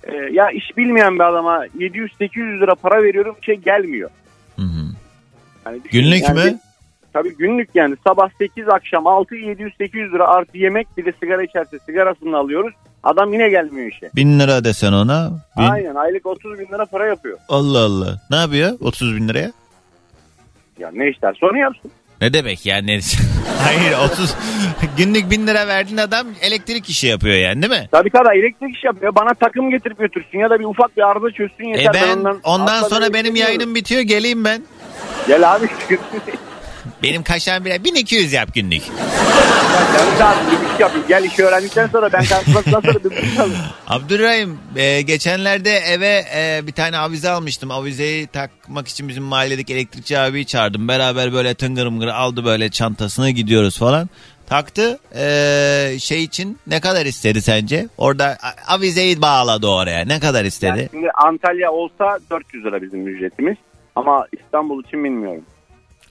e, 0.05 0.15
ya 0.33 0.51
iş 0.51 0.77
bilmeyen 0.77 1.15
bir 1.15 1.29
adama 1.29 1.67
700-800 1.67 2.61
lira 2.61 2.75
para 2.75 3.03
veriyorum 3.03 3.37
şey 3.43 3.55
gelmiyor. 3.55 4.11
Hı 4.57 4.63
hı. 4.63 4.87
Yani 5.67 5.85
düşün, 5.85 6.01
Günlük 6.01 6.23
yani 6.23 6.51
mü? 6.51 6.59
Tabii 7.13 7.37
günlük 7.37 7.69
yani 7.75 7.97
sabah 8.07 8.31
8 8.39 8.69
akşam 8.69 9.07
6 9.07 9.35
700-800 9.35 10.13
lira 10.13 10.29
artı 10.29 10.59
yemek 10.59 10.87
bir 10.97 11.05
de 11.05 11.13
sigara 11.21 11.43
içerse 11.43 11.79
sigarasını 11.79 12.37
alıyoruz. 12.37 12.75
Adam 13.03 13.33
yine 13.33 13.49
gelmiyor 13.49 13.89
işe. 13.89 14.11
Bin 14.17 14.41
lira 14.41 14.65
desen 14.65 14.93
ona. 14.93 15.31
Bin... 15.59 15.63
Aynen 15.63 15.95
aylık 15.95 16.27
30 16.27 16.59
bin 16.59 16.67
lira 16.67 16.87
para 16.87 17.07
yapıyor. 17.07 17.39
Allah 17.49 17.79
Allah. 17.79 18.21
Ne 18.31 18.37
yapıyor 18.37 18.73
30 18.81 19.17
bin 19.17 19.29
liraya? 19.29 19.53
Ya 20.79 20.91
ne 20.93 21.11
ister 21.11 21.35
sonra 21.41 21.59
yapsın. 21.59 21.91
Ne 22.21 22.33
demek 22.33 22.67
yani? 22.67 23.01
Hayır 23.65 23.93
30 24.13 24.35
günlük 24.97 25.31
bin 25.31 25.47
lira 25.47 25.69
verdin 25.69 25.97
adam 25.97 26.27
elektrik 26.43 26.89
işi 26.89 27.07
yapıyor 27.07 27.37
yani 27.37 27.63
değil 27.63 27.83
mi? 27.83 27.89
Tabii 27.93 28.11
tabii 28.11 28.39
elektrik 28.39 28.77
iş 28.77 28.85
yapıyor. 28.85 29.15
Bana 29.15 29.35
takım 29.35 29.71
getirip 29.71 29.99
götürsün 29.99 30.39
ya 30.39 30.51
da 30.51 30.61
bir 30.61 30.65
ufak 30.65 30.97
bir 30.97 31.03
arıza 31.11 31.31
çözsün 31.31 31.65
yeter. 31.65 31.91
E 31.91 31.95
ben 31.95 32.17
ondan, 32.19 32.41
ondan 32.45 32.77
atla 32.77 32.89
sonra 32.89 33.15
benim 33.15 33.37
yayınım 33.37 33.75
bitiyor 33.75 34.03
geleyim 34.03 34.45
ben. 34.45 34.63
Gel 35.27 35.55
abi. 35.55 35.69
Benim 37.03 37.23
kaşan 37.23 37.65
bile 37.65 37.85
1200 37.85 38.33
yap 38.33 38.55
günlük. 38.55 38.83
Saat 40.19 40.37
bir 40.53 40.65
buçuk 40.67 40.81
yapayım. 40.81 41.07
Gel 41.09 41.25
işi 41.25 41.45
öğrendikten 41.45 41.87
sonra 41.87 42.13
ben 42.13 42.25
karşılaştıktan 42.25 42.81
sonra 42.81 42.99
bir 43.05 43.11
buçuk 43.11 43.41
alayım. 43.41 43.57
Abdurrahim 43.87 44.59
e, 44.77 45.03
geçenlerde 45.03 45.71
eve 45.77 46.25
e, 46.35 46.67
bir 46.67 46.73
tane 46.73 46.99
avize 46.99 47.31
almıştım. 47.31 47.71
Avizeyi 47.71 48.27
takmak 48.27 48.89
için 48.89 49.09
bizim 49.09 49.25
mahalledeki 49.25 49.75
elektrikçi 49.75 50.19
abiyi 50.19 50.47
çağırdım. 50.47 50.89
Beraber 50.89 51.33
böyle 51.33 51.55
tıngır 51.55 51.87
mıngır 51.87 52.07
aldı 52.09 52.45
böyle 52.45 52.71
çantasını 52.71 53.31
gidiyoruz 53.31 53.79
falan. 53.79 54.09
Taktı 54.49 54.99
e, 55.17 55.97
şey 56.01 56.25
için 56.25 56.59
ne 56.67 56.81
kadar 56.81 57.07
istedi 57.07 57.43
sence? 57.43 57.87
Orada 57.99 58.25
a- 58.43 58.75
avizeyi 58.75 59.23
bağladı 59.23 59.67
oraya. 59.67 60.05
Ne 60.05 60.21
kadar 60.21 60.45
istedi? 60.45 60.79
Yani 60.79 60.89
şimdi 60.91 61.09
Antalya 61.25 61.73
olsa 61.73 62.19
400 62.31 62.65
lira 62.65 62.83
bizim 62.83 63.09
ücretimiz. 63.09 63.57
Ama 63.97 64.27
İstanbul 64.45 64.85
için 64.85 65.05
bilmiyorum. 65.05 65.45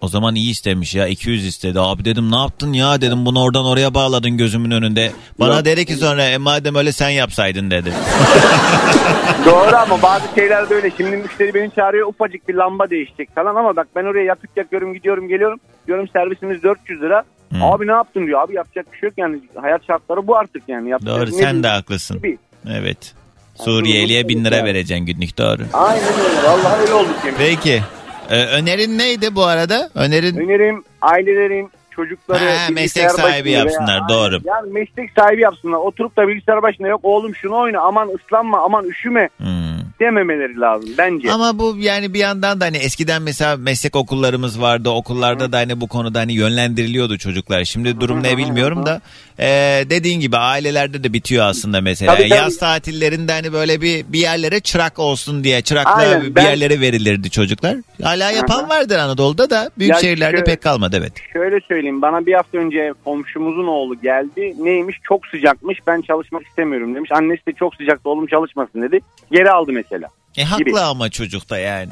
O 0.02 0.08
zaman 0.08 0.36
iyi 0.36 0.52
istemiş 0.52 0.95
ya 0.95 1.08
200 1.08 1.45
istedi. 1.45 1.80
Abi 1.80 2.06
dedim 2.06 2.32
ne 2.32 2.36
yaptın 2.36 2.74
ya 2.74 3.02
dedim 3.02 3.26
bunu 3.26 3.43
oradan 3.43 3.66
oraya 3.66 3.93
bağladın 3.93 4.38
gözümün 4.38 4.72
önünde. 4.72 5.12
Bana 5.39 5.56
Yok. 5.56 5.66
dedi 5.66 5.86
ki 5.86 5.95
sonra 5.95 6.24
e, 6.24 6.38
madem 6.38 6.76
öyle 6.76 6.91
sen 6.91 7.10
yapsaydın 7.10 7.72
dedi. 7.72 7.93
Doğru 9.45 9.76
ama 9.76 10.02
bazı 10.02 10.26
şeyler 10.36 10.70
böyle. 10.70 10.91
Şimdi 10.97 11.18
müşteri 11.18 11.54
beni 11.54 11.72
çağırıyor 11.76 12.08
ufacık 12.08 12.47
bir 12.50 12.54
lamba 12.54 12.89
değişecek 12.89 13.36
falan 13.36 13.56
ama 13.56 13.76
bak 13.76 13.88
ben 13.95 14.04
oraya 14.04 14.24
yakıt 14.26 14.58
yakıyorum 14.58 14.93
gidiyorum 14.93 15.28
geliyorum. 15.28 15.60
Diyorum 15.88 16.08
servisimiz 16.14 16.64
400 16.64 17.02
lira. 17.02 17.24
Hmm. 17.50 17.64
Abi 17.64 17.88
ne 17.88 17.91
yaptın 17.91 18.28
diyor. 18.28 18.41
Abi 18.41 18.56
yapacak 18.56 18.93
bir 18.93 18.97
şey 18.97 19.10
yok 19.10 19.18
yani. 19.18 19.39
Hayat 19.62 19.82
şartları 19.88 20.28
bu 20.28 20.38
artık 20.38 20.64
yani. 20.68 20.89
Yapacak 20.89 21.16
Doğru 21.20 21.32
sen 21.32 21.64
de 21.64 21.68
haklısın. 21.68 22.18
gibi. 22.18 22.38
Evet. 22.70 23.14
Suriyeli'ye 23.56 24.28
bin 24.28 24.45
lira 24.45 24.66
vereceksin 24.66 25.06
günlük 25.06 25.38
doğru. 25.38 25.62
Aynen 25.74 26.04
öyle. 26.04 26.47
Vallahi 26.47 26.82
öyle 26.82 26.93
olduk 26.93 27.16
yani. 27.26 27.36
Peki. 27.38 27.82
Ee, 28.30 28.45
önerin 28.45 28.97
neydi 28.97 29.36
bu 29.36 29.43
arada? 29.43 29.89
Önerin 29.95 30.38
Önerim 30.38 30.84
ailelerin 31.01 31.69
çocukları 31.91 32.43
Ha, 32.43 32.67
meslek 32.73 33.11
sahibi 33.11 33.51
yapsınlar, 33.51 33.99
veya- 33.99 34.09
doğru. 34.09 34.39
Yani 34.45 34.71
meslek 34.73 35.11
sahibi 35.19 35.41
yapsınlar. 35.41 35.77
Oturup 35.77 36.17
da 36.17 36.27
bilgisayar 36.27 36.61
başında 36.61 36.88
yok 36.88 36.99
oğlum 37.03 37.36
şunu 37.36 37.57
oyna 37.57 37.80
aman 37.82 38.09
ıslanma 38.15 38.61
aman 38.63 38.86
üşüme 38.86 39.30
Hmm. 39.38 39.68
Dememeleri 40.00 40.60
lazım 40.60 40.89
bence. 40.97 41.32
Ama 41.32 41.60
bu 41.60 41.76
yani 41.80 42.14
bir 42.14 42.20
yandan 42.20 42.62
da 42.62 42.66
hani 42.66 42.78
eskiden 42.78 43.22
mesela 43.22 43.58
meslek 43.58 43.95
okullarımız 43.95 44.62
vardı. 44.62 44.89
Okullarda 44.89 45.52
da 45.52 45.58
hani 45.58 45.82
bu 45.82 45.88
konuda 45.88 46.20
hani 46.20 46.34
yönlendiriliyordu 46.34 47.18
çocuklar. 47.18 47.64
Şimdi 47.64 48.00
durum 48.00 48.24
ne 48.24 48.38
bilmiyorum 48.38 48.86
da 48.86 49.02
e, 49.39 49.47
dediğin 49.89 50.20
gibi 50.20 50.38
ailelerde 50.38 51.04
de 51.04 51.14
bitiyor 51.14 51.45
aslında 51.45 51.82
mesela. 51.82 52.16
Tabii, 52.16 52.30
tabii. 52.30 52.39
Yaz 52.39 52.58
tatillerinde 52.58 53.32
hani 53.32 53.54
böyle 53.54 53.82
bir 53.82 54.06
bir 54.08 54.20
yerlere 54.20 54.60
çırak 54.60 55.00
olsun 55.00 55.43
diye 55.43 55.62
çırakla 55.62 55.91
Aynen, 55.91 56.22
bir 56.22 56.36
ben- 56.36 56.43
yerlere 56.45 56.82
verilirdi 56.82 57.30
çocuklar. 57.30 57.76
Hala 58.04 58.32
yapan 58.32 58.70
vardır 58.70 58.97
Anadolu'da 58.97 59.50
da 59.50 59.72
büyük 59.78 59.93
Ya 59.93 60.00
şehirlerde 60.00 60.38
şöyle- 60.38 60.43
pek 60.52 60.62
kalmadı 60.62 60.95
evet. 61.00 61.14
Şöyle 61.34 61.60
söyleyeyim 61.68 62.02
bana 62.02 62.26
bir 62.26 62.34
hafta 62.34 62.58
önce 62.58 62.93
komşumuzun 63.04 63.68
oğlu 63.68 64.02
geldi. 64.02 64.56
Neymiş 64.60 64.97
çok 65.04 65.28
sıcakmış 65.28 65.80
ben 65.88 66.02
çalışmak 66.02 66.47
istemiyorum 66.47 66.95
demiş. 66.95 67.12
Annesi 67.14 67.45
de 67.45 67.52
çok 67.54 67.76
sıcaktı 67.76 68.10
oğlum 68.10 68.28
çalışmasın 68.28 68.82
dedi. 68.82 69.00
Geri 69.32 69.52
aldı 69.52 69.72
mesela. 69.72 69.88
E 70.37 70.43
haklı 70.43 70.63
Gibi. 70.65 70.79
ama 70.79 71.09
çocukta 71.09 71.57
yani. 71.57 71.89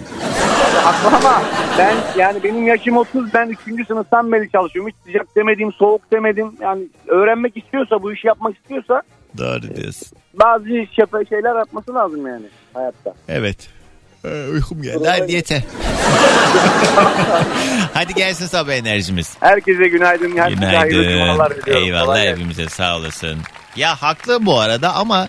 Haklı 0.83 1.17
ama 1.17 1.41
ben 1.77 1.95
yani 2.17 2.43
benim 2.43 2.67
yaşım 2.67 2.97
30 2.97 3.33
ben 3.33 3.55
3. 3.67 3.87
sınıftan 3.87 4.31
beri 4.31 4.51
çalışıyorum. 4.51 4.91
Hiç 4.91 4.95
sıcak 5.05 5.35
demedim 5.35 5.73
soğuk 5.73 6.11
demedim. 6.11 6.51
Yani 6.61 6.81
öğrenmek 7.07 7.57
istiyorsa 7.57 8.03
bu 8.03 8.13
işi 8.13 8.27
yapmak 8.27 8.57
istiyorsa 8.57 9.01
Doğru 9.37 9.61
diyorsun. 9.75 10.17
bazı 10.33 10.65
şefe 10.67 11.25
şeyler 11.29 11.55
yapması 11.55 11.93
lazım 11.95 12.27
yani 12.27 12.45
hayatta. 12.73 13.13
Evet. 13.27 13.69
Ee, 14.25 14.47
uykum 14.53 14.81
geldi. 14.81 15.03
Hadi 15.07 15.31
yeter. 15.31 15.61
Hadi 17.93 18.13
gelsin 18.13 18.45
sabah 18.45 18.73
enerjimiz. 18.73 19.37
Herkese 19.39 19.87
günaydın. 19.87 20.37
Herkese 20.37 20.55
Günaydın. 20.55 21.03
Eyvallah 21.67 22.05
Kolay 22.05 22.27
hepimize 22.27 22.69
sağ 22.69 22.97
olasın. 22.97 23.37
Ya 23.75 23.95
haklı 23.95 24.45
bu 24.45 24.59
arada 24.59 24.93
ama 24.95 25.27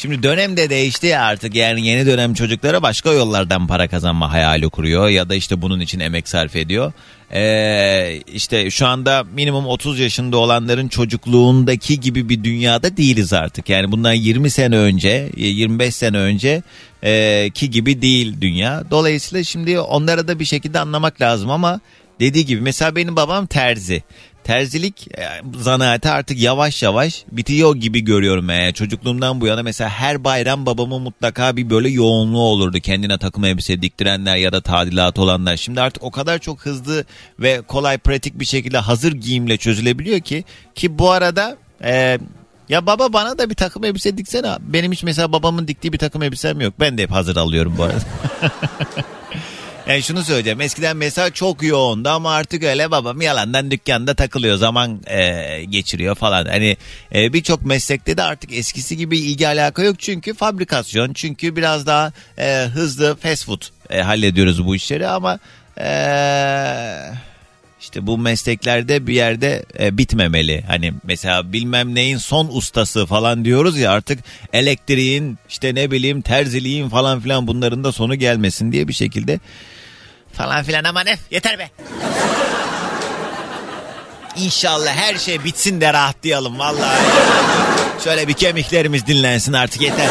şimdi 0.00 0.22
dönem 0.22 0.56
de 0.56 0.70
değişti 0.70 1.18
artık. 1.18 1.54
Yani 1.54 1.86
yeni 1.86 2.06
dönem 2.06 2.34
çocuklara 2.34 2.82
başka 2.82 3.12
yollardan 3.12 3.66
para 3.66 3.88
kazanma 3.88 4.32
hayali 4.32 4.68
kuruyor 4.68 5.08
ya 5.08 5.28
da 5.28 5.34
işte 5.34 5.62
bunun 5.62 5.80
için 5.80 6.00
emek 6.00 6.28
sarf 6.28 6.56
ediyor. 6.56 6.92
Ee, 7.32 8.20
işte 8.32 8.70
şu 8.70 8.86
anda 8.86 9.24
minimum 9.34 9.66
30 9.66 9.98
yaşında 9.98 10.36
olanların 10.36 10.88
çocukluğundaki 10.88 12.00
gibi 12.00 12.28
bir 12.28 12.44
dünyada 12.44 12.96
değiliz 12.96 13.32
artık. 13.32 13.68
Yani 13.68 13.92
bundan 13.92 14.12
20 14.12 14.50
sene 14.50 14.76
önce, 14.76 15.30
25 15.36 15.94
sene 15.94 16.18
önce 16.18 16.62
e, 17.02 17.50
ki 17.54 17.70
gibi 17.70 18.02
değil 18.02 18.36
dünya. 18.40 18.84
Dolayısıyla 18.90 19.44
şimdi 19.44 19.80
onlara 19.80 20.28
da 20.28 20.38
bir 20.38 20.44
şekilde 20.44 20.80
anlamak 20.80 21.20
lazım 21.20 21.50
ama 21.50 21.80
dediği 22.20 22.46
gibi 22.46 22.60
mesela 22.60 22.96
benim 22.96 23.16
babam 23.16 23.46
terzi. 23.46 24.02
Terzilik 24.46 25.08
e, 25.18 25.28
zanaati 25.58 26.08
artık 26.08 26.38
yavaş 26.38 26.82
yavaş 26.82 27.24
bitiyor 27.32 27.76
gibi 27.76 28.00
görüyorum. 28.00 28.48
Yani 28.48 28.74
çocukluğumdan 28.74 29.40
bu 29.40 29.46
yana 29.46 29.62
mesela 29.62 29.90
her 29.90 30.24
bayram 30.24 30.66
babamın 30.66 31.02
mutlaka 31.02 31.56
bir 31.56 31.70
böyle 31.70 31.88
yoğunluğu 31.88 32.42
olurdu. 32.42 32.78
Kendine 32.80 33.18
takım 33.18 33.44
elbise 33.44 33.82
diktirenler 33.82 34.36
ya 34.36 34.52
da 34.52 34.60
tadilat 34.60 35.18
olanlar. 35.18 35.56
Şimdi 35.56 35.80
artık 35.80 36.02
o 36.02 36.10
kadar 36.10 36.38
çok 36.38 36.66
hızlı 36.66 37.04
ve 37.40 37.60
kolay 37.60 37.98
pratik 37.98 38.40
bir 38.40 38.44
şekilde 38.44 38.78
hazır 38.78 39.12
giyimle 39.12 39.56
çözülebiliyor 39.56 40.20
ki. 40.20 40.44
Ki 40.74 40.98
bu 40.98 41.10
arada 41.10 41.56
e, 41.84 42.18
ya 42.68 42.86
baba 42.86 43.12
bana 43.12 43.38
da 43.38 43.50
bir 43.50 43.54
takım 43.54 43.84
elbise 43.84 44.18
diksene. 44.18 44.56
Benim 44.60 44.92
hiç 44.92 45.02
mesela 45.02 45.32
babamın 45.32 45.68
diktiği 45.68 45.92
bir 45.92 45.98
takım 45.98 46.22
elbisem 46.22 46.60
yok. 46.60 46.74
Ben 46.80 46.98
de 46.98 47.02
hep 47.02 47.10
hazır 47.10 47.36
alıyorum 47.36 47.74
bu 47.78 47.82
arada. 47.82 48.00
Yani 49.86 50.02
şunu 50.02 50.24
söyleyeceğim. 50.24 50.60
Eskiden 50.60 50.96
mesela 50.96 51.30
çok 51.30 51.62
yoğundu 51.62 52.08
ama 52.08 52.32
artık 52.32 52.62
öyle 52.62 52.90
babam 52.90 53.20
yalandan 53.20 53.70
dükkanda 53.70 54.14
takılıyor. 54.14 54.56
Zaman 54.56 55.00
e, 55.06 55.64
geçiriyor 55.64 56.14
falan. 56.14 56.46
Hani 56.46 56.76
e, 57.14 57.32
birçok 57.32 57.66
meslekte 57.66 58.16
de 58.16 58.22
artık 58.22 58.52
eskisi 58.52 58.96
gibi 58.96 59.18
ilgi 59.18 59.48
alaka 59.48 59.82
yok. 59.82 60.00
Çünkü 60.00 60.34
fabrikasyon. 60.34 61.12
Çünkü 61.12 61.56
biraz 61.56 61.86
daha 61.86 62.12
e, 62.38 62.64
hızlı 62.74 63.16
fast 63.16 63.46
food 63.46 63.62
e, 63.90 64.00
hallediyoruz 64.00 64.66
bu 64.66 64.76
işleri 64.76 65.08
ama... 65.08 65.38
E, 65.78 65.88
işte 67.80 68.06
bu 68.06 68.18
mesleklerde 68.18 69.06
bir 69.06 69.14
yerde 69.14 69.64
e, 69.80 69.98
bitmemeli. 69.98 70.64
Hani 70.66 70.92
mesela 71.04 71.52
bilmem 71.52 71.94
neyin 71.94 72.16
son 72.16 72.48
ustası 72.52 73.06
falan 73.06 73.44
diyoruz 73.44 73.78
ya 73.78 73.90
artık 73.90 74.18
elektriğin 74.52 75.38
işte 75.48 75.74
ne 75.74 75.90
bileyim 75.90 76.20
terziliğin 76.20 76.88
falan 76.88 77.20
filan 77.20 77.46
bunların 77.46 77.84
da 77.84 77.92
sonu 77.92 78.14
gelmesin 78.14 78.72
diye 78.72 78.88
bir 78.88 78.92
şekilde 78.92 79.40
falan 80.36 80.64
filan 80.64 80.84
aman 80.84 81.06
ef 81.06 81.18
yeter 81.30 81.58
be. 81.58 81.70
İnşallah 84.36 84.92
her 84.96 85.18
şey 85.18 85.44
bitsin 85.44 85.80
de 85.80 85.92
rahatlayalım 85.92 86.58
vallahi. 86.58 87.00
Şöyle 88.04 88.28
bir 88.28 88.32
kemiklerimiz 88.32 89.06
dinlensin 89.06 89.52
artık 89.52 89.82
yeter. 89.82 90.08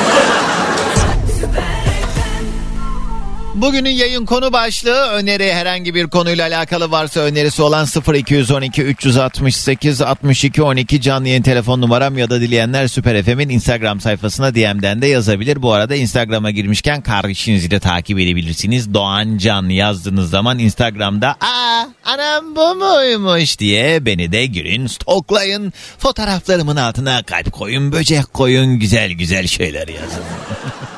Bugünün 3.56 3.90
yayın 3.90 4.26
konu 4.26 4.54
başlığı 4.54 5.08
öneri 5.08 5.54
herhangi 5.54 5.96
bir 5.96 6.08
konuyla 6.08 6.48
alakalı 6.48 6.92
varsa 6.92 7.20
önerisi 7.20 7.62
olan 7.62 7.88
0212 8.14 8.84
368 8.84 10.02
62 10.02 10.64
12 10.64 11.02
canlı 11.02 11.28
yayın 11.28 11.42
telefon 11.42 11.82
numaram 11.82 12.18
ya 12.18 12.30
da 12.30 12.42
dileyenler 12.42 12.88
Süper 12.88 13.24
FM'in 13.24 13.50
Instagram 13.50 14.02
sayfasına 14.02 14.56
DM'den 14.56 15.02
de 15.02 15.08
yazabilir. 15.08 15.62
Bu 15.62 15.74
arada 15.74 15.96
Instagram'a 15.96 16.52
girmişken 16.52 17.02
kardeşinizi 17.02 17.72
de 17.72 17.80
takip 17.80 18.20
edebilirsiniz. 18.20 18.94
Doğan 18.94 19.38
Can 19.38 19.70
yazdığınız 19.70 20.30
zaman 20.30 20.60
Instagram'da 20.60 21.36
aa 21.42 21.86
anam 22.06 22.56
bu 22.56 22.76
muymuş 22.76 23.60
diye 23.60 24.06
beni 24.06 24.32
de 24.32 24.46
girin 24.46 24.88
stoklayın. 24.88 25.74
Fotoğraflarımın 25.98 26.76
altına 26.76 27.24
kalp 27.24 27.52
koyun 27.52 27.92
böcek 27.92 28.34
koyun 28.34 28.80
güzel 28.80 29.12
güzel 29.12 29.48
şeyler 29.48 29.88
yazın. 29.88 30.24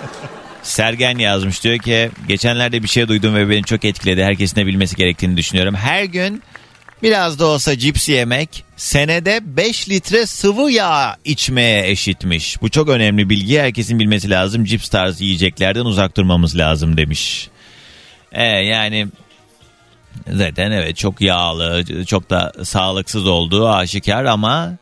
Sergen 0.67 1.17
yazmış 1.17 1.63
diyor 1.63 1.77
ki 1.77 2.11
geçenlerde 2.27 2.83
bir 2.83 2.87
şey 2.87 3.07
duydum 3.07 3.35
ve 3.35 3.49
beni 3.49 3.63
çok 3.63 3.85
etkiledi. 3.85 4.23
Herkesin 4.23 4.55
de 4.55 4.65
bilmesi 4.65 4.95
gerektiğini 4.95 5.37
düşünüyorum. 5.37 5.75
Her 5.75 6.03
gün 6.03 6.43
biraz 7.03 7.39
da 7.39 7.45
olsa 7.45 7.77
cips 7.77 8.09
yemek 8.09 8.63
senede 8.77 9.39
5 9.43 9.89
litre 9.89 10.25
sıvı 10.25 10.71
yağ 10.71 11.17
içmeye 11.25 11.89
eşitmiş. 11.89 12.61
Bu 12.61 12.69
çok 12.69 12.89
önemli 12.89 13.29
bilgi. 13.29 13.59
Herkesin 13.59 13.99
bilmesi 13.99 14.29
lazım. 14.29 14.65
Cips 14.65 14.89
tarzı 14.89 15.23
yiyeceklerden 15.23 15.85
uzak 15.85 16.17
durmamız 16.17 16.57
lazım 16.57 16.97
demiş. 16.97 17.49
E, 18.31 18.43
yani 18.43 19.07
zaten 20.31 20.71
evet 20.71 20.97
çok 20.97 21.21
yağlı, 21.21 21.85
çok 22.05 22.29
da 22.29 22.53
sağlıksız 22.63 23.27
olduğu 23.27 23.69
aşikar 23.69 24.25
ama 24.25 24.73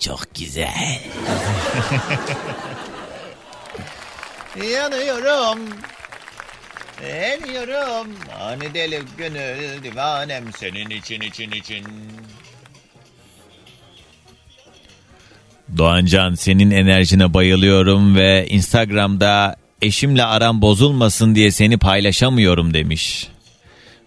çok 0.00 0.34
güzel. 0.34 0.98
Yanıyorum. 4.56 5.58
Yanıyorum. 7.08 8.08
Hani 8.38 8.74
deli 8.74 9.02
gönül 9.18 9.82
divanem 9.82 10.44
senin 10.58 10.90
için 10.90 11.20
için 11.20 11.50
için. 11.50 11.84
Doğancan 15.78 16.34
senin 16.34 16.70
enerjine 16.70 17.34
bayılıyorum 17.34 18.16
ve 18.16 18.46
Instagram'da 18.48 19.56
eşimle 19.82 20.24
aram 20.24 20.62
bozulmasın 20.62 21.34
diye 21.34 21.50
seni 21.50 21.78
paylaşamıyorum 21.78 22.74
demiş. 22.74 23.28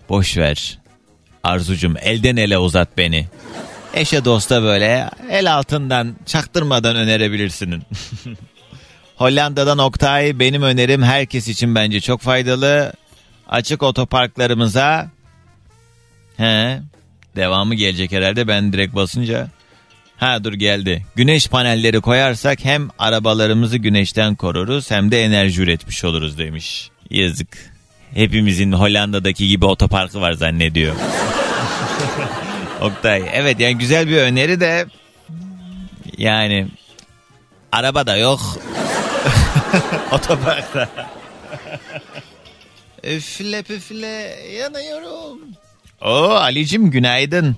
Boş 0.10 0.38
ver. 0.38 0.80
Arzucum 1.43 1.98
elden 2.02 2.36
ele 2.38 2.58
uzat 2.58 2.98
beni. 2.98 3.28
Eşe 3.93 4.26
dosta 4.26 4.64
böyle 4.64 5.10
el 5.30 5.54
altından 5.54 6.16
çaktırmadan 6.26 6.95
önerebilirsin. 6.95 7.84
Hollanda'dan 9.18 9.78
Oktay 9.78 10.39
benim 10.39 10.61
önerim 10.61 11.03
herkes 11.03 11.47
için 11.47 11.76
bence 11.76 12.01
çok 12.01 12.22
faydalı. 12.22 12.93
Açık 13.49 13.84
otoparklarımıza 13.84 15.11
he 16.38 16.80
devamı 17.36 17.76
gelecek 17.76 18.11
herhalde 18.11 18.47
ben 18.47 18.74
direkt 18.74 18.95
basınca. 18.95 19.49
Ha 20.18 20.43
dur 20.43 20.53
geldi. 20.53 21.05
Güneş 21.15 21.47
panelleri 21.47 22.01
koyarsak 22.01 22.65
hem 22.65 22.89
arabalarımızı 22.99 23.78
güneşten 23.78 24.36
koruruz 24.36 24.91
hem 24.91 25.11
de 25.11 25.24
enerji 25.24 25.61
üretmiş 25.61 26.03
oluruz 26.03 26.38
demiş. 26.38 26.89
Yazık. 27.09 27.57
Hepimizin 28.13 28.72
Hollanda'daki 28.72 29.47
gibi 29.47 29.65
otoparkı 29.65 30.22
var 30.22 30.34
zannediyor. 30.34 30.95
Oktay 32.82 33.24
evet 33.34 33.59
yani 33.59 33.78
güzel 33.78 34.07
bir 34.07 34.18
öneri 34.18 34.59
de 34.59 34.86
yani 36.18 36.68
araba 37.72 38.07
da 38.07 38.18
yok. 38.18 38.39
Otoparkta. 40.11 40.89
üfle 43.03 43.63
püfle 43.63 44.36
yanıyorum. 44.61 45.39
Oo 46.01 46.30
Ali'cim 46.30 46.91
günaydın. 46.91 47.57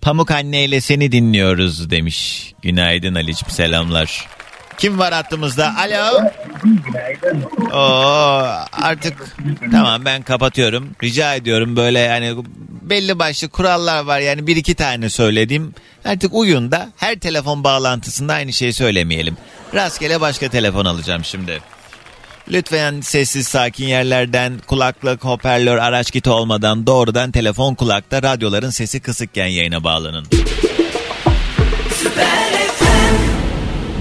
Pamuk 0.00 0.30
anneyle 0.30 0.80
seni 0.80 1.12
dinliyoruz 1.12 1.90
demiş. 1.90 2.52
Günaydın 2.62 3.14
Ali'cim 3.14 3.50
selamlar. 3.50 4.28
Kim 4.80 4.98
var 4.98 5.12
hattımızda? 5.12 5.74
Alo. 5.78 6.20
Oo, 7.72 8.46
artık 8.72 9.36
tamam 9.72 10.04
ben 10.04 10.22
kapatıyorum. 10.22 10.88
Rica 11.02 11.34
ediyorum 11.34 11.76
böyle 11.76 11.98
yani 11.98 12.36
belli 12.82 13.18
başlı 13.18 13.48
kurallar 13.48 14.04
var 14.04 14.20
yani 14.20 14.46
bir 14.46 14.56
iki 14.56 14.74
tane 14.74 15.10
söyledim. 15.10 15.74
Artık 16.04 16.34
uyun 16.34 16.70
da 16.70 16.88
her 16.96 17.18
telefon 17.18 17.64
bağlantısında 17.64 18.32
aynı 18.34 18.52
şeyi 18.52 18.72
söylemeyelim. 18.72 19.36
Rastgele 19.74 20.20
başka 20.20 20.48
telefon 20.48 20.84
alacağım 20.84 21.24
şimdi. 21.24 21.60
Lütfen 22.50 23.00
sessiz 23.00 23.48
sakin 23.48 23.86
yerlerden 23.86 24.52
kulaklık, 24.66 25.24
hoparlör, 25.24 25.78
araç 25.78 26.10
kiti 26.10 26.30
olmadan 26.30 26.86
doğrudan 26.86 27.30
telefon 27.30 27.74
kulakta 27.74 28.22
radyoların 28.22 28.70
sesi 28.70 29.00
kısıkken 29.00 29.46
yayına 29.46 29.84
bağlanın. 29.84 30.26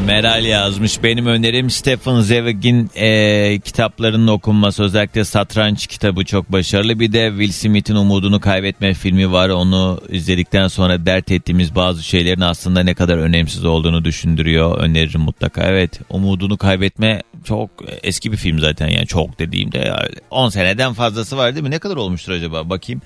Meral 0.10 0.46
yazmış. 0.46 1.04
Benim 1.04 1.26
önerim 1.26 1.70
Stephen 1.70 2.20
Zweig'in 2.20 2.90
e, 2.96 3.60
kitaplarının 3.60 4.28
okunması. 4.28 4.84
Özellikle 4.84 5.26
Satranç 5.26 5.88
kitabı 5.88 6.26
çok 6.26 6.52
başarılı. 6.52 7.00
Bir 7.00 7.14
de 7.14 7.30
Will 7.30 7.52
Smith'in 7.52 7.96
Umudunu 7.96 8.40
Kaybetme 8.40 8.94
filmi 8.94 9.32
var. 9.32 9.50
Onu 9.50 10.02
izledikten 10.10 10.68
sonra 10.68 11.06
dert 11.06 11.32
ettiğimiz 11.32 11.76
bazı 11.76 12.04
şeylerin 12.04 12.42
aslında 12.42 12.84
ne 12.84 12.94
kadar 12.94 13.18
önemsiz 13.18 13.66
olduğunu 13.66 14.06
düşündürüyor. 14.06 14.78
Öneririm 14.78 15.22
mutlaka. 15.22 15.64
Evet 15.64 16.00
Umudunu 16.10 16.58
Kaybetme 16.58 17.22
çok 17.44 17.70
eski 18.04 18.32
bir 18.32 18.38
film 18.38 18.60
zaten. 18.60 18.88
Yani 18.88 19.08
çok 19.08 19.40
dediğimde 19.40 19.94
10 20.30 20.50
seneden 20.50 20.94
fazlası 20.94 21.38
var 21.38 21.56
değil 21.56 21.64
mi? 21.64 21.72
Ne 21.72 21.80
kadar 21.80 21.96
olmuştur 21.96 22.32
acaba? 22.32 22.70
Bakayım. 22.70 23.02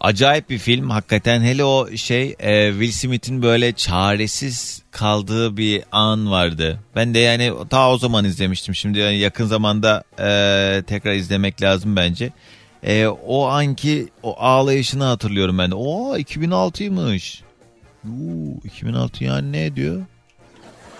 Acayip 0.00 0.50
bir 0.50 0.58
film 0.58 0.90
hakikaten 0.90 1.40
hele 1.40 1.64
o 1.64 1.96
şey 1.96 2.36
e, 2.38 2.70
Will 2.70 2.92
Smith'in 2.92 3.42
böyle 3.42 3.72
çaresiz 3.72 4.82
kaldığı 4.90 5.56
bir 5.56 5.82
an 5.92 6.30
vardı. 6.30 6.80
Ben 6.96 7.14
de 7.14 7.18
yani 7.18 7.52
ta 7.70 7.90
o 7.90 7.98
zaman 7.98 8.24
izlemiştim. 8.24 8.74
Şimdi 8.74 8.98
yani 8.98 9.18
yakın 9.18 9.46
zamanda 9.46 10.04
e, 10.18 10.82
tekrar 10.86 11.12
izlemek 11.12 11.62
lazım 11.62 11.96
bence. 11.96 12.30
E, 12.82 13.06
o 13.06 13.46
anki 13.46 14.08
o 14.22 14.36
ağlayışını 14.38 15.04
hatırlıyorum 15.04 15.58
ben 15.58 15.70
de. 15.70 15.74
Oo 15.74 16.16
2006'ymış. 16.16 17.40
Uu, 18.04 18.60
2006 18.64 19.24
yani 19.24 19.52
ne 19.52 19.76
diyor? 19.76 20.02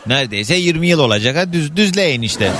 Neredeyse 0.07 0.55
20 0.55 0.89
yıl 0.89 0.99
olacak 0.99 1.37
ha 1.37 1.53
düz 1.53 1.77
düzleyin 1.77 2.23
işte. 2.23 2.53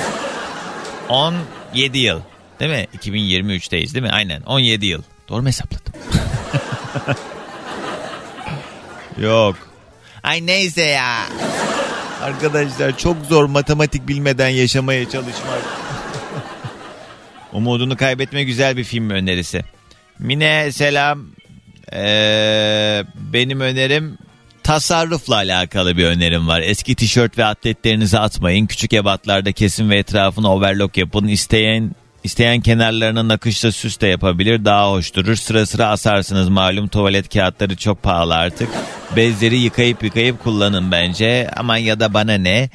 17 1.09 1.99
yıl. 1.99 2.21
Değil 2.61 2.71
mi? 2.71 2.87
2023'teyiz 2.99 3.95
değil 3.95 4.03
mi? 4.05 4.11
Aynen 4.11 4.43
17 4.43 4.87
yıl. 4.87 5.03
Doğru 5.29 5.43
mu 5.43 5.49
hesapladım? 5.49 5.93
Yok. 9.19 9.57
Ay 10.23 10.47
neyse 10.47 10.83
ya. 10.83 11.19
Arkadaşlar 12.23 12.99
çok 12.99 13.27
zor 13.27 13.45
matematik 13.45 14.09
bilmeden 14.09 14.49
yaşamaya 14.49 15.09
çalışmak. 15.09 15.63
Umudunu 17.53 17.97
kaybetme 17.97 18.45
güzel 18.45 18.77
bir 18.77 18.85
film 18.85 19.11
önerisi. 19.11 19.65
Mine 20.19 20.73
selam. 20.73 21.27
Ee, 21.93 23.05
benim 23.15 23.61
önerim 23.61 24.19
tasarrufla 24.63 25.35
alakalı 25.35 25.97
bir 25.97 26.05
önerim 26.05 26.49
var. 26.49 26.61
Eski 26.61 26.95
tişört 26.95 27.39
ve 27.39 27.45
atletlerinizi 27.45 28.19
atmayın. 28.19 28.67
Küçük 28.67 28.93
ebatlarda 28.93 29.53
kesin 29.53 29.91
ve 29.91 29.99
etrafına 29.99 30.55
overlock 30.55 30.97
yapın. 30.97 31.29
İsteyen 31.29 31.95
isteyen 32.25 32.61
kenarlarına 32.61 33.29
nakışla 33.29 33.73
süs 33.73 34.01
de 34.01 34.07
yapabilir. 34.07 34.65
Daha 34.65 34.91
hoş 34.91 35.15
durur. 35.15 35.37
Sıra 35.37 35.67
sıra 35.67 35.89
asarsınız. 35.89 36.49
Malum 36.49 36.89
tuvalet 36.89 37.35
kağıtları 37.35 37.77
çok 37.77 38.03
pahalı 38.03 38.35
artık. 38.35 38.69
Bezleri 39.17 39.59
yıkayıp 39.59 40.03
yıkayıp 40.03 40.45
kullanın 40.45 40.93
bence. 40.93 41.51
Aman 41.57 41.77
ya 41.77 42.01
da 42.01 42.15
bana 42.15 42.35
ne? 42.35 42.71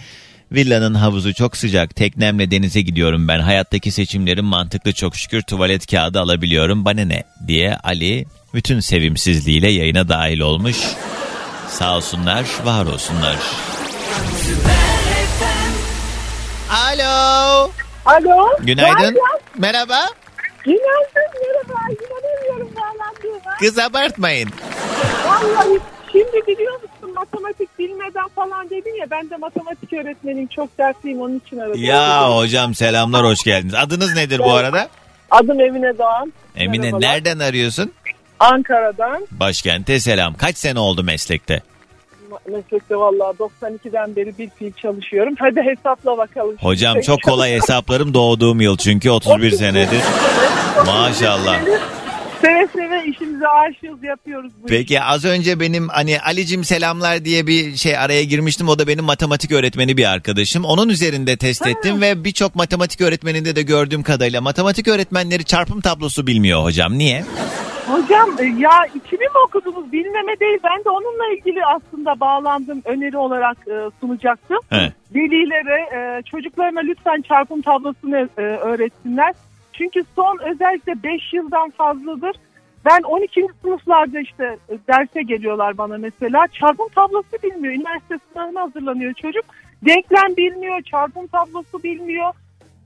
Villanın 0.51 0.93
havuzu 0.93 1.33
çok 1.33 1.57
sıcak. 1.57 1.95
Teknemle 1.95 2.51
denize 2.51 2.81
gidiyorum 2.81 3.27
ben. 3.27 3.39
Hayattaki 3.39 3.91
seçimlerim 3.91 4.45
mantıklı 4.45 4.93
çok 4.93 5.15
şükür. 5.15 5.41
Tuvalet 5.41 5.87
kağıdı 5.91 6.19
alabiliyorum. 6.19 6.85
Bana 6.85 7.01
ne? 7.01 7.23
diye 7.47 7.77
Ali 7.77 8.25
bütün 8.53 8.79
sevimsizliğiyle 8.79 9.69
yayına 9.69 10.09
dahil 10.09 10.39
olmuş. 10.39 10.77
Sağ 11.69 11.95
olsunlar, 11.95 12.45
var 12.65 12.85
olsunlar. 12.85 13.35
Alo. 16.69 17.82
Alo. 18.05 18.49
Günaydın. 18.59 18.95
Günaydın. 18.97 19.17
Merhaba. 19.57 19.99
Günaydın. 20.63 20.81
Merhaba. 21.41 21.79
İnanamıyorum 21.89 22.75
bağlandığıma. 22.75 23.51
Kız 23.59 23.79
abartmayın. 23.79 24.49
Vallahi 25.25 25.79
şimdi 26.11 26.47
biliyor 26.47 26.73
musun 26.73 27.13
matematik 27.15 27.79
bilmeden 27.79 28.27
falan 28.35 28.69
dedin 28.69 28.99
ya 29.01 29.05
ben 29.11 29.29
de 29.29 29.37
matematik 29.37 29.93
öğretmeniyim 29.93 30.47
çok 30.47 30.77
dersliyim 30.77 31.21
onun 31.21 31.39
için 31.45 31.57
aradım. 31.57 31.83
Ya 31.83 32.35
hocam 32.37 32.75
selamlar 32.75 33.25
hoş 33.25 33.43
geldiniz. 33.43 33.73
Adınız 33.75 34.15
nedir 34.15 34.39
bu 34.39 34.53
arada? 34.53 34.87
Adım 35.31 35.59
Emine 35.59 35.97
Doğan. 35.97 36.33
Emine 36.55 36.81
Merhabalar. 36.85 37.07
nereden 37.09 37.39
arıyorsun? 37.39 37.91
Ankara'dan. 38.39 39.27
Başkente 39.31 39.99
selam. 39.99 40.33
Kaç 40.33 40.57
sene 40.57 40.79
oldu 40.79 41.03
meslekte? 41.03 41.61
Meslekte 42.47 42.95
vallahi 42.95 43.38
92'den 43.38 44.15
beri 44.15 44.38
bir 44.38 44.49
fiil 44.49 44.71
çalışıyorum. 44.81 45.34
Hadi 45.39 45.61
hesapla 45.61 46.17
bakalım. 46.17 46.55
Hocam 46.59 47.01
çok 47.01 47.23
kolay 47.23 47.53
hesaplarım 47.53 48.13
doğduğum 48.13 48.61
yıl 48.61 48.77
çünkü 48.77 49.09
31 49.09 49.51
senedir. 49.51 50.01
Maşallah. 50.86 51.59
Seve 52.41 52.67
seve 52.73 53.03
işimize 53.05 53.47
aşığız 53.47 54.03
yapıyoruz 54.03 54.51
bu 54.63 54.67
işi. 54.67 54.77
Peki 54.77 55.01
az 55.01 55.25
önce 55.25 55.59
benim 55.59 55.89
hani 55.89 56.19
Alicim 56.21 56.63
selamlar 56.63 57.25
diye 57.25 57.47
bir 57.47 57.75
şey 57.75 57.97
araya 57.97 58.23
girmiştim. 58.23 58.69
O 58.69 58.79
da 58.79 58.88
benim 58.88 59.03
matematik 59.03 59.51
öğretmeni 59.51 59.97
bir 59.97 60.11
arkadaşım. 60.11 60.65
Onun 60.65 60.89
üzerinde 60.89 61.38
test 61.38 61.67
ettim 61.67 62.01
ve 62.01 62.23
birçok 62.23 62.55
matematik 62.55 63.01
öğretmeninde 63.01 63.55
de 63.55 63.61
gördüğüm 63.61 64.03
kadarıyla 64.03 64.41
matematik 64.41 64.88
öğretmenleri 64.88 65.43
çarpım 65.43 65.81
tablosu 65.81 66.27
bilmiyor 66.27 66.63
hocam. 66.63 66.97
Niye? 66.97 67.25
Hocam 67.88 68.29
e, 68.39 68.43
ya 68.43 68.86
içimi 68.95 69.25
mi 69.25 69.39
okudunuz 69.47 69.91
bilmeme 69.91 70.39
değil. 70.39 70.59
Ben 70.63 70.86
de 70.86 70.89
onunla 70.89 71.27
ilgili 71.34 71.65
aslında 71.65 72.19
bağlandım. 72.19 72.81
Öneri 72.86 73.17
olarak 73.17 73.57
e, 73.67 73.89
sunacaktım. 73.99 74.59
He. 74.69 74.93
Velilere 75.15 75.81
e, 75.97 76.21
çocuklarına 76.21 76.79
lütfen 76.79 77.21
çarpım 77.21 77.61
tablosunu 77.61 78.17
e, 78.17 78.41
öğretsinler. 78.41 79.34
Çünkü 79.73 80.03
son 80.15 80.39
özellikle 80.43 81.03
5 81.03 81.34
yıldan 81.34 81.69
fazladır 81.69 82.36
ben 82.86 83.01
12. 83.03 83.47
sınıflarda 83.61 84.19
işte 84.19 84.57
e, 84.69 84.77
derse 84.88 85.21
geliyorlar 85.21 85.77
bana 85.77 85.97
mesela. 85.97 86.47
Çarpım 86.47 86.88
tablosu 86.95 87.38
bilmiyor. 87.43 87.73
Üniversite 87.73 88.19
sınavına 88.34 88.61
hazırlanıyor 88.61 89.13
çocuk. 89.13 89.45
Denklem 89.86 90.38
bilmiyor, 90.38 90.81
çarpım 90.81 91.27
tablosu 91.27 91.84
bilmiyor. 91.84 92.34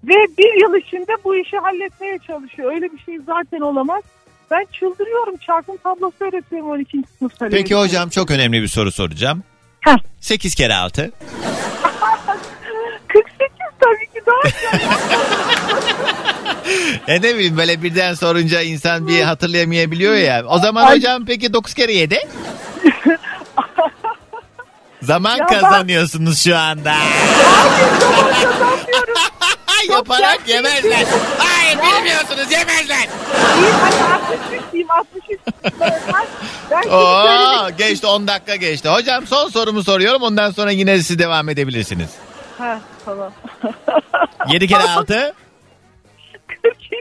Ve 0.04 0.14
bir 0.38 0.62
yıl 0.62 0.76
içinde 0.76 1.12
bu 1.24 1.36
işi 1.36 1.58
halletmeye 1.58 2.18
çalışıyor. 2.18 2.72
Öyle 2.72 2.91
bir 2.91 3.00
şey 3.00 3.20
zaten 3.20 3.60
olamaz. 3.60 4.04
Ben 4.52 4.66
çıldırıyorum. 4.74 5.38
Çarpım 5.38 5.78
tablosu 5.78 6.16
öğretiyorum 6.20 6.70
12. 6.72 6.98
sınıf 7.20 7.39
talebesi. 7.39 7.64
Peki 7.64 7.76
hocam 7.76 8.10
çok 8.10 8.32
önemli 8.32 8.62
bir 8.62 8.68
soru 8.68 8.91
soracağım. 8.91 9.43
8 10.20 10.56
kere 10.56 10.76
6. 10.76 11.12
48 13.08 13.48
tabii 13.80 14.06
ki 14.14 14.22
daha 14.28 14.41
E 17.14 17.22
ne 17.22 17.36
bileyim 17.36 17.58
böyle 17.58 17.84
birden 17.84 18.14
sorunca 18.14 18.62
insan 18.62 19.08
bir 19.08 19.22
hatırlayamayabiliyor 19.22 20.16
ya. 20.16 20.43
O 20.48 20.60
zaman 20.60 20.86
Ay. 20.86 20.95
hocam 20.98 21.26
peki 21.26 21.54
9 21.54 21.74
kere 21.74 21.93
7? 21.93 22.20
Zaman 25.02 25.38
Ya 25.38 25.48
ben- 25.52 25.60
kazanıyorsunuz 25.62 26.43
şu 26.43 26.58
anda. 26.58 26.93
Yaparak 29.98 30.48
yemezler. 30.48 31.06
Hayır 31.38 31.78
bilmiyorsunuz 31.78 32.52
yemezler. 32.52 33.08
İyi 33.58 33.72
hadi 33.82 34.04
63 34.14 34.62
diyeyim 34.72 34.91
63. 34.91 35.39
Ben, 35.80 35.93
ben 36.72 36.82
şimdi 36.82 36.95
Oo, 36.95 37.70
geçti 37.78 38.08
10 38.08 38.28
dakika 38.28 38.56
geçti. 38.56 38.89
Hocam 38.89 39.28
son 39.28 39.50
sorumu 39.50 39.84
soruyorum 39.84 40.22
ondan 40.22 40.52
sonra 40.52 40.72
yine 40.72 41.00
siz 41.04 41.20
devam 41.20 41.50
edebilirsiniz. 41.50 42.10
Ha 42.58 42.80
tamam. 43.06 43.32
7 44.48 44.68
kere 44.68 44.84
6. 44.84 45.34
42. 46.64 46.95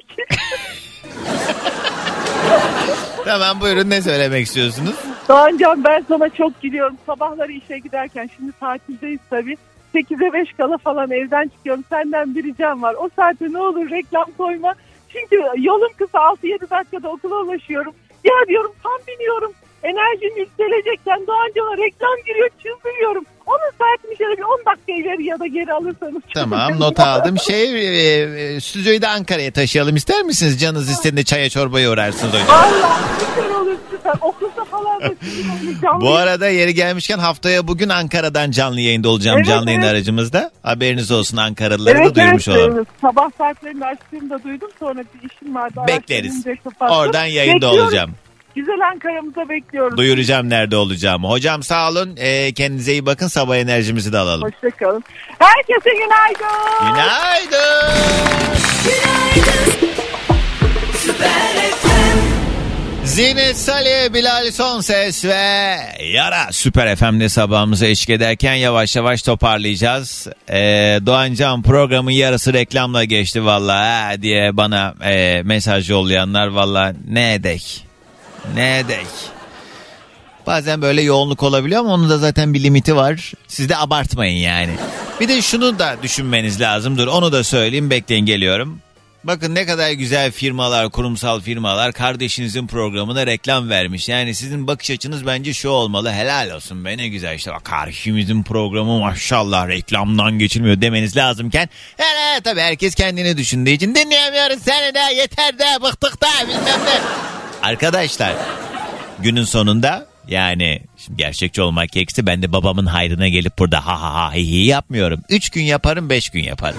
Tamam 3.25 3.61
buyurun 3.61 3.91
ne 3.91 4.03
söylemek 4.03 4.47
istiyorsunuz? 4.47 4.95
Doğancan 5.29 5.85
ben 5.85 6.05
sana 6.09 6.29
çok 6.29 6.63
gülüyorum. 6.63 6.97
Sabahları 7.07 7.53
işe 7.53 7.79
giderken 7.79 8.31
şimdi 8.37 8.53
tatildeyiz 8.61 9.21
tabii. 9.31 9.57
8'e 9.97 10.33
5 10.33 10.53
kala 10.53 10.79
falan 10.79 11.11
evden 11.11 11.49
çıkıyorum. 11.49 11.85
Senden 11.91 12.35
bir 12.35 12.45
ricam 12.45 12.83
var. 12.83 12.95
O 12.99 13.09
saatte 13.17 13.53
ne 13.53 13.59
olur 13.59 13.91
reklam 13.91 14.27
koyma. 14.39 14.75
Çünkü 15.09 15.37
yolum 15.57 15.93
kısa 15.99 16.19
6-7 16.19 16.71
dakikada 16.71 17.09
okula 17.09 17.35
ulaşıyorum. 17.35 17.95
Ya 18.25 18.35
diyorum 18.49 18.73
tam 18.83 18.99
biniyorum. 19.09 19.53
Enerjim 19.83 20.37
yükselecekken 20.37 21.27
Doğancan'a 21.27 21.77
reklam 21.85 22.17
giriyor 22.27 22.51
çıldırıyorum. 22.63 23.25
Onun 23.47 23.71
saatini 23.79 24.17
şöyle 24.19 24.37
bir 24.37 24.43
10 24.43 24.63
dakika 24.67 24.93
ileri 24.93 25.25
ya 25.25 25.41
da 25.41 25.47
geri 25.47 25.73
alırsanız. 25.73 26.23
Tamam 26.35 26.81
not 26.81 27.01
aldım. 27.01 27.39
Şey 27.39 27.65
e, 27.65 28.55
e, 28.55 28.61
stüdyoyu 28.61 29.03
da 29.03 29.09
Ankara'ya 29.09 29.53
taşıyalım 29.53 29.97
ister 29.97 30.23
misiniz? 30.23 30.61
Canınız 30.61 30.91
istediğinde 30.91 31.25
çaya 31.25 31.51
çorbaya 31.51 31.91
uğrarsınız 31.91 32.35
hocam. 32.35 32.47
Allah 32.51 32.99
süper 33.19 33.51
olur 33.51 33.77
süper. 33.91 34.15
Okulda 34.21 34.56
falan 34.77 35.01
da 35.01 35.15
sizinle 35.25 35.81
canlı 35.83 36.01
Bu 36.01 36.15
arada 36.15 36.49
yeri 36.49 36.75
gelmişken 36.75 37.19
haftaya 37.19 37.69
bugün 37.69 37.89
Ankara'dan 37.89 38.51
canlı 38.51 38.81
yayında 38.81 39.09
olacağım 39.09 39.37
Evet, 39.39 39.47
canlı 39.47 39.71
yayın 39.71 39.83
evet. 39.83 39.91
aracımızda. 39.91 40.51
Haberiniz 40.63 41.11
olsun 41.11 41.37
Ankaralılara 41.37 42.05
da 42.05 42.15
duyurmuş 42.15 42.49
evet, 42.49 42.59
olalım. 42.59 42.75
evet. 42.77 42.87
Sabah 43.01 43.31
saatlerinde 43.39 43.85
açtığımda 43.87 44.43
duydum. 44.45 44.69
Sonra 44.79 44.99
bir 44.99 45.31
işim 45.31 45.55
vardı. 45.55 45.81
Bekleriz. 45.89 46.33
Araştırınca 46.33 46.63
kapattım. 46.65 46.97
Oradan 46.97 47.25
yayında 47.25 47.55
Bekliyoruz. 47.55 47.81
olacağım. 47.81 48.11
Güzel 48.57 48.81
Ankara'mıza 48.93 49.49
bekliyoruz. 49.49 49.97
Duyuracağım 49.99 50.49
nerede 50.51 50.77
olacağımı. 50.77 51.29
Hocam 51.29 51.63
sağ 51.63 51.91
olun. 51.91 52.15
E, 52.17 52.53
kendinize 52.53 52.93
iyi 52.93 53.07
bakın. 53.07 53.27
Sabah 53.27 53.57
enerjimizi 53.57 54.13
de 54.13 54.19
alalım. 54.19 54.53
Hoşçakalın. 54.53 55.05
Herkese 55.39 55.91
günaydın. 55.91 56.87
Günaydın. 56.89 57.97
Zinet 63.07 63.57
Salih, 63.57 64.15
Bilal 64.15 64.51
Sonses 64.53 65.25
ve 65.25 65.77
Yara 66.13 66.53
Süper 66.53 66.97
FM'de 66.97 67.29
sabahımıza 67.29 67.87
eşlik 67.87 68.11
ederken 68.11 68.55
yavaş 68.55 68.97
yavaş 68.97 69.23
toparlayacağız. 69.23 70.27
Ee, 70.51 71.01
Doğan 71.07 71.35
Can 71.35 71.63
programın 71.63 72.11
yarısı 72.11 72.53
reklamla 72.53 73.05
geçti 73.05 73.45
valla 73.45 74.13
diye 74.23 74.57
bana 74.57 74.95
e, 75.05 75.43
mesaj 75.45 75.91
yollayanlar 75.91 76.47
valla 76.47 76.95
ne 77.09 77.35
edek 77.35 77.85
ne 78.55 78.79
edek. 78.79 79.07
Bazen 80.47 80.83
böyle 80.83 81.03
yoğunluk 81.03 81.43
olabiliyor 81.43 81.81
ama 81.81 81.93
onun 81.95 82.11
da 82.11 82.19
zaten 82.19 82.55
bir 82.55 82.63
limiti 82.63 82.97
var. 82.97 83.33
Siz 83.49 83.69
de 83.69 83.77
abartmayın 83.77 84.39
yani. 84.39 84.73
Bir 85.21 85.29
de 85.29 85.43
şunu 85.43 85.79
da 85.79 85.97
düşünmeniz 86.03 86.61
lazım. 86.61 86.99
Dur 86.99 87.07
onu 87.07 87.33
da 87.33 87.45
söyleyeyim 87.45 87.91
bekleyin 87.91 88.27
geliyorum. 88.27 88.81
Bakın 89.25 89.55
ne 89.55 89.67
kadar 89.67 89.91
güzel 89.91 90.33
firmalar, 90.33 90.91
kurumsal 90.91 91.41
firmalar 91.41 91.93
kardeşinizin 91.93 92.67
programına 92.67 93.27
reklam 93.27 93.71
vermiş. 93.71 94.09
Yani 94.09 94.35
sizin 94.35 94.67
bakış 94.67 94.91
açınız 94.91 95.27
bence 95.27 95.55
şu 95.55 95.69
olmalı. 95.69 96.13
Helal 96.13 96.51
olsun 96.51 96.85
be 96.85 96.97
ne 96.97 97.09
güzel 97.09 97.37
işte 97.37 97.53
bak 97.53 97.65
kardeşimizin 97.65 98.43
programı 98.43 98.99
maşallah 98.99 99.69
reklamdan 99.69 100.39
geçilmiyor 100.39 100.81
demeniz 100.81 101.17
lazımken. 101.17 101.69
Hele 101.97 102.41
tabii 102.41 102.61
herkes 102.61 102.95
kendini 102.95 103.37
düşündüğü 103.37 103.71
için 103.71 103.95
dinleyemiyoruz 103.95 104.63
seni 104.63 104.95
de 104.95 105.15
yeter 105.15 105.59
de 105.59 105.83
bıktık 105.83 106.23
da 106.23 106.27
bilmem 106.49 106.65
ne. 106.65 107.01
Arkadaşlar 107.63 108.33
günün 109.19 109.45
sonunda 109.45 110.07
yani 110.29 110.83
şimdi 110.97 111.17
gerçekçi 111.23 111.63
olmak 111.63 111.93
gerekirse 111.93 112.27
ben 112.27 112.43
de 112.43 112.53
babamın 112.53 112.87
hayrına 112.87 113.29
gelip 113.29 113.59
burada 113.59 113.87
ha 113.87 114.03
ha 114.03 114.15
ha 114.15 114.35
hi 114.35 114.51
hi 114.51 114.57
yapmıyorum. 114.65 115.21
Üç 115.29 115.51
gün 115.51 115.63
yaparım 115.63 116.11
beş 116.11 116.31
gün 116.31 116.43
yaparım. 116.43 116.79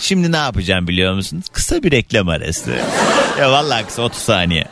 Şimdi 0.00 0.32
ne 0.32 0.36
yapacağım 0.36 0.88
biliyor 0.88 1.14
musunuz? 1.14 1.44
Kısa 1.52 1.82
bir 1.82 1.90
reklam 1.90 2.28
arası. 2.28 2.76
ya 3.40 3.52
vallahi 3.52 3.86
kısa 3.86 4.02
30 4.02 4.18
saniye. 4.22 4.64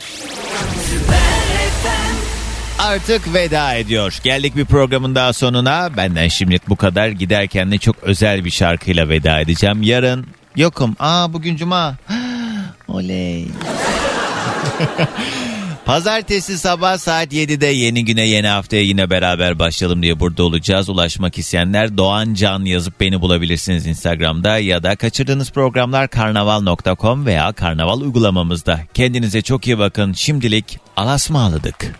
Artık 2.79 3.33
veda 3.33 3.73
ediyor. 3.75 4.19
Geldik 4.23 4.55
bir 4.55 4.65
programın 4.65 5.15
daha 5.15 5.33
sonuna. 5.33 5.97
Benden 5.97 6.27
şimdilik 6.27 6.69
bu 6.69 6.75
kadar. 6.75 7.07
Giderken 7.07 7.71
de 7.71 7.77
çok 7.77 7.95
özel 8.01 8.45
bir 8.45 8.51
şarkıyla 8.51 9.09
veda 9.09 9.39
edeceğim. 9.39 9.83
Yarın 9.83 10.27
yokum. 10.55 10.95
Aa 10.99 11.33
bugün 11.33 11.55
cuma. 11.55 11.95
Oley. 12.87 13.47
Pazartesi 15.89 16.57
sabah 16.57 16.97
saat 16.97 17.33
7'de 17.33 17.65
yeni 17.65 18.05
güne 18.05 18.21
yeni 18.21 18.47
haftaya 18.47 18.81
yine 18.81 19.09
beraber 19.09 19.59
başlayalım 19.59 20.01
diye 20.01 20.19
burada 20.19 20.43
olacağız. 20.43 20.89
Ulaşmak 20.89 21.37
isteyenler 21.37 21.97
Doğan 21.97 22.33
Can 22.33 22.65
yazıp 22.65 22.99
beni 22.99 23.21
bulabilirsiniz 23.21 23.87
Instagram'da 23.87 24.57
ya 24.57 24.83
da 24.83 24.95
kaçırdığınız 24.95 25.51
programlar 25.51 26.09
karnaval.com 26.09 27.25
veya 27.25 27.51
karnaval 27.51 28.01
uygulamamızda. 28.01 28.79
Kendinize 28.93 29.41
çok 29.41 29.67
iyi 29.67 29.79
bakın. 29.79 30.13
Şimdilik 30.13 30.79
alasmağladık. 30.97 31.95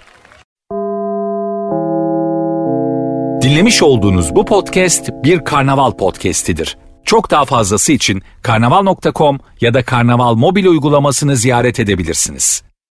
Dinlemiş 3.42 3.82
olduğunuz 3.84 4.36
bu 4.36 4.46
podcast 4.46 5.10
bir 5.24 5.46
karnaval 5.46 5.92
podcastidir. 5.92 6.78
Çok 7.06 7.32
daha 7.32 7.46
fazlası 7.46 7.92
için 7.92 8.24
karnaval.com 8.42 9.40
ya 9.62 9.74
da 9.74 9.84
karnaval 9.84 10.36
mobil 10.36 10.66
uygulamasını 10.66 11.36
ziyaret 11.36 11.80
edebilirsiniz. 11.80 12.69